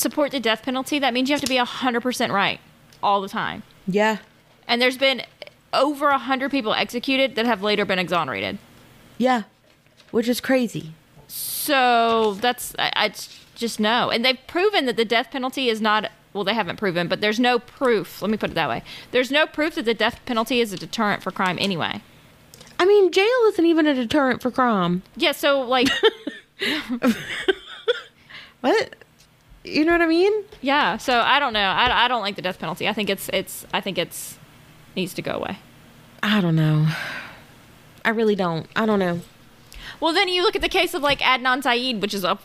support 0.00 0.32
the 0.32 0.40
death 0.40 0.62
penalty, 0.62 0.98
that 0.98 1.12
means 1.14 1.28
you 1.28 1.34
have 1.34 1.42
to 1.42 1.48
be 1.48 1.56
100% 1.56 2.32
right 2.32 2.60
all 3.02 3.20
the 3.20 3.28
time. 3.28 3.62
Yeah. 3.86 4.18
And 4.66 4.80
there's 4.80 4.98
been 4.98 5.22
over 5.72 6.08
100 6.10 6.50
people 6.50 6.74
executed 6.74 7.34
that 7.36 7.46
have 7.46 7.62
later 7.62 7.84
been 7.84 7.98
exonerated. 7.98 8.58
Yeah, 9.18 9.42
which 10.10 10.28
is 10.28 10.40
crazy. 10.40 10.94
So 11.28 12.34
that's 12.40 12.74
I, 12.78 12.90
I 12.96 13.12
just 13.54 13.78
no, 13.78 14.10
and 14.10 14.24
they've 14.24 14.38
proven 14.46 14.86
that 14.86 14.96
the 14.96 15.04
death 15.04 15.30
penalty 15.30 15.68
is 15.68 15.80
not. 15.80 16.10
Well, 16.32 16.44
they 16.44 16.54
haven't 16.54 16.76
proven, 16.76 17.08
but 17.08 17.20
there's 17.20 17.40
no 17.40 17.58
proof. 17.58 18.22
Let 18.22 18.30
me 18.30 18.36
put 18.36 18.50
it 18.50 18.54
that 18.54 18.68
way. 18.68 18.82
There's 19.10 19.30
no 19.30 19.46
proof 19.46 19.74
that 19.74 19.84
the 19.84 19.94
death 19.94 20.20
penalty 20.26 20.60
is 20.60 20.72
a 20.72 20.76
deterrent 20.76 21.22
for 21.22 21.32
crime 21.32 21.58
anyway. 21.60 22.00
I 22.78 22.86
mean, 22.86 23.10
jail 23.12 23.26
isn't 23.48 23.66
even 23.66 23.86
a 23.86 23.94
deterrent 23.94 24.40
for 24.40 24.50
crime. 24.50 25.02
Yeah, 25.16 25.32
so 25.32 25.60
like, 25.60 25.88
What? 28.60 28.96
You 29.70 29.84
know 29.84 29.92
what 29.92 30.02
I 30.02 30.06
mean? 30.06 30.32
yeah, 30.60 30.96
so 30.96 31.20
I 31.20 31.38
don't 31.38 31.52
know. 31.52 31.60
I, 31.60 32.04
I 32.04 32.08
don't 32.08 32.22
like 32.22 32.36
the 32.36 32.42
death 32.42 32.58
penalty. 32.58 32.88
I 32.88 32.92
think 32.92 33.08
it's 33.10 33.28
it's 33.32 33.66
I 33.72 33.80
think 33.80 33.98
it's 33.98 34.38
needs 34.96 35.14
to 35.14 35.22
go 35.22 35.32
away. 35.32 35.58
I 36.22 36.40
don't 36.40 36.56
know. 36.56 36.88
I 38.04 38.10
really 38.10 38.34
don't. 38.34 38.66
I 38.76 38.86
don't 38.86 38.98
know. 38.98 39.20
Well, 40.00 40.12
then 40.14 40.28
you 40.28 40.42
look 40.42 40.56
at 40.56 40.62
the 40.62 40.68
case 40.68 40.94
of 40.94 41.02
like 41.02 41.20
Adnan 41.20 41.62
Syed, 41.62 42.00
which 42.02 42.14
is 42.14 42.24
up. 42.24 42.42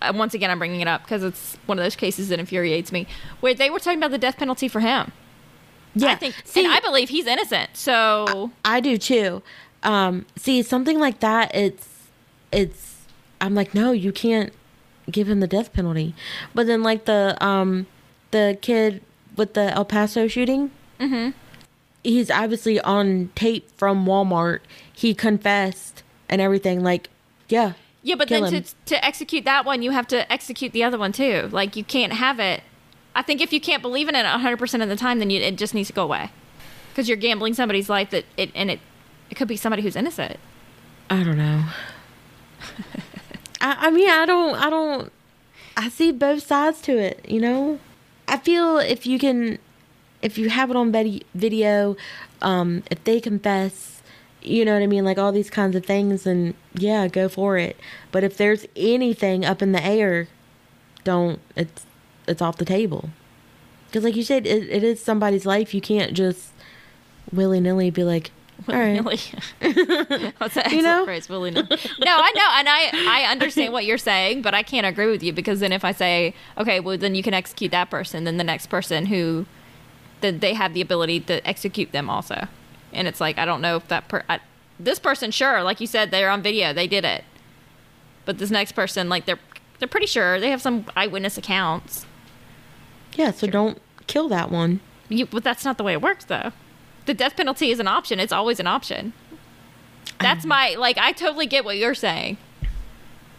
uh, 0.00 0.12
Once 0.14 0.34
again, 0.34 0.50
I'm 0.50 0.58
bringing 0.58 0.80
it 0.80 0.88
up 0.88 1.02
because 1.02 1.22
it's 1.22 1.56
one 1.66 1.78
of 1.78 1.84
those 1.84 1.96
cases 1.96 2.28
that 2.28 2.38
infuriates 2.38 2.92
me, 2.92 3.06
where 3.40 3.54
they 3.54 3.70
were 3.70 3.78
talking 3.78 3.98
about 3.98 4.10
the 4.12 4.18
death 4.18 4.36
penalty 4.38 4.68
for 4.68 4.80
him. 4.80 5.12
Yeah, 5.94 6.12
I 6.12 6.14
think, 6.14 6.34
See, 6.44 6.64
and 6.64 6.72
I 6.72 6.80
believe 6.80 7.10
he's 7.10 7.26
innocent. 7.26 7.70
So 7.76 8.50
I 8.64 8.80
do 8.80 8.96
too. 8.96 9.42
Um, 9.82 10.24
see, 10.36 10.62
something 10.62 10.98
like 10.98 11.20
that, 11.20 11.54
it's, 11.54 11.88
it's. 12.50 12.96
I'm 13.40 13.54
like, 13.54 13.74
no, 13.74 13.92
you 13.92 14.12
can't 14.12 14.52
give 15.10 15.28
him 15.28 15.40
the 15.40 15.46
death 15.46 15.72
penalty. 15.72 16.14
But 16.54 16.66
then, 16.66 16.82
like 16.82 17.04
the 17.06 17.36
um, 17.44 17.86
the 18.30 18.58
kid 18.60 19.02
with 19.36 19.54
the 19.54 19.72
El 19.72 19.84
Paso 19.84 20.28
shooting, 20.28 20.70
Mm-hmm. 21.00 21.30
he's 22.04 22.30
obviously 22.30 22.78
on 22.80 23.30
tape 23.34 23.70
from 23.76 24.04
Walmart. 24.06 24.60
He 24.92 25.14
confessed 25.14 26.02
and 26.28 26.40
everything. 26.40 26.82
Like, 26.84 27.08
yeah, 27.48 27.72
yeah, 28.02 28.14
but 28.14 28.28
then 28.28 28.44
him. 28.44 28.62
to 28.62 28.74
to 28.86 29.04
execute 29.04 29.44
that 29.44 29.64
one, 29.64 29.82
you 29.82 29.90
have 29.90 30.06
to 30.08 30.30
execute 30.32 30.72
the 30.72 30.84
other 30.84 30.98
one 30.98 31.12
too. 31.12 31.48
Like 31.52 31.76
you 31.76 31.84
can't 31.84 32.12
have 32.12 32.38
it. 32.38 32.62
I 33.14 33.22
think 33.22 33.40
if 33.42 33.52
you 33.52 33.60
can't 33.60 33.82
believe 33.82 34.08
in 34.08 34.14
it 34.14 34.22
100 34.24 34.56
percent 34.58 34.82
of 34.82 34.88
the 34.88 34.96
time, 34.96 35.18
then 35.18 35.28
you, 35.30 35.40
it 35.40 35.56
just 35.56 35.74
needs 35.74 35.88
to 35.88 35.92
go 35.94 36.04
away 36.04 36.30
because 36.90 37.08
you're 37.08 37.16
gambling 37.18 37.54
somebody's 37.54 37.88
life 37.90 38.10
that 38.10 38.24
it 38.36 38.50
and 38.54 38.70
it 38.70 38.80
it 39.30 39.34
could 39.34 39.48
be 39.48 39.56
somebody 39.56 39.82
who's 39.82 39.96
innocent. 39.96 40.36
I 41.10 41.22
don't 41.24 41.36
know. 41.36 41.64
I, 43.62 43.86
I 43.86 43.90
mean, 43.90 44.10
I 44.10 44.26
don't, 44.26 44.54
I 44.56 44.68
don't, 44.68 45.12
I 45.76 45.88
see 45.88 46.12
both 46.12 46.44
sides 46.46 46.82
to 46.82 46.98
it, 46.98 47.24
you 47.26 47.40
know? 47.40 47.78
I 48.28 48.36
feel 48.36 48.78
if 48.78 49.06
you 49.06 49.18
can, 49.18 49.58
if 50.20 50.36
you 50.36 50.50
have 50.50 50.70
it 50.70 50.76
on 50.76 50.92
video, 51.34 51.96
um, 52.42 52.82
if 52.90 53.02
they 53.04 53.20
confess, 53.20 54.02
you 54.42 54.64
know 54.64 54.74
what 54.74 54.82
I 54.82 54.86
mean? 54.86 55.04
Like 55.04 55.18
all 55.18 55.32
these 55.32 55.50
kinds 55.50 55.76
of 55.76 55.86
things, 55.86 56.26
and 56.26 56.54
yeah, 56.74 57.06
go 57.06 57.28
for 57.28 57.56
it. 57.56 57.76
But 58.10 58.24
if 58.24 58.36
there's 58.36 58.66
anything 58.74 59.44
up 59.44 59.62
in 59.62 59.72
the 59.72 59.84
air, 59.84 60.28
don't, 61.04 61.40
it's, 61.56 61.86
it's 62.26 62.42
off 62.42 62.56
the 62.56 62.64
table. 62.64 63.10
Because 63.86 64.04
like 64.04 64.16
you 64.16 64.24
said, 64.24 64.46
it, 64.46 64.68
it 64.68 64.82
is 64.82 65.02
somebody's 65.02 65.46
life. 65.46 65.74
You 65.74 65.80
can't 65.80 66.14
just 66.14 66.50
willy 67.32 67.60
nilly 67.60 67.90
be 67.90 68.02
like, 68.02 68.30
right. 68.66 69.02
Willy. 69.04 69.18
What's 70.38 70.54
that 70.54 70.70
You 70.72 70.82
know? 70.82 71.04
phrase? 71.04 71.28
Willy 71.28 71.50
nilly. 71.50 71.66
No, 71.68 71.76
I 72.16 72.32
know, 72.34 72.48
and 72.58 72.68
I 72.68 72.90
I 73.08 73.24
understand 73.30 73.72
what 73.72 73.84
you're 73.84 73.98
saying, 73.98 74.42
but 74.42 74.54
I 74.54 74.62
can't 74.62 74.86
agree 74.86 75.10
with 75.10 75.22
you 75.22 75.32
because 75.32 75.60
then 75.60 75.72
if 75.72 75.84
I 75.84 75.92
say, 75.92 76.34
okay, 76.58 76.80
well 76.80 76.96
then 76.98 77.14
you 77.14 77.22
can 77.22 77.34
execute 77.34 77.70
that 77.72 77.90
person, 77.90 78.24
then 78.24 78.36
the 78.36 78.44
next 78.44 78.66
person 78.66 79.06
who, 79.06 79.46
that 80.20 80.40
they 80.40 80.54
have 80.54 80.74
the 80.74 80.80
ability 80.80 81.20
to 81.20 81.46
execute 81.46 81.92
them 81.92 82.08
also, 82.10 82.46
and 82.92 83.08
it's 83.08 83.20
like 83.20 83.38
I 83.38 83.44
don't 83.44 83.60
know 83.60 83.76
if 83.76 83.88
that 83.88 84.08
per 84.08 84.22
I, 84.28 84.40
this 84.78 84.98
person 84.98 85.30
sure, 85.30 85.62
like 85.62 85.80
you 85.80 85.86
said, 85.86 86.10
they're 86.10 86.30
on 86.30 86.42
video, 86.42 86.72
they 86.72 86.86
did 86.86 87.04
it, 87.04 87.24
but 88.24 88.38
this 88.38 88.50
next 88.50 88.72
person 88.72 89.08
like 89.08 89.26
they're 89.26 89.38
they're 89.78 89.88
pretty 89.88 90.06
sure 90.06 90.38
they 90.38 90.50
have 90.50 90.62
some 90.62 90.86
eyewitness 90.96 91.36
accounts. 91.38 92.06
Yeah, 93.14 93.30
so 93.32 93.46
don't 93.46 93.80
kill 94.06 94.28
that 94.28 94.50
one. 94.50 94.80
You, 95.08 95.26
but 95.26 95.44
that's 95.44 95.64
not 95.64 95.76
the 95.76 95.84
way 95.84 95.92
it 95.92 96.00
works, 96.00 96.24
though. 96.24 96.52
The 97.06 97.14
death 97.14 97.36
penalty 97.36 97.70
is 97.70 97.80
an 97.80 97.88
option. 97.88 98.20
It's 98.20 98.32
always 98.32 98.60
an 98.60 98.66
option. 98.66 99.12
That's 100.20 100.44
my 100.44 100.76
like. 100.78 100.98
I 100.98 101.12
totally 101.12 101.46
get 101.46 101.64
what 101.64 101.76
you're 101.76 101.94
saying. 101.94 102.36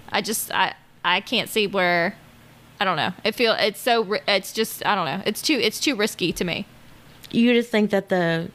I 0.09 0.21
just 0.21 0.51
I 0.51 0.75
I 1.03 1.21
can't 1.21 1.49
see 1.49 1.67
where. 1.67 2.15
I 2.79 2.85
don't 2.85 2.97
know. 2.97 3.13
It 3.23 3.35
feel 3.35 3.53
it's 3.57 3.79
so. 3.79 4.17
It's 4.27 4.51
just 4.51 4.85
I 4.85 4.95
don't 4.95 5.05
know. 5.05 5.21
It's 5.25 5.41
too 5.41 5.53
it's 5.53 5.79
too 5.79 5.95
risky 5.95 6.33
to 6.33 6.43
me. 6.43 6.65
You 7.31 7.53
just 7.53 7.69
think 7.69 7.89
that 7.91 8.09
the 8.09 8.51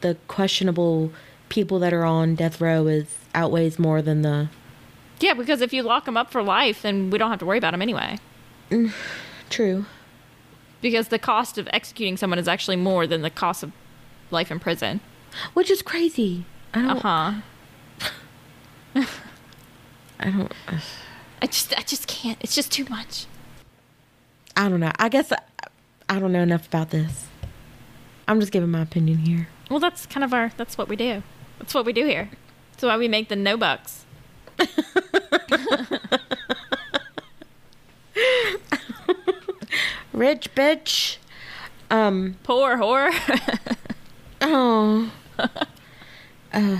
the 0.00 0.16
questionable 0.28 1.12
people 1.48 1.78
that 1.80 1.92
are 1.92 2.04
on 2.04 2.34
death 2.34 2.60
row 2.60 2.86
is 2.86 3.18
outweighs 3.34 3.78
more 3.78 4.00
than 4.00 4.22
the 4.22 4.48
Yeah, 5.20 5.34
because 5.34 5.60
if 5.60 5.72
you 5.72 5.82
lock 5.82 6.06
them 6.06 6.16
up 6.16 6.30
for 6.30 6.42
life, 6.42 6.82
then 6.82 7.10
we 7.10 7.18
don't 7.18 7.30
have 7.30 7.38
to 7.40 7.46
worry 7.46 7.58
about 7.58 7.72
them 7.72 7.82
anyway. 7.82 8.18
Mm, 8.70 8.92
true. 9.50 9.84
Because 10.80 11.08
the 11.08 11.18
cost 11.18 11.58
of 11.58 11.68
executing 11.72 12.16
someone 12.16 12.38
is 12.38 12.48
actually 12.48 12.76
more 12.76 13.06
than 13.06 13.22
the 13.22 13.30
cost 13.30 13.62
of 13.62 13.72
life 14.32 14.50
in 14.50 14.58
prison. 14.58 15.00
Which 15.54 15.70
is 15.70 15.82
crazy. 15.82 16.44
I 16.74 16.84
Uh 16.84 17.00
huh. 17.00 17.32
I 20.20 20.30
don't 20.30 20.52
I 21.40 21.46
just 21.46 21.76
I 21.78 21.82
just 21.82 22.06
can't. 22.06 22.38
It's 22.40 22.54
just 22.54 22.70
too 22.70 22.84
much. 22.88 23.26
I 24.56 24.68
don't 24.68 24.80
know. 24.80 24.92
I 24.98 25.08
guess 25.08 25.32
I, 25.32 25.38
I 26.08 26.18
don't 26.18 26.32
know 26.32 26.42
enough 26.42 26.66
about 26.68 26.90
this. 26.90 27.26
I'm 28.28 28.38
just 28.38 28.52
giving 28.52 28.70
my 28.70 28.82
opinion 28.82 29.18
here. 29.18 29.48
Well, 29.70 29.80
that's 29.80 30.06
kind 30.06 30.22
of 30.22 30.32
our. 30.32 30.52
That's 30.56 30.78
what 30.78 30.88
we 30.88 30.96
do. 30.96 31.22
That's 31.58 31.74
what 31.74 31.84
we 31.84 31.92
do 31.92 32.04
here. 32.04 32.30
That's 32.72 32.84
why 32.84 32.96
we 32.96 33.08
make 33.08 33.28
the 33.28 33.36
no 33.36 33.56
bucks. 33.56 34.04
Rich 40.12 40.54
bitch. 40.54 41.16
Um 41.90 42.36
Poor 42.42 42.76
whore. 42.76 43.10
oh. 44.42 45.10
uh. 46.52 46.78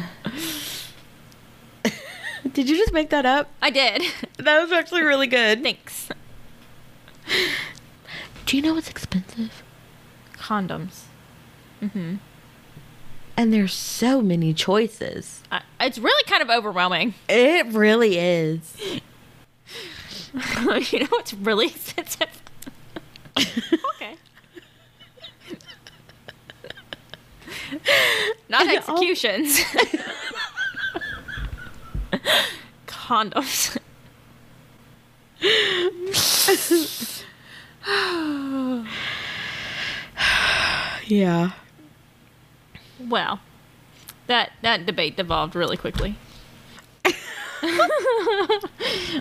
Did 2.52 2.68
you 2.68 2.76
just 2.76 2.92
make 2.92 3.10
that 3.10 3.24
up? 3.24 3.48
I 3.62 3.70
did. 3.70 4.02
That 4.36 4.60
was 4.60 4.72
actually 4.72 5.02
really 5.02 5.26
good. 5.26 5.62
Thanks. 5.62 6.08
Do 8.44 8.56
you 8.56 8.62
know 8.62 8.74
what's 8.74 8.90
expensive? 8.90 9.62
Condoms. 10.34 11.04
Mm-hmm. 11.80 12.16
And 13.36 13.52
there's 13.52 13.72
so 13.72 14.20
many 14.20 14.52
choices. 14.52 15.42
I, 15.50 15.62
it's 15.80 15.98
really 15.98 16.24
kind 16.24 16.42
of 16.42 16.50
overwhelming. 16.50 17.14
It 17.28 17.66
really 17.68 18.18
is. 18.18 18.76
you 20.92 20.98
know 21.00 21.06
what's 21.08 21.32
really 21.32 21.66
expensive? 21.68 22.42
okay. 23.38 24.16
Not 28.48 28.62
And 28.62 28.70
all- 28.70 28.76
executions. 28.76 29.60
Condoms. 32.86 33.78
Yeah. 41.06 41.50
Well, 43.00 43.40
that 44.28 44.52
that 44.62 44.86
debate 44.86 45.16
devolved 45.16 45.54
really 45.56 45.76
quickly. 45.76 46.14
I'm 47.04 47.14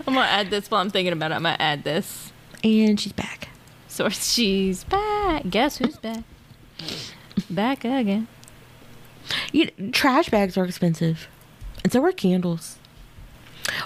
gonna 0.06 0.20
add 0.20 0.50
this 0.50 0.70
while 0.70 0.80
I'm 0.80 0.90
thinking 0.90 1.12
about 1.12 1.32
it. 1.32 1.34
I'm 1.34 1.42
gonna 1.42 1.56
add 1.58 1.84
this. 1.84 2.32
And 2.64 2.98
she's 2.98 3.12
back. 3.12 3.48
So 3.88 4.08
she's 4.08 4.84
back. 4.84 5.42
Guess 5.50 5.78
who's 5.78 5.96
back? 5.98 6.22
Back 7.50 7.84
again. 7.84 8.28
You, 9.52 9.66
trash 9.92 10.28
bags 10.28 10.56
are 10.56 10.64
expensive. 10.64 11.28
And 11.84 11.92
so 11.92 12.04
are 12.04 12.12
candles. 12.12 12.76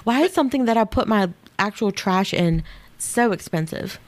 Why 0.05 0.22
is 0.22 0.32
something 0.32 0.64
that 0.66 0.76
I 0.76 0.84
put 0.84 1.07
my 1.09 1.30
actual 1.59 1.93
trash 1.93 2.32
in 2.34 2.62
so 2.99 3.32
expensive? 3.32 3.99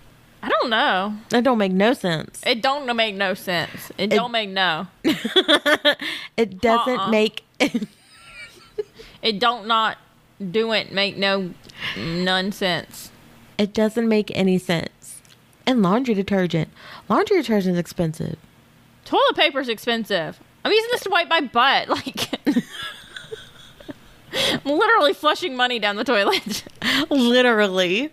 I 0.42 0.48
don't 0.48 0.70
know. 0.70 1.16
That 1.30 1.42
don't 1.44 1.58
make 1.58 1.72
no 1.72 1.92
sense. 1.94 2.40
It 2.46 2.62
don't 2.62 2.94
make 2.96 3.14
no 3.16 3.34
sense. 3.34 3.90
It, 3.98 4.10
don't 4.10 4.30
make 4.32 4.50
no. 4.50 4.86
It 6.36 6.60
doesn't 6.60 6.98
Uh-uh. 7.00 7.10
make 7.10 7.42
It 9.22 9.40
don't 9.40 9.66
not 9.66 9.98
do 10.52 10.72
it 10.72 10.92
make 10.92 11.16
no 11.16 11.52
nonsense. 11.96 13.10
it 13.58 13.74
doesn't 13.74 14.08
make 14.08 14.30
any 14.36 14.56
sense. 14.58 15.20
And 15.66 15.82
laundry 15.82 16.14
detergent. 16.14 16.70
Laundry 17.08 17.38
detergent 17.38 17.74
is 17.74 17.78
expensive. 17.80 18.36
Toilet 19.04 19.34
paper 19.36 19.58
is 19.60 19.68
expensive. 19.68 20.38
I'm 20.68 20.74
using 20.74 20.90
this 20.92 21.02
to 21.04 21.10
wipe 21.10 21.28
my 21.28 21.40
butt. 21.40 21.88
Like 24.30 24.62
I'm 24.64 24.76
literally 24.78 25.14
flushing 25.14 25.56
money 25.56 25.78
down 25.78 25.96
the 25.96 26.04
toilet. 26.04 26.62
Literally. 27.10 28.10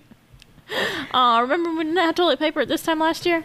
Oh, 1.14 1.42
remember 1.42 1.70
when 1.70 1.78
we 1.78 1.84
didn't 1.84 1.98
have 1.98 2.16
toilet 2.16 2.40
paper 2.40 2.62
at 2.62 2.70
this 2.70 2.84
time 2.84 3.00
last 3.00 3.26
year? 3.26 3.44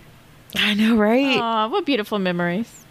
I 0.55 0.75
know, 0.75 0.97
right? 0.97 1.37
Oh, 1.41 1.69
what 1.69 1.85
beautiful 1.85 2.21
memories. 2.21 2.85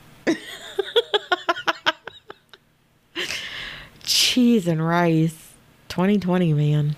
cheese 4.03 4.67
and 4.67 4.85
rice. 4.85 5.53
2020, 5.87 6.53
man. 6.53 6.97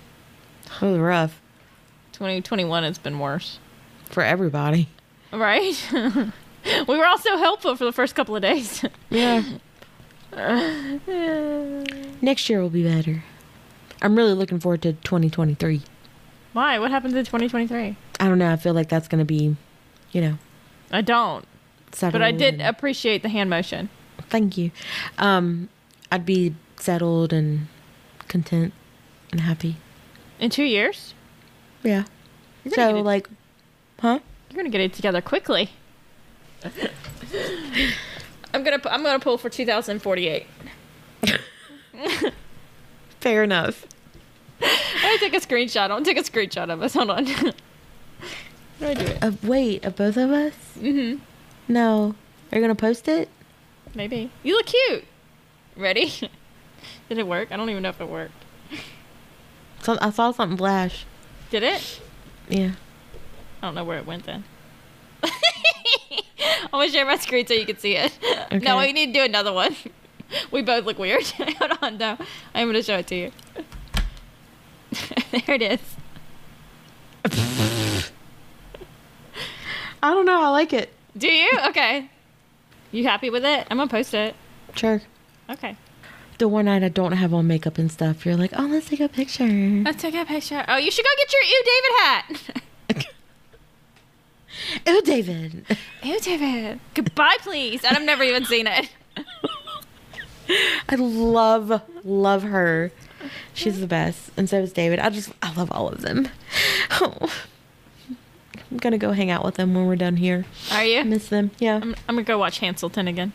It 0.66 0.82
was 0.84 0.98
rough 0.98 1.40
2021 2.14 2.82
has 2.82 2.98
been 2.98 3.20
worse. 3.20 3.60
for 4.10 4.24
everybody. 4.24 4.88
Right? 5.32 5.88
we 6.88 6.96
were 6.96 7.04
all 7.06 7.18
so 7.18 7.36
helpful 7.38 7.76
for 7.76 7.84
the 7.84 7.92
first 7.92 8.14
couple 8.14 8.36
of 8.36 8.42
days. 8.42 8.84
Yeah. 9.10 9.42
Next 12.22 12.48
year 12.48 12.60
will 12.62 12.70
be 12.70 12.84
better. 12.84 13.24
I'm 14.00 14.16
really 14.16 14.32
looking 14.34 14.60
forward 14.60 14.82
to 14.82 14.92
2023. 14.94 15.82
Why? 16.52 16.78
What 16.78 16.90
happened 16.90 17.14
to 17.14 17.20
2023? 17.20 17.96
I 18.20 18.28
don't 18.28 18.38
know. 18.38 18.50
I 18.52 18.56
feel 18.56 18.74
like 18.74 18.88
that's 18.88 19.08
going 19.08 19.18
to 19.20 19.24
be, 19.24 19.56
you 20.12 20.20
know, 20.20 20.38
I 20.90 21.00
don't. 21.00 21.44
But 22.00 22.22
I 22.22 22.30
did 22.32 22.54
and- 22.54 22.62
appreciate 22.62 23.22
the 23.22 23.28
hand 23.28 23.50
motion. 23.50 23.90
Thank 24.28 24.56
you. 24.56 24.70
Um, 25.18 25.68
I'd 26.10 26.24
be 26.24 26.54
settled 26.76 27.32
and 27.32 27.68
content 28.28 28.72
and 29.30 29.40
happy. 29.42 29.76
In 30.40 30.50
two 30.50 30.64
years? 30.64 31.14
Yeah. 31.82 32.04
Gonna 32.64 32.74
So 32.74 33.00
like, 33.00 33.28
huh? 34.00 34.20
You're 34.50 34.56
gonna 34.56 34.70
get 34.70 34.80
it 34.80 34.92
together 34.92 35.20
quickly. 35.20 35.70
I'm 38.54 38.62
gonna 38.62 38.80
I'm 38.86 39.02
gonna 39.02 39.18
pull 39.18 39.38
for 39.38 39.48
2048. 39.48 40.46
Fair 43.20 43.42
enough. 43.44 43.86
I'm 44.62 45.18
take 45.18 45.34
a 45.34 45.40
screenshot. 45.40 45.90
I'll 45.90 46.02
take 46.02 46.18
a 46.18 46.22
screenshot 46.22 46.70
of 46.70 46.82
us. 46.82 46.94
Hold 46.94 47.10
on. 47.10 47.26
How 47.26 47.52
do 48.80 48.86
I 48.86 48.94
do 48.94 49.04
it? 49.04 49.18
Uh, 49.22 49.32
wait, 49.42 49.84
of 49.84 49.96
both 49.96 50.16
of 50.16 50.30
us? 50.30 50.54
Mm-hmm. 50.78 51.22
No. 51.68 52.14
Are 52.50 52.58
you 52.58 52.60
gonna 52.60 52.74
post 52.74 53.08
it? 53.08 53.28
Maybe. 53.94 54.30
You 54.42 54.56
look 54.56 54.66
cute. 54.66 55.04
Ready? 55.76 56.06
Did 57.08 57.18
it 57.18 57.26
work? 57.26 57.52
I 57.52 57.56
don't 57.56 57.70
even 57.70 57.82
know 57.82 57.90
if 57.90 58.00
it 58.00 58.08
worked. 58.08 58.32
Some, 59.82 59.98
I 60.00 60.10
saw 60.10 60.30
something 60.32 60.56
flash. 60.56 61.06
Did 61.50 61.62
it? 61.62 62.00
Yeah. 62.48 62.72
I 63.60 63.66
don't 63.66 63.74
know 63.74 63.84
where 63.84 63.98
it 63.98 64.06
went 64.06 64.24
then. 64.24 64.44
I'm 65.24 66.70
gonna 66.72 66.88
share 66.90 67.04
my 67.04 67.16
screen 67.16 67.46
so 67.46 67.54
you 67.54 67.66
can 67.66 67.78
see 67.78 67.96
it. 67.96 68.16
No, 68.62 68.78
we 68.78 68.92
need 68.92 69.06
to 69.06 69.12
do 69.12 69.24
another 69.24 69.52
one. 69.52 69.76
We 70.50 70.62
both 70.62 70.84
look 70.84 70.98
weird. 70.98 71.22
Hold 71.26 71.72
on, 71.82 71.98
no. 71.98 72.16
I'm 72.54 72.68
gonna 72.68 72.82
show 72.82 72.98
it 72.98 73.06
to 73.08 73.14
you. 73.14 73.32
there 75.30 75.54
it 75.56 75.62
is. 75.62 75.80
I 80.02 80.10
don't 80.10 80.26
know. 80.26 80.42
I 80.42 80.48
like 80.48 80.72
it. 80.72 80.92
Do 81.16 81.28
you? 81.28 81.50
Okay. 81.68 82.10
You 82.90 83.04
happy 83.04 83.30
with 83.30 83.44
it? 83.44 83.66
I'm 83.70 83.76
gonna 83.76 83.88
post 83.88 84.14
it. 84.14 84.34
Sure. 84.74 85.00
Okay. 85.50 85.76
The 86.38 86.48
one 86.48 86.64
night 86.64 86.82
I 86.82 86.88
don't 86.88 87.12
have 87.12 87.32
on 87.32 87.46
makeup 87.46 87.78
and 87.78 87.92
stuff, 87.92 88.26
you're 88.26 88.36
like, 88.36 88.52
oh, 88.56 88.64
let's 88.64 88.88
take 88.88 89.00
a 89.00 89.08
picture. 89.08 89.46
Let's 89.46 90.02
take 90.02 90.14
a 90.14 90.24
picture. 90.24 90.64
Oh, 90.66 90.76
you 90.76 90.90
should 90.90 91.04
go 91.04 91.10
get 91.18 91.32
your 91.32 91.42
Ew 91.42 91.62
David 91.64 91.98
hat. 92.00 92.62
Oh, 94.86 95.00
David. 95.04 95.64
Ew 96.02 96.20
David. 96.20 96.80
Goodbye, 96.94 97.36
please. 97.40 97.84
And 97.84 97.96
I've 97.96 98.04
never 98.04 98.22
even 98.22 98.44
seen 98.44 98.66
it. 98.66 98.90
I 100.88 100.94
love, 100.96 101.82
love 102.04 102.42
her. 102.42 102.92
She's 103.54 103.80
the 103.80 103.86
best. 103.86 104.30
And 104.36 104.48
so 104.48 104.60
is 104.60 104.72
David. 104.72 104.98
I 104.98 105.10
just, 105.10 105.32
I 105.42 105.52
love 105.54 105.70
all 105.72 105.88
of 105.88 106.02
them. 106.02 106.28
Oh. 107.00 107.16
I'm 108.70 108.78
going 108.78 108.92
to 108.92 108.98
go 108.98 109.12
hang 109.12 109.30
out 109.30 109.44
with 109.44 109.54
them 109.56 109.74
when 109.74 109.86
we're 109.86 109.96
done 109.96 110.16
here. 110.16 110.44
Are 110.70 110.78
I 110.78 110.84
you? 110.84 111.04
miss 111.04 111.28
them. 111.28 111.50
Yeah. 111.58 111.76
I'm, 111.76 111.94
I'm 112.08 112.16
gonna 112.16 112.22
go 112.22 112.38
watch 112.38 112.58
Hamilton 112.58 113.06
again. 113.06 113.32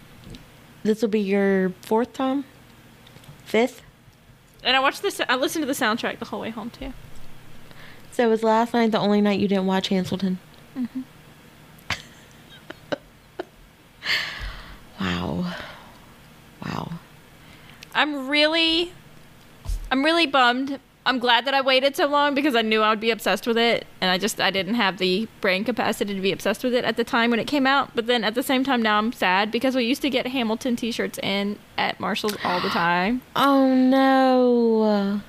This 0.83 1.01
will 1.01 1.09
be 1.09 1.19
your 1.19 1.69
fourth 1.81 2.13
time? 2.13 2.43
Fifth? 3.45 3.81
And 4.63 4.75
I 4.75 4.79
watched 4.79 5.01
this. 5.01 5.21
I 5.27 5.35
listened 5.35 5.61
to 5.63 5.67
the 5.67 5.73
soundtrack 5.73 6.19
the 6.19 6.25
whole 6.25 6.41
way 6.41 6.49
home 6.49 6.69
too. 6.71 6.93
So 8.11 8.27
was 8.29 8.41
last 8.41 8.73
night 8.73 8.91
the 8.91 8.99
only 8.99 9.21
night 9.21 9.39
you 9.39 9.47
didn't 9.47 9.67
watch 9.67 9.89
Hamilton? 9.89 10.39
Mm-hmm. 10.77 11.01
wow. 15.01 15.53
Wow. 16.63 16.91
I'm 17.95 18.27
really, 18.27 18.93
I'm 19.89 20.05
really 20.05 20.27
bummed. 20.27 20.79
I'm 21.07 21.19
glad 21.19 21.45
that 21.45 21.53
I 21.53 21.61
waited 21.61 21.95
so 21.95 22.05
long 22.05 22.35
because 22.35 22.53
I 22.53 22.61
knew 22.61 22.81
I 22.81 22.89
would 22.89 22.99
be 22.99 23.11
obsessed 23.11 23.47
with 23.47 23.57
it, 23.57 23.87
and 24.01 24.11
I 24.11 24.17
just 24.17 24.41
I 24.41 24.51
didn't 24.51 24.75
have 24.75 24.97
the 24.97 25.27
brain 25.39 25.63
capacity 25.63 26.13
to 26.13 26.19
be 26.19 26.33
obsessed 26.33 26.65
with 26.65 26.73
it 26.73 26.83
at 26.83 26.97
the 26.97 27.05
time 27.05 27.31
when 27.31 27.39
it 27.39 27.47
came 27.47 27.65
out. 27.65 27.95
But 27.95 28.07
then 28.07 28.25
at 28.25 28.35
the 28.35 28.43
same 28.43 28.65
time, 28.65 28.81
now 28.81 28.97
I'm 28.97 29.13
sad 29.13 29.49
because 29.49 29.73
we 29.73 29.85
used 29.85 30.01
to 30.01 30.09
get 30.09 30.27
Hamilton 30.27 30.75
T-shirts 30.75 31.17
in 31.23 31.57
at 31.77 31.99
Marshalls 31.99 32.35
all 32.43 32.59
the 32.59 32.69
time. 32.69 33.21
Oh 33.35 33.73
no. 33.73 35.21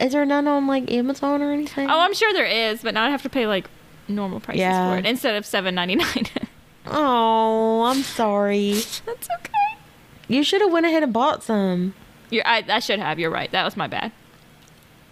Is 0.00 0.12
there 0.12 0.26
none 0.26 0.48
on 0.48 0.66
like 0.66 0.90
Amazon 0.90 1.40
or 1.40 1.52
anything? 1.52 1.88
Oh, 1.88 2.00
I'm 2.00 2.12
sure 2.12 2.32
there 2.32 2.44
is, 2.44 2.82
but 2.82 2.92
now 2.92 3.04
I 3.04 3.10
have 3.10 3.22
to 3.22 3.30
pay 3.30 3.46
like 3.46 3.70
normal 4.14 4.40
prices 4.40 4.60
Yeah. 4.60 4.92
for 4.92 4.98
it 4.98 5.06
instead 5.06 5.34
of 5.36 5.44
seven 5.46 5.74
ninety 5.74 5.96
nine. 5.96 6.26
Oh, 6.84 7.84
I'm 7.84 8.02
sorry. 8.02 8.72
That's 8.72 9.28
okay. 9.38 9.78
You 10.26 10.42
should 10.42 10.60
have 10.62 10.72
went 10.72 10.84
ahead 10.84 11.04
and 11.04 11.12
bought 11.12 11.44
some. 11.44 11.94
You're, 12.28 12.44
I, 12.46 12.64
I 12.68 12.80
should 12.80 12.98
have. 12.98 13.20
You're 13.20 13.30
right. 13.30 13.50
That 13.52 13.64
was 13.64 13.76
my 13.76 13.86
bad. 13.86 14.10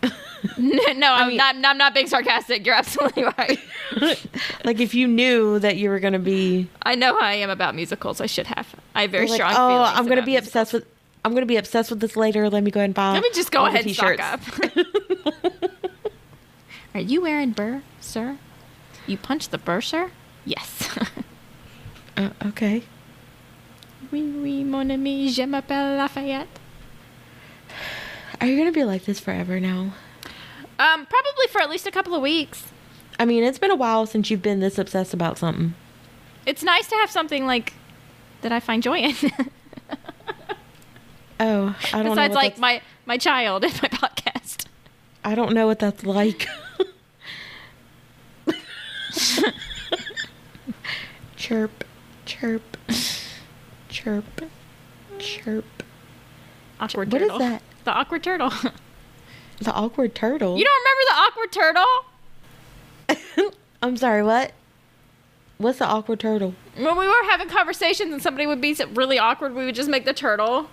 no, 0.59 1.13
I'm 1.13 1.29
mean- 1.29 1.37
not. 1.37 1.55
I'm 1.65 1.79
not 1.79 1.95
being 1.95 2.09
sarcastic. 2.09 2.67
You're 2.67 2.75
absolutely 2.75 3.23
right. 3.39 3.59
like 4.65 4.81
if 4.81 4.95
you 4.95 5.07
knew 5.07 5.59
that 5.61 5.77
you 5.77 5.91
were 5.91 6.01
gonna 6.01 6.19
be 6.19 6.69
I 6.83 6.97
know 6.97 7.15
how 7.19 7.25
I 7.27 7.35
am 7.35 7.51
about 7.51 7.75
musicals. 7.77 8.21
I 8.21 8.27
should 8.27 8.49
have. 8.49 8.75
I 8.97 9.03
have 9.03 9.11
very 9.13 9.27
like, 9.29 9.37
strong 9.37 9.55
oh. 9.55 9.83
I'm 9.85 10.05
gonna 10.05 10.15
about 10.15 10.25
be 10.27 10.33
musicals. 10.33 10.49
obsessed 10.49 10.73
with 10.73 10.87
I'm 11.25 11.35
gonna 11.35 11.47
be 11.47 11.57
obsessed 11.57 11.91
with 11.91 12.01
this 12.01 12.17
later. 12.17 12.51
Let 12.51 12.65
me 12.65 12.71
go 12.73 12.81
ahead 12.81 12.89
and 12.89 12.95
buy. 12.95 13.13
Let 13.13 13.23
me 13.23 13.31
just 13.33 13.53
go 13.53 13.67
ahead 13.67 13.87
and 13.87 13.95
stock 13.95 14.19
up. 14.19 14.41
Are 16.95 17.01
you 17.01 17.27
Aaron 17.27 17.53
Burr, 17.53 17.83
sir? 18.01 18.39
You 19.11 19.19
punch 19.19 19.49
the 19.49 19.59
burr, 19.59 19.81
sir? 19.81 20.13
Yes. 20.45 20.97
uh, 22.17 22.31
okay. 22.47 22.85
oui, 24.13 24.23
oui, 24.23 24.65
mon 24.65 24.89
ami, 24.89 25.29
je 25.33 25.43
m'appelle 25.43 25.97
Lafayette. 25.97 26.47
Are 28.41 28.47
you 28.47 28.57
gonna 28.57 28.71
be 28.71 28.85
like 28.85 29.05
this 29.07 29.19
forever 29.19 29.59
now? 29.59 29.93
Um, 30.79 31.07
probably 31.07 31.47
for 31.51 31.61
at 31.61 31.69
least 31.69 31.89
a 31.89 31.91
couple 31.91 32.15
of 32.15 32.23
weeks. 32.23 32.69
I 33.19 33.25
mean, 33.25 33.43
it's 33.43 33.59
been 33.59 33.73
a 33.73 33.77
while 33.77 34.07
since 34.07 34.31
you've 34.31 34.43
been 34.43 34.61
this 34.61 34.79
obsessed 34.79 35.13
about 35.13 35.39
something. 35.39 35.75
It's 36.47 36.63
nice 36.63 36.87
to 36.89 36.95
have 36.95 37.11
something 37.11 37.47
like 37.47 37.73
that 38.43 38.53
I 38.53 38.61
find 38.61 38.81
joy 38.81 38.99
in. 38.99 39.15
Oh, 41.41 41.75
I 41.95 42.03
don't 42.03 42.05
know. 42.05 42.11
Besides, 42.11 42.35
like 42.35 42.59
my 42.59 42.83
my 43.07 43.17
child 43.17 43.65
and 43.65 43.73
my 43.83 43.89
podcast. 43.89 44.67
I 45.25 45.35
don't 45.35 45.55
know 45.55 45.67
what 45.67 45.79
that's 45.79 46.05
like. 46.05 46.47
Chirp, 51.37 51.85
chirp, 52.27 52.77
chirp, 53.89 54.25
chirp. 55.19 55.65
Awkward 56.81 57.13
What 57.13 57.23
is 57.23 57.29
turtle. 57.29 57.39
that? 57.39 57.63
The 57.85 57.93
awkward 57.93 58.23
turtle. 58.23 58.53
The 59.61 59.73
awkward 59.75 60.15
turtle. 60.15 60.57
You 60.59 60.65
don't 60.65 60.81
remember 60.83 61.03
the 61.11 61.17
awkward 61.21 61.53
turtle? 63.37 63.53
I'm 63.83 63.97
sorry. 63.99 64.23
What? 64.23 64.53
What's 65.59 65.79
the 65.81 65.87
awkward 65.87 66.19
turtle? 66.21 66.55
When 66.77 66.97
we 66.97 67.07
were 67.07 67.25
having 67.29 67.49
conversations 67.51 68.11
and 68.11 68.23
somebody 68.23 68.47
would 68.47 68.63
be 68.63 68.75
really 68.95 69.19
awkward, 69.19 69.55
we 69.55 69.67
would 69.67 69.75
just 69.75 69.91
make 69.91 70.07
the 70.07 70.15
turtle 70.15 70.71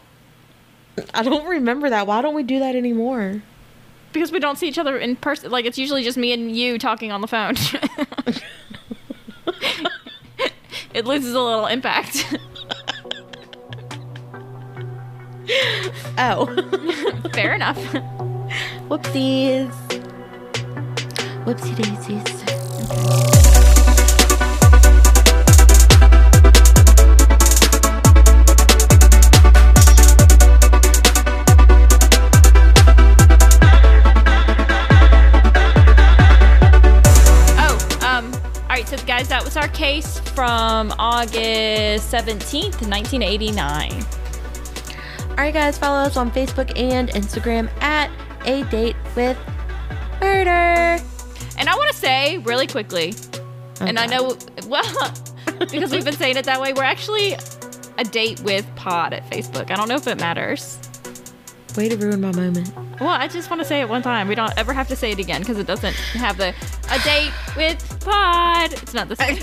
I 1.13 1.23
don't 1.23 1.45
remember 1.47 1.89
that. 1.89 2.07
Why 2.07 2.21
don't 2.21 2.33
we 2.33 2.43
do 2.43 2.59
that 2.59 2.75
anymore? 2.75 3.41
Because 4.13 4.31
we 4.31 4.39
don't 4.39 4.57
see 4.57 4.67
each 4.67 4.77
other 4.77 4.97
in 4.97 5.15
person. 5.15 5.51
Like 5.51 5.65
it's 5.65 5.77
usually 5.77 6.03
just 6.03 6.17
me 6.17 6.33
and 6.33 6.55
you 6.55 6.77
talking 6.79 7.11
on 7.11 7.21
the 7.21 7.27
phone. 7.27 7.55
it 10.93 11.05
loses 11.05 11.33
a 11.33 11.41
little 11.41 11.67
impact. 11.67 12.37
Oh, 16.17 16.45
Fair 17.33 17.53
enough. 17.53 17.77
whoopsies. 18.89 19.71
Whoopsie 21.45 21.75
daisies. 21.75 22.43
Oh, 22.91 23.46
guys, 39.27 39.29
that 39.29 39.43
was 39.43 39.57
our 39.57 39.67
case 39.69 40.19
from 40.19 40.93
August 40.99 42.11
17th, 42.13 42.87
1989. 42.87 44.05
All 45.29 45.35
right, 45.35 45.53
guys, 45.53 45.77
follow 45.77 45.99
us 45.99 46.17
on 46.17 46.31
Facebook 46.31 46.71
and 46.77 47.09
Instagram 47.09 47.69
at 47.81 48.09
a 48.45 48.63
date 48.65 48.95
with 49.15 49.37
murder. 50.21 51.03
And 51.57 51.67
I 51.67 51.75
want 51.75 51.91
to 51.91 51.97
say 51.97 52.37
really 52.39 52.67
quickly, 52.67 53.13
and 53.81 53.99
I 53.99 54.05
know, 54.05 54.37
well, 54.67 55.13
because 55.59 55.91
we've 55.91 56.05
been 56.05 56.15
saying 56.15 56.37
it 56.37 56.45
that 56.45 56.61
way, 56.61 56.73
we're 56.73 56.83
actually 56.83 57.35
a 57.97 58.03
date 58.03 58.39
with 58.41 58.65
pod 58.75 59.13
at 59.13 59.29
Facebook. 59.29 59.71
I 59.71 59.75
don't 59.75 59.89
know 59.89 59.95
if 59.95 60.07
it 60.07 60.19
matters. 60.19 60.79
Way 61.77 61.89
to 61.89 61.95
ruin 61.95 62.19
my 62.21 62.31
moment. 62.31 62.73
Well, 62.99 63.09
I 63.09 63.27
just 63.27 63.51
want 63.51 63.61
to 63.61 63.67
say 63.67 63.81
it 63.81 63.87
one 63.87 64.01
time. 64.01 64.27
We 64.27 64.33
don't 64.33 64.51
ever 64.57 64.73
have 64.73 64.87
to 64.87 64.95
say 64.95 65.11
it 65.11 65.19
again 65.19 65.41
because 65.41 65.59
it 65.59 65.67
doesn't 65.67 65.93
have 65.93 66.37
the 66.37 66.55
a 66.91 66.99
date 67.03 67.31
with 67.55 67.99
pod. 68.03 68.73
It's 68.73 68.95
not 68.95 69.07
the 69.09 69.15
same. 69.15 69.37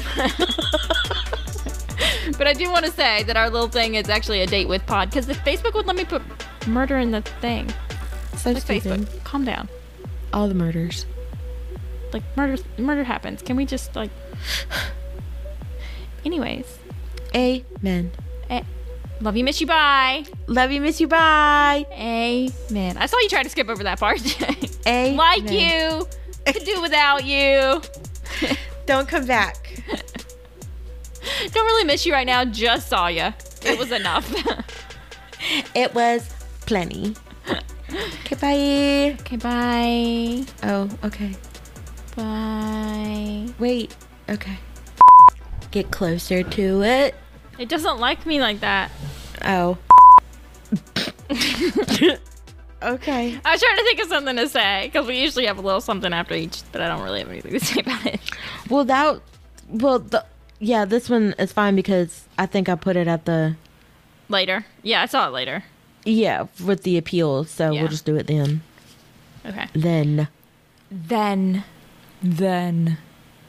but 2.36 2.48
I 2.48 2.52
do 2.52 2.70
want 2.72 2.84
to 2.86 2.90
say 2.90 3.22
that 3.22 3.36
our 3.36 3.48
little 3.48 3.68
thing 3.68 3.94
is 3.94 4.08
actually 4.08 4.40
a 4.40 4.46
date 4.46 4.66
with 4.66 4.84
pod 4.84 5.10
because 5.10 5.28
if 5.28 5.38
Facebook 5.44 5.74
would 5.74 5.86
let 5.86 5.94
me 5.94 6.04
put 6.04 6.22
murder 6.66 6.98
in 6.98 7.12
the 7.12 7.22
thing, 7.22 7.72
So 8.36 8.50
like. 8.50 8.64
Facebook, 8.64 9.06
calm 9.22 9.44
down. 9.44 9.68
All 10.32 10.48
the 10.48 10.54
murders. 10.54 11.06
Like 12.12 12.24
murder, 12.36 12.60
murder 12.78 13.04
happens. 13.04 13.42
Can 13.42 13.54
we 13.54 13.64
just 13.64 13.94
like? 13.94 14.10
Anyways, 16.24 16.78
Amen. 17.36 18.10
eh, 18.50 18.62
love 19.24 19.36
you, 19.38 19.42
miss 19.42 19.60
you, 19.60 19.66
bye. 19.66 20.24
Love 20.46 20.70
you, 20.70 20.82
miss 20.82 21.00
you, 21.00 21.08
bye. 21.08 21.86
Amen. 21.92 22.98
I 22.98 23.06
saw 23.06 23.18
you 23.18 23.28
try 23.30 23.42
to 23.42 23.48
skip 23.48 23.70
over 23.70 23.82
that 23.82 23.98
part. 23.98 24.20
Amen. 24.86 25.16
like 25.16 25.50
you, 25.50 26.06
could 26.46 26.64
do 26.64 26.80
without 26.82 27.24
you. 27.24 27.80
Don't 28.86 29.08
come 29.08 29.26
back. 29.26 29.82
Don't 31.52 31.64
really 31.64 31.84
miss 31.84 32.04
you 32.04 32.12
right 32.12 32.26
now. 32.26 32.44
Just 32.44 32.88
saw 32.88 33.06
you. 33.06 33.32
It 33.62 33.78
was 33.78 33.92
enough. 33.92 34.30
It 35.74 35.94
was 35.94 36.30
plenty. 36.66 37.16
Okay, 38.26 38.36
bye. 38.36 39.16
okay, 39.20 39.36
bye. 39.36 40.44
Oh, 40.64 40.90
okay. 41.02 41.32
Bye. 42.14 43.46
Wait. 43.58 43.96
Okay. 44.28 44.58
Get 45.70 45.90
closer 45.90 46.42
to 46.42 46.82
it. 46.82 47.14
It 47.58 47.68
doesn't 47.68 47.98
like 47.98 48.26
me 48.26 48.40
like 48.40 48.60
that. 48.60 48.90
Oh. 49.44 49.78
okay. 51.30 52.18
I 53.44 53.52
was 53.52 53.60
trying 53.60 53.76
to 53.76 53.84
think 53.84 54.00
of 54.00 54.08
something 54.08 54.36
to 54.36 54.48
say 54.48 54.86
because 54.86 55.06
we 55.06 55.20
usually 55.20 55.46
have 55.46 55.58
a 55.58 55.60
little 55.60 55.80
something 55.80 56.12
after 56.12 56.34
each, 56.34 56.62
but 56.72 56.80
I 56.80 56.88
don't 56.88 57.02
really 57.02 57.20
have 57.20 57.30
anything 57.30 57.52
to 57.52 57.60
say 57.60 57.80
about 57.80 58.04
it. 58.06 58.20
Well, 58.68 58.84
that. 58.84 59.20
Well, 59.68 59.98
the. 60.00 60.24
Yeah, 60.60 60.84
this 60.84 61.10
one 61.10 61.34
is 61.38 61.52
fine 61.52 61.74
because 61.76 62.26
I 62.38 62.46
think 62.46 62.68
I 62.68 62.74
put 62.74 62.96
it 62.96 63.06
at 63.08 63.24
the. 63.24 63.56
Later. 64.28 64.64
Yeah, 64.82 65.02
I 65.02 65.06
saw 65.06 65.28
it 65.28 65.32
later. 65.32 65.64
Yeah, 66.04 66.46
with 66.64 66.82
the 66.82 66.98
appeal, 66.98 67.44
so 67.44 67.70
Yeah. 67.70 67.82
we'll 67.82 67.90
just 67.90 68.04
do 68.04 68.16
it 68.16 68.26
then. 68.26 68.62
Okay. 69.46 69.66
Then. 69.74 70.28
Then. 70.90 71.64
Then. 72.22 72.98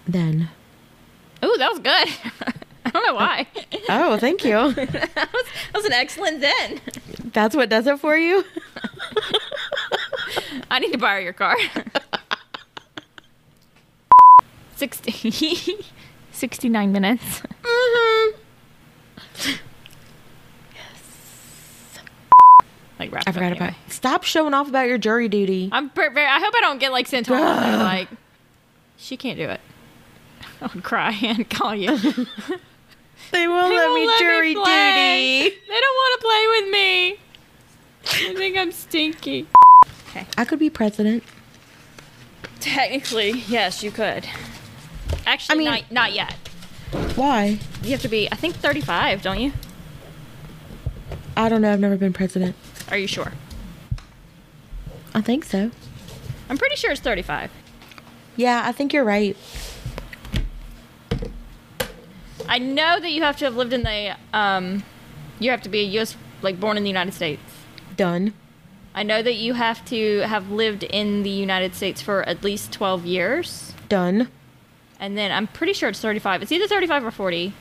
Then. 0.08 0.50
Ooh, 1.44 1.56
that 1.58 1.72
was 1.72 1.80
good. 1.80 2.54
I 2.96 3.00
don't 3.00 3.08
know 3.08 3.16
why. 3.16 3.48
Oh, 3.90 4.18
thank 4.18 4.44
you. 4.46 4.72
that, 4.74 4.94
was, 4.94 5.46
that 5.54 5.74
was 5.74 5.86
an 5.86 5.92
excellent 5.92 6.42
then. 6.42 6.80
That's 7.34 7.56
what 7.56 7.70
does 7.70 7.86
it 7.88 8.00
for 8.00 8.18
you? 8.18 8.44
I 10.72 10.80
need 10.80 10.92
to 10.92 10.98
borrow 10.98 11.20
your 11.20 11.34
car. 11.34 11.56
60, 14.78 15.86
69 16.32 16.92
minutes. 16.92 17.42
Mm-hmm. 17.64 18.38
Like 22.98 23.12
wrap 23.12 23.24
I 23.28 23.32
forgot 23.34 23.52
about. 23.52 23.62
anyway. 23.62 23.78
Stop 23.90 24.24
showing 24.24 24.54
off 24.54 24.70
about 24.70 24.88
your 24.88 24.98
jury 24.98 25.28
duty. 25.28 25.70
I'm 25.72 25.90
per- 25.90 26.10
very, 26.12 26.28
I 26.28 26.40
hope 26.40 26.54
I 26.56 26.62
don't 26.62 26.80
get 26.80 26.92
like 26.92 27.08
sent 27.08 27.28
home. 27.28 27.40
like, 27.80 28.08
she 28.98 29.18
can't 29.18 29.38
do 29.38 29.50
it. 29.50 29.60
I'll 30.62 30.70
cry 30.82 31.12
and 31.22 31.48
call 31.50 31.76
you. 31.76 31.98
They 33.32 33.48
won't 33.48 33.70
They 33.70 33.76
let 33.78 33.88
won't 33.90 34.02
me 34.02 34.08
let 34.08 34.20
jury 34.20 34.54
play. 34.54 35.44
duty. 35.44 35.56
They 35.68 35.80
don't 35.80 35.96
want 35.96 36.22
to 36.22 36.28
play 36.28 36.48
with 36.48 36.72
me. 36.72 37.12
I 38.32 38.34
think 38.38 38.58
I'm 38.58 38.72
stinky. 38.72 39.48
Okay. 40.10 40.26
I 40.38 40.46
could 40.46 40.60
be 40.60 40.70
president. 40.70 41.24
Technically, 42.60 43.32
yes, 43.48 43.84
you 43.84 43.92
could. 43.92 44.28
Actually, 45.26 45.56
I 45.56 45.58
mean- 45.58 45.84
not, 45.90 45.92
not 45.92 46.14
yet. 46.14 46.34
Why? 47.16 47.60
You 47.84 47.92
have 47.92 48.02
to 48.02 48.08
be, 48.08 48.30
I 48.32 48.36
think, 48.36 48.56
35, 48.56 49.22
don't 49.22 49.40
you? 49.40 49.54
I 51.36 51.50
don't 51.50 51.62
know. 51.62 51.74
I've 51.74 51.80
never 51.80 51.98
been 51.98 52.14
president. 52.14 52.56
Are 52.90 52.98
you 52.98 53.08
sure? 53.08 53.34
I 55.14 55.22
think 55.22 55.44
so. 55.44 55.72
I'm 56.50 56.58
pretty 56.58 56.76
sure 56.76 56.92
it's 56.92 57.02
35. 57.02 57.52
Yeah, 58.38 58.64
I 58.66 58.72
think 58.72 58.94
you're 58.94 59.04
right. 59.04 59.36
I 62.48 62.60
know 62.60 63.00
that 63.00 63.12
you 63.12 63.22
have 63.24 63.38
to 63.38 63.46
have 63.46 63.56
lived 63.56 63.74
in 63.74 63.84
the, 63.84 64.16
um, 64.34 64.84
you 65.40 65.52
have 65.52 65.62
to 65.64 65.70
be 65.70 65.80
a 65.80 65.84
U.S., 65.84 66.16
like 66.42 66.60
born 66.60 66.78
in 66.78 66.84
the 66.84 66.90
United 66.90 67.14
States. 67.14 67.42
Done. 67.98 68.34
I 68.94 69.04
know 69.04 69.22
that 69.22 69.36
you 69.36 69.54
have 69.54 69.84
to 69.86 70.20
have 70.20 70.52
lived 70.52 70.84
in 70.84 71.24
the 71.24 71.30
United 71.30 71.76
States 71.76 72.02
for 72.02 72.24
at 72.24 72.44
least 72.44 72.72
12 72.72 73.06
years. 73.06 73.74
Done. 73.90 74.30
And 75.00 75.18
then 75.18 75.32
I'm 75.32 75.48
pretty 75.48 75.74
sure 75.74 75.90
it's 75.90 76.00
35. 76.00 76.44
It's 76.44 76.52
either 76.52 76.68
35 76.68 77.06
or 77.06 77.12
40. 77.12 77.54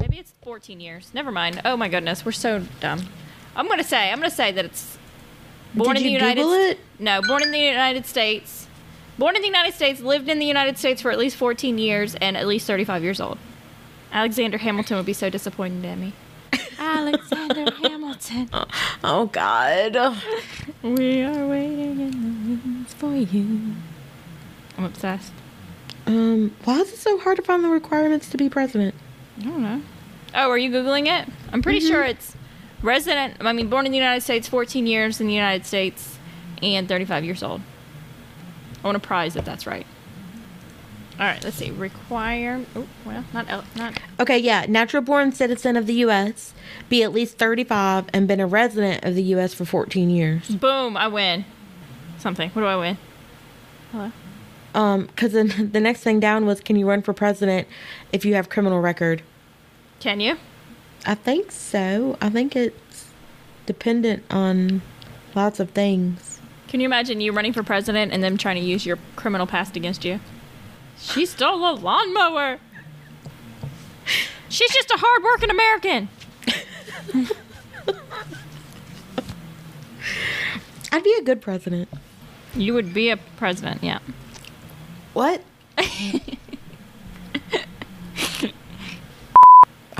Maybe 0.00 0.18
it's 0.18 0.32
14 0.42 0.80
years. 0.80 1.10
Never 1.12 1.30
mind. 1.30 1.60
Oh 1.64 1.76
my 1.76 1.88
goodness, 1.88 2.24
we're 2.24 2.32
so 2.32 2.62
dumb. 2.80 3.06
I'm 3.54 3.68
gonna 3.68 3.84
say. 3.84 4.10
I'm 4.10 4.18
gonna 4.18 4.30
say 4.30 4.52
that 4.52 4.64
it's 4.64 4.96
born 5.74 5.94
Did 5.94 5.98
in 5.98 6.02
the 6.04 6.10
you 6.10 6.18
United. 6.18 6.42
Google 6.42 6.52
it? 6.54 6.78
No, 6.98 7.20
born 7.26 7.42
in 7.42 7.50
the 7.50 7.58
United 7.58 8.06
States. 8.06 8.66
Born 9.18 9.36
in 9.36 9.42
the 9.42 9.48
United 9.48 9.74
States, 9.74 10.00
lived 10.00 10.28
in 10.28 10.38
the 10.38 10.46
United 10.46 10.76
States 10.78 11.00
for 11.02 11.10
at 11.10 11.18
least 11.18 11.36
14 11.36 11.78
years, 11.78 12.14
and 12.16 12.36
at 12.36 12.46
least 12.46 12.66
35 12.66 13.02
years 13.02 13.20
old. 13.20 13.38
Alexander 14.12 14.58
Hamilton 14.58 14.96
would 14.96 15.06
be 15.06 15.12
so 15.12 15.28
disappointed 15.30 15.84
in 15.84 16.00
me. 16.00 16.12
Alexander 16.78 17.70
Hamilton. 17.82 18.50
Oh 19.04 19.26
God. 19.26 20.16
We 20.82 21.22
are 21.22 21.46
waiting 21.46 22.00
in 22.00 22.10
the 22.10 22.68
wings 22.68 22.94
for 22.94 23.14
you. 23.14 23.74
I'm 24.76 24.84
obsessed. 24.84 25.32
Um, 26.06 26.54
why 26.64 26.80
is 26.80 26.92
it 26.92 26.98
so 26.98 27.18
hard 27.18 27.36
to 27.36 27.42
find 27.42 27.62
the 27.62 27.68
requirements 27.68 28.28
to 28.30 28.36
be 28.36 28.48
president? 28.48 28.94
I 29.38 29.42
don't 29.44 29.62
know. 29.62 29.82
Oh, 30.34 30.50
are 30.50 30.58
you 30.58 30.70
googling 30.70 31.06
it? 31.06 31.28
I'm 31.52 31.62
pretty 31.62 31.80
sure 31.80 32.02
it's 32.02 32.34
resident. 32.82 33.36
I 33.40 33.52
mean, 33.52 33.68
born 33.68 33.86
in 33.86 33.92
the 33.92 33.98
United 33.98 34.22
States, 34.22 34.48
14 34.48 34.86
years 34.86 35.20
in 35.20 35.26
the 35.26 35.34
United 35.34 35.66
States, 35.66 36.18
and 36.62 36.88
35 36.88 37.24
years 37.24 37.42
old. 37.42 37.60
I 38.82 38.86
want 38.86 38.96
a 38.96 39.00
prize 39.00 39.36
if 39.36 39.44
that's 39.44 39.66
right. 39.66 39.86
All 41.18 41.24
right, 41.24 41.42
let's 41.42 41.56
see. 41.56 41.70
Require. 41.70 42.62
Oh, 42.74 42.86
well, 43.06 43.24
not 43.32 43.48
not. 43.74 43.98
Okay, 44.20 44.36
yeah, 44.36 44.66
natural 44.68 45.02
born 45.02 45.32
citizen 45.32 45.76
of 45.76 45.86
the 45.86 45.94
U.S., 45.94 46.52
be 46.90 47.02
at 47.02 47.12
least 47.12 47.38
35, 47.38 48.06
and 48.12 48.28
been 48.28 48.40
a 48.40 48.46
resident 48.46 49.02
of 49.02 49.14
the 49.14 49.22
U.S. 49.22 49.54
for 49.54 49.64
14 49.64 50.10
years. 50.10 50.48
Boom! 50.48 50.96
I 50.96 51.08
win. 51.08 51.46
Something. 52.18 52.50
What 52.50 52.62
do 52.62 52.66
I 52.66 52.76
win? 52.76 52.98
Hello. 53.92 54.12
Um, 54.74 55.06
because 55.06 55.32
then 55.32 55.70
the 55.72 55.80
next 55.80 56.02
thing 56.02 56.20
down 56.20 56.44
was, 56.44 56.60
can 56.60 56.76
you 56.76 56.86
run 56.86 57.00
for 57.00 57.14
president 57.14 57.66
if 58.12 58.26
you 58.26 58.34
have 58.34 58.50
criminal 58.50 58.80
record? 58.80 59.22
Can 60.00 60.20
you? 60.20 60.36
I 61.06 61.14
think 61.14 61.50
so. 61.50 62.18
I 62.20 62.28
think 62.28 62.54
it's 62.54 63.06
dependent 63.64 64.22
on 64.30 64.82
lots 65.34 65.60
of 65.60 65.70
things. 65.70 66.40
Can 66.68 66.80
you 66.80 66.86
imagine 66.86 67.20
you 67.20 67.32
running 67.32 67.54
for 67.54 67.62
president 67.62 68.12
and 68.12 68.22
them 68.22 68.36
trying 68.36 68.56
to 68.56 68.62
use 68.62 68.84
your 68.84 68.98
criminal 69.14 69.46
past 69.46 69.76
against 69.76 70.04
you? 70.04 70.20
She 70.98 71.26
stole 71.26 71.68
a 71.68 71.74
lawnmower. 71.74 72.58
She's 74.48 74.70
just 74.70 74.90
a 74.90 74.96
hardworking 74.96 75.50
American. 75.50 76.08
I'd 80.92 81.04
be 81.04 81.14
a 81.18 81.22
good 81.22 81.42
president. 81.42 81.88
You 82.54 82.72
would 82.74 82.94
be 82.94 83.10
a 83.10 83.16
president, 83.16 83.82
yeah. 83.82 83.98
What? 85.12 85.42
I 85.78 86.38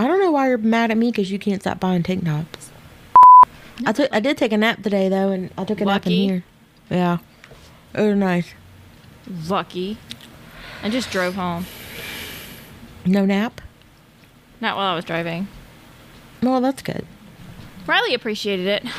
don't 0.06 0.20
know 0.20 0.30
why 0.30 0.48
you're 0.48 0.58
mad 0.58 0.90
at 0.90 0.96
me 0.96 1.10
because 1.10 1.30
you 1.30 1.38
can't 1.38 1.60
stop 1.60 1.80
buying 1.80 2.02
tank 2.02 2.24
tops. 2.24 2.70
I 3.84 3.92
took 3.92 4.08
I 4.12 4.20
did 4.20 4.38
take 4.38 4.52
a 4.52 4.56
nap 4.56 4.82
today 4.82 5.08
though, 5.08 5.30
and 5.30 5.50
I 5.58 5.64
took 5.64 5.80
a 5.80 5.84
nap 5.84 6.06
in 6.06 6.12
here. 6.12 6.44
Yeah, 6.90 7.18
it 7.94 8.00
was 8.00 8.16
nice. 8.16 8.54
Lucky. 9.48 9.98
I 10.86 10.88
just 10.88 11.10
drove 11.10 11.34
home. 11.34 11.66
No 13.04 13.26
nap. 13.26 13.60
Not 14.60 14.76
while 14.76 14.92
I 14.92 14.94
was 14.94 15.04
driving. 15.04 15.48
Well, 16.40 16.60
that's 16.60 16.80
good. 16.80 17.04
Riley 17.88 18.14
appreciated 18.14 18.68
it. 18.68 18.84
All 18.84 18.92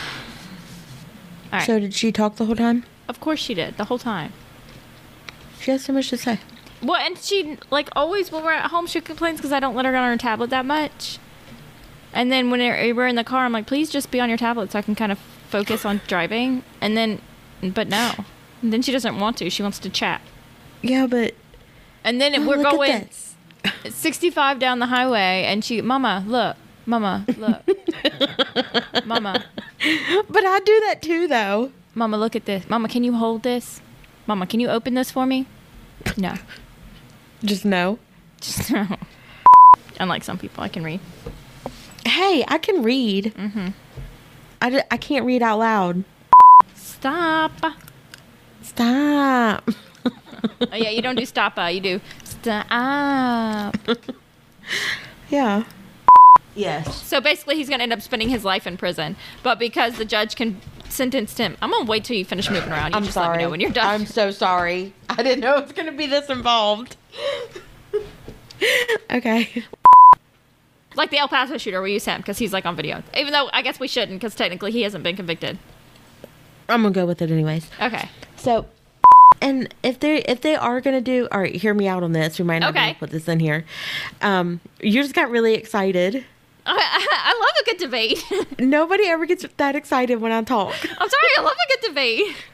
right. 1.53 1.65
So 1.65 1.79
did 1.79 1.93
she 1.93 2.11
talk 2.11 2.35
the 2.35 2.45
whole 2.45 2.57
time? 2.57 2.83
of 3.07 3.21
course 3.21 3.39
she 3.39 3.53
did, 3.53 3.77
the 3.77 3.85
whole 3.85 3.97
time. 3.97 4.33
She 5.61 5.71
has 5.71 5.85
so 5.85 5.93
much 5.93 6.09
to 6.09 6.17
say. 6.17 6.41
Well, 6.83 6.99
and 6.99 7.17
she, 7.17 7.57
like, 7.71 7.88
always 7.95 8.33
when 8.33 8.43
we're 8.43 8.51
at 8.51 8.69
home, 8.69 8.85
she 8.85 8.99
complains 8.99 9.38
because 9.38 9.53
I 9.53 9.61
don't 9.61 9.73
let 9.73 9.85
her 9.85 9.95
on 9.95 10.11
her 10.11 10.17
tablet 10.17 10.49
that 10.49 10.65
much. 10.65 11.19
And 12.11 12.33
then 12.33 12.49
when 12.49 12.59
we're 12.97 13.07
in 13.07 13.15
the 13.15 13.23
car, 13.23 13.45
I'm 13.45 13.53
like, 13.53 13.65
please 13.65 13.89
just 13.89 14.11
be 14.11 14.19
on 14.19 14.27
your 14.27 14.38
tablet 14.38 14.73
so 14.73 14.79
I 14.79 14.81
can 14.81 14.93
kind 14.93 15.13
of 15.13 15.19
focus 15.47 15.85
on 15.85 16.01
driving. 16.05 16.63
And 16.81 16.97
then, 16.97 17.21
but 17.61 17.88
no. 17.88 18.11
And 18.61 18.73
then 18.73 18.81
she 18.81 18.91
doesn't 18.91 19.17
want 19.17 19.38
to. 19.38 19.49
She 19.49 19.63
wants 19.63 19.79
to 19.79 19.89
chat. 19.89 20.19
Yeah, 20.81 21.07
but 21.07 21.33
And 22.08 22.22
then 22.22 22.34
oh, 22.36 22.47
we're 22.47 22.55
look 22.55 22.68
at 22.68 22.72
going 22.72 23.10
this. 23.84 23.93
65 23.95 24.60
down 24.60 24.80
the 24.80 24.86
highway, 24.86 25.43
and 25.45 25.64
she, 25.64 25.82
Mama, 25.82 26.24
look. 26.26 26.55
Mama, 26.86 27.26
look. 27.38 27.62
Mama, 29.05 29.43
But 30.30 30.45
I 30.45 30.60
do 30.64 30.82
that 30.86 30.99
too, 31.01 31.28
though. 31.28 31.74
Mama, 31.93 32.18
look 32.18 32.34
at 32.34 32.45
this. 32.45 32.70
Mama, 32.70 32.88
can 32.88 33.03
you 33.03 33.14
hold 33.14 33.43
this? 33.43 33.82
Mama, 34.26 34.47
can 34.47 34.62
you 34.62 34.70
open 34.70 34.93
this 34.93 35.12
for 35.12 35.26
me? 35.26 35.47
No. 36.16 36.36
Just 37.43 37.66
no. 37.66 37.99
Just 38.39 38.72
no. 38.72 38.88
Unlike 39.99 40.24
some 40.24 40.38
people, 40.38 40.64
I 40.64 40.70
can 40.70 40.84
read. 40.86 41.01
Hey, 42.05 42.45
I 42.47 42.58
can 42.58 42.84
read. 42.84 43.34
Mm-hmm. 43.36 43.68
I, 44.62 44.70
d- 44.70 44.82
I 44.89 44.95
can't 44.95 45.26
read 45.26 45.43
out 45.43 45.60
loud. 45.60 46.05
Stop. 46.74 47.51
Stop. 48.62 49.70
Oh, 50.71 50.75
yeah, 50.75 50.89
you 50.89 51.01
don't 51.01 51.15
do 51.15 51.25
stop. 51.25 51.57
Uh, 51.57 51.65
you 51.65 51.79
do 51.79 52.01
stop. 52.23 53.77
yeah. 55.29 55.63
Yes. 56.55 57.03
So 57.03 57.21
basically, 57.21 57.55
he's 57.55 57.69
going 57.69 57.79
to 57.79 57.83
end 57.83 57.93
up 57.93 58.01
spending 58.01 58.29
his 58.29 58.43
life 58.43 58.65
in 58.65 58.75
prison. 58.75 59.15
But 59.43 59.59
because 59.59 59.97
the 59.97 60.05
judge 60.05 60.35
can 60.35 60.59
sentenced 60.89 61.38
him, 61.38 61.55
I'm 61.61 61.69
going 61.69 61.85
to 61.85 61.89
wait 61.89 62.03
till 62.03 62.17
you 62.17 62.25
finish 62.25 62.49
moving 62.49 62.71
around. 62.71 62.91
You 62.91 62.97
I'm 62.97 63.03
just 63.03 63.13
sorry. 63.13 63.29
let 63.29 63.38
me 63.38 63.43
know 63.43 63.49
when 63.51 63.59
you're 63.59 63.71
done. 63.71 63.85
I'm 63.85 64.05
so 64.05 64.31
sorry. 64.31 64.93
I 65.09 65.23
didn't 65.23 65.41
know 65.41 65.57
it 65.57 65.63
was 65.63 65.71
going 65.73 65.85
to 65.85 65.97
be 65.97 66.07
this 66.07 66.29
involved. 66.29 66.97
okay. 69.11 69.63
like 70.95 71.11
the 71.11 71.19
El 71.19 71.27
Paso 71.27 71.57
shooter, 71.57 71.81
we 71.81 71.93
use 71.93 72.05
him 72.05 72.19
because 72.19 72.39
he's 72.39 72.51
like 72.51 72.65
on 72.65 72.75
video. 72.75 73.03
Even 73.15 73.31
though 73.31 73.49
I 73.53 73.61
guess 73.61 73.79
we 73.79 73.88
shouldn't 73.88 74.19
because 74.19 74.35
technically 74.35 74.71
he 74.71 74.81
hasn't 74.81 75.03
been 75.03 75.15
convicted. 75.15 75.59
I'm 76.67 76.81
going 76.81 76.93
to 76.93 76.99
go 76.99 77.05
with 77.05 77.21
it 77.21 77.31
anyways. 77.31 77.69
Okay. 77.79 78.09
So, 78.35 78.65
and 79.41 79.73
if 79.83 79.99
they 79.99 80.17
if 80.23 80.41
they 80.41 80.55
are 80.55 80.81
gonna 80.81 81.01
do, 81.01 81.27
all 81.31 81.39
right, 81.41 81.55
hear 81.55 81.73
me 81.73 81.88
out 81.88 82.03
on 82.03 82.11
this. 82.13 82.39
We 82.39 82.45
might 82.45 82.59
not 82.59 82.73
be 82.73 82.79
Okay. 82.79 82.93
to 82.93 82.99
put 82.99 83.09
this 83.11 83.27
in 83.27 83.39
here. 83.39 83.65
Um, 84.21 84.59
you 84.81 85.01
just 85.01 85.13
got 85.15 85.29
really 85.29 85.53
excited. 85.53 86.25
I 86.69 87.33
love 87.39 87.49
a 87.61 87.65
good 87.71 87.77
debate. 87.77 88.23
Nobody 88.59 89.05
ever 89.07 89.25
gets 89.25 89.45
that 89.57 89.75
excited 89.75 90.19
when 90.19 90.31
I 90.33 90.43
talk. 90.43 90.75
I'm 90.83 91.09
sorry, 91.09 91.29
I 91.38 91.41
love 91.41 91.53
a 91.53 91.67
good 91.81 91.88
debate. 91.89 92.35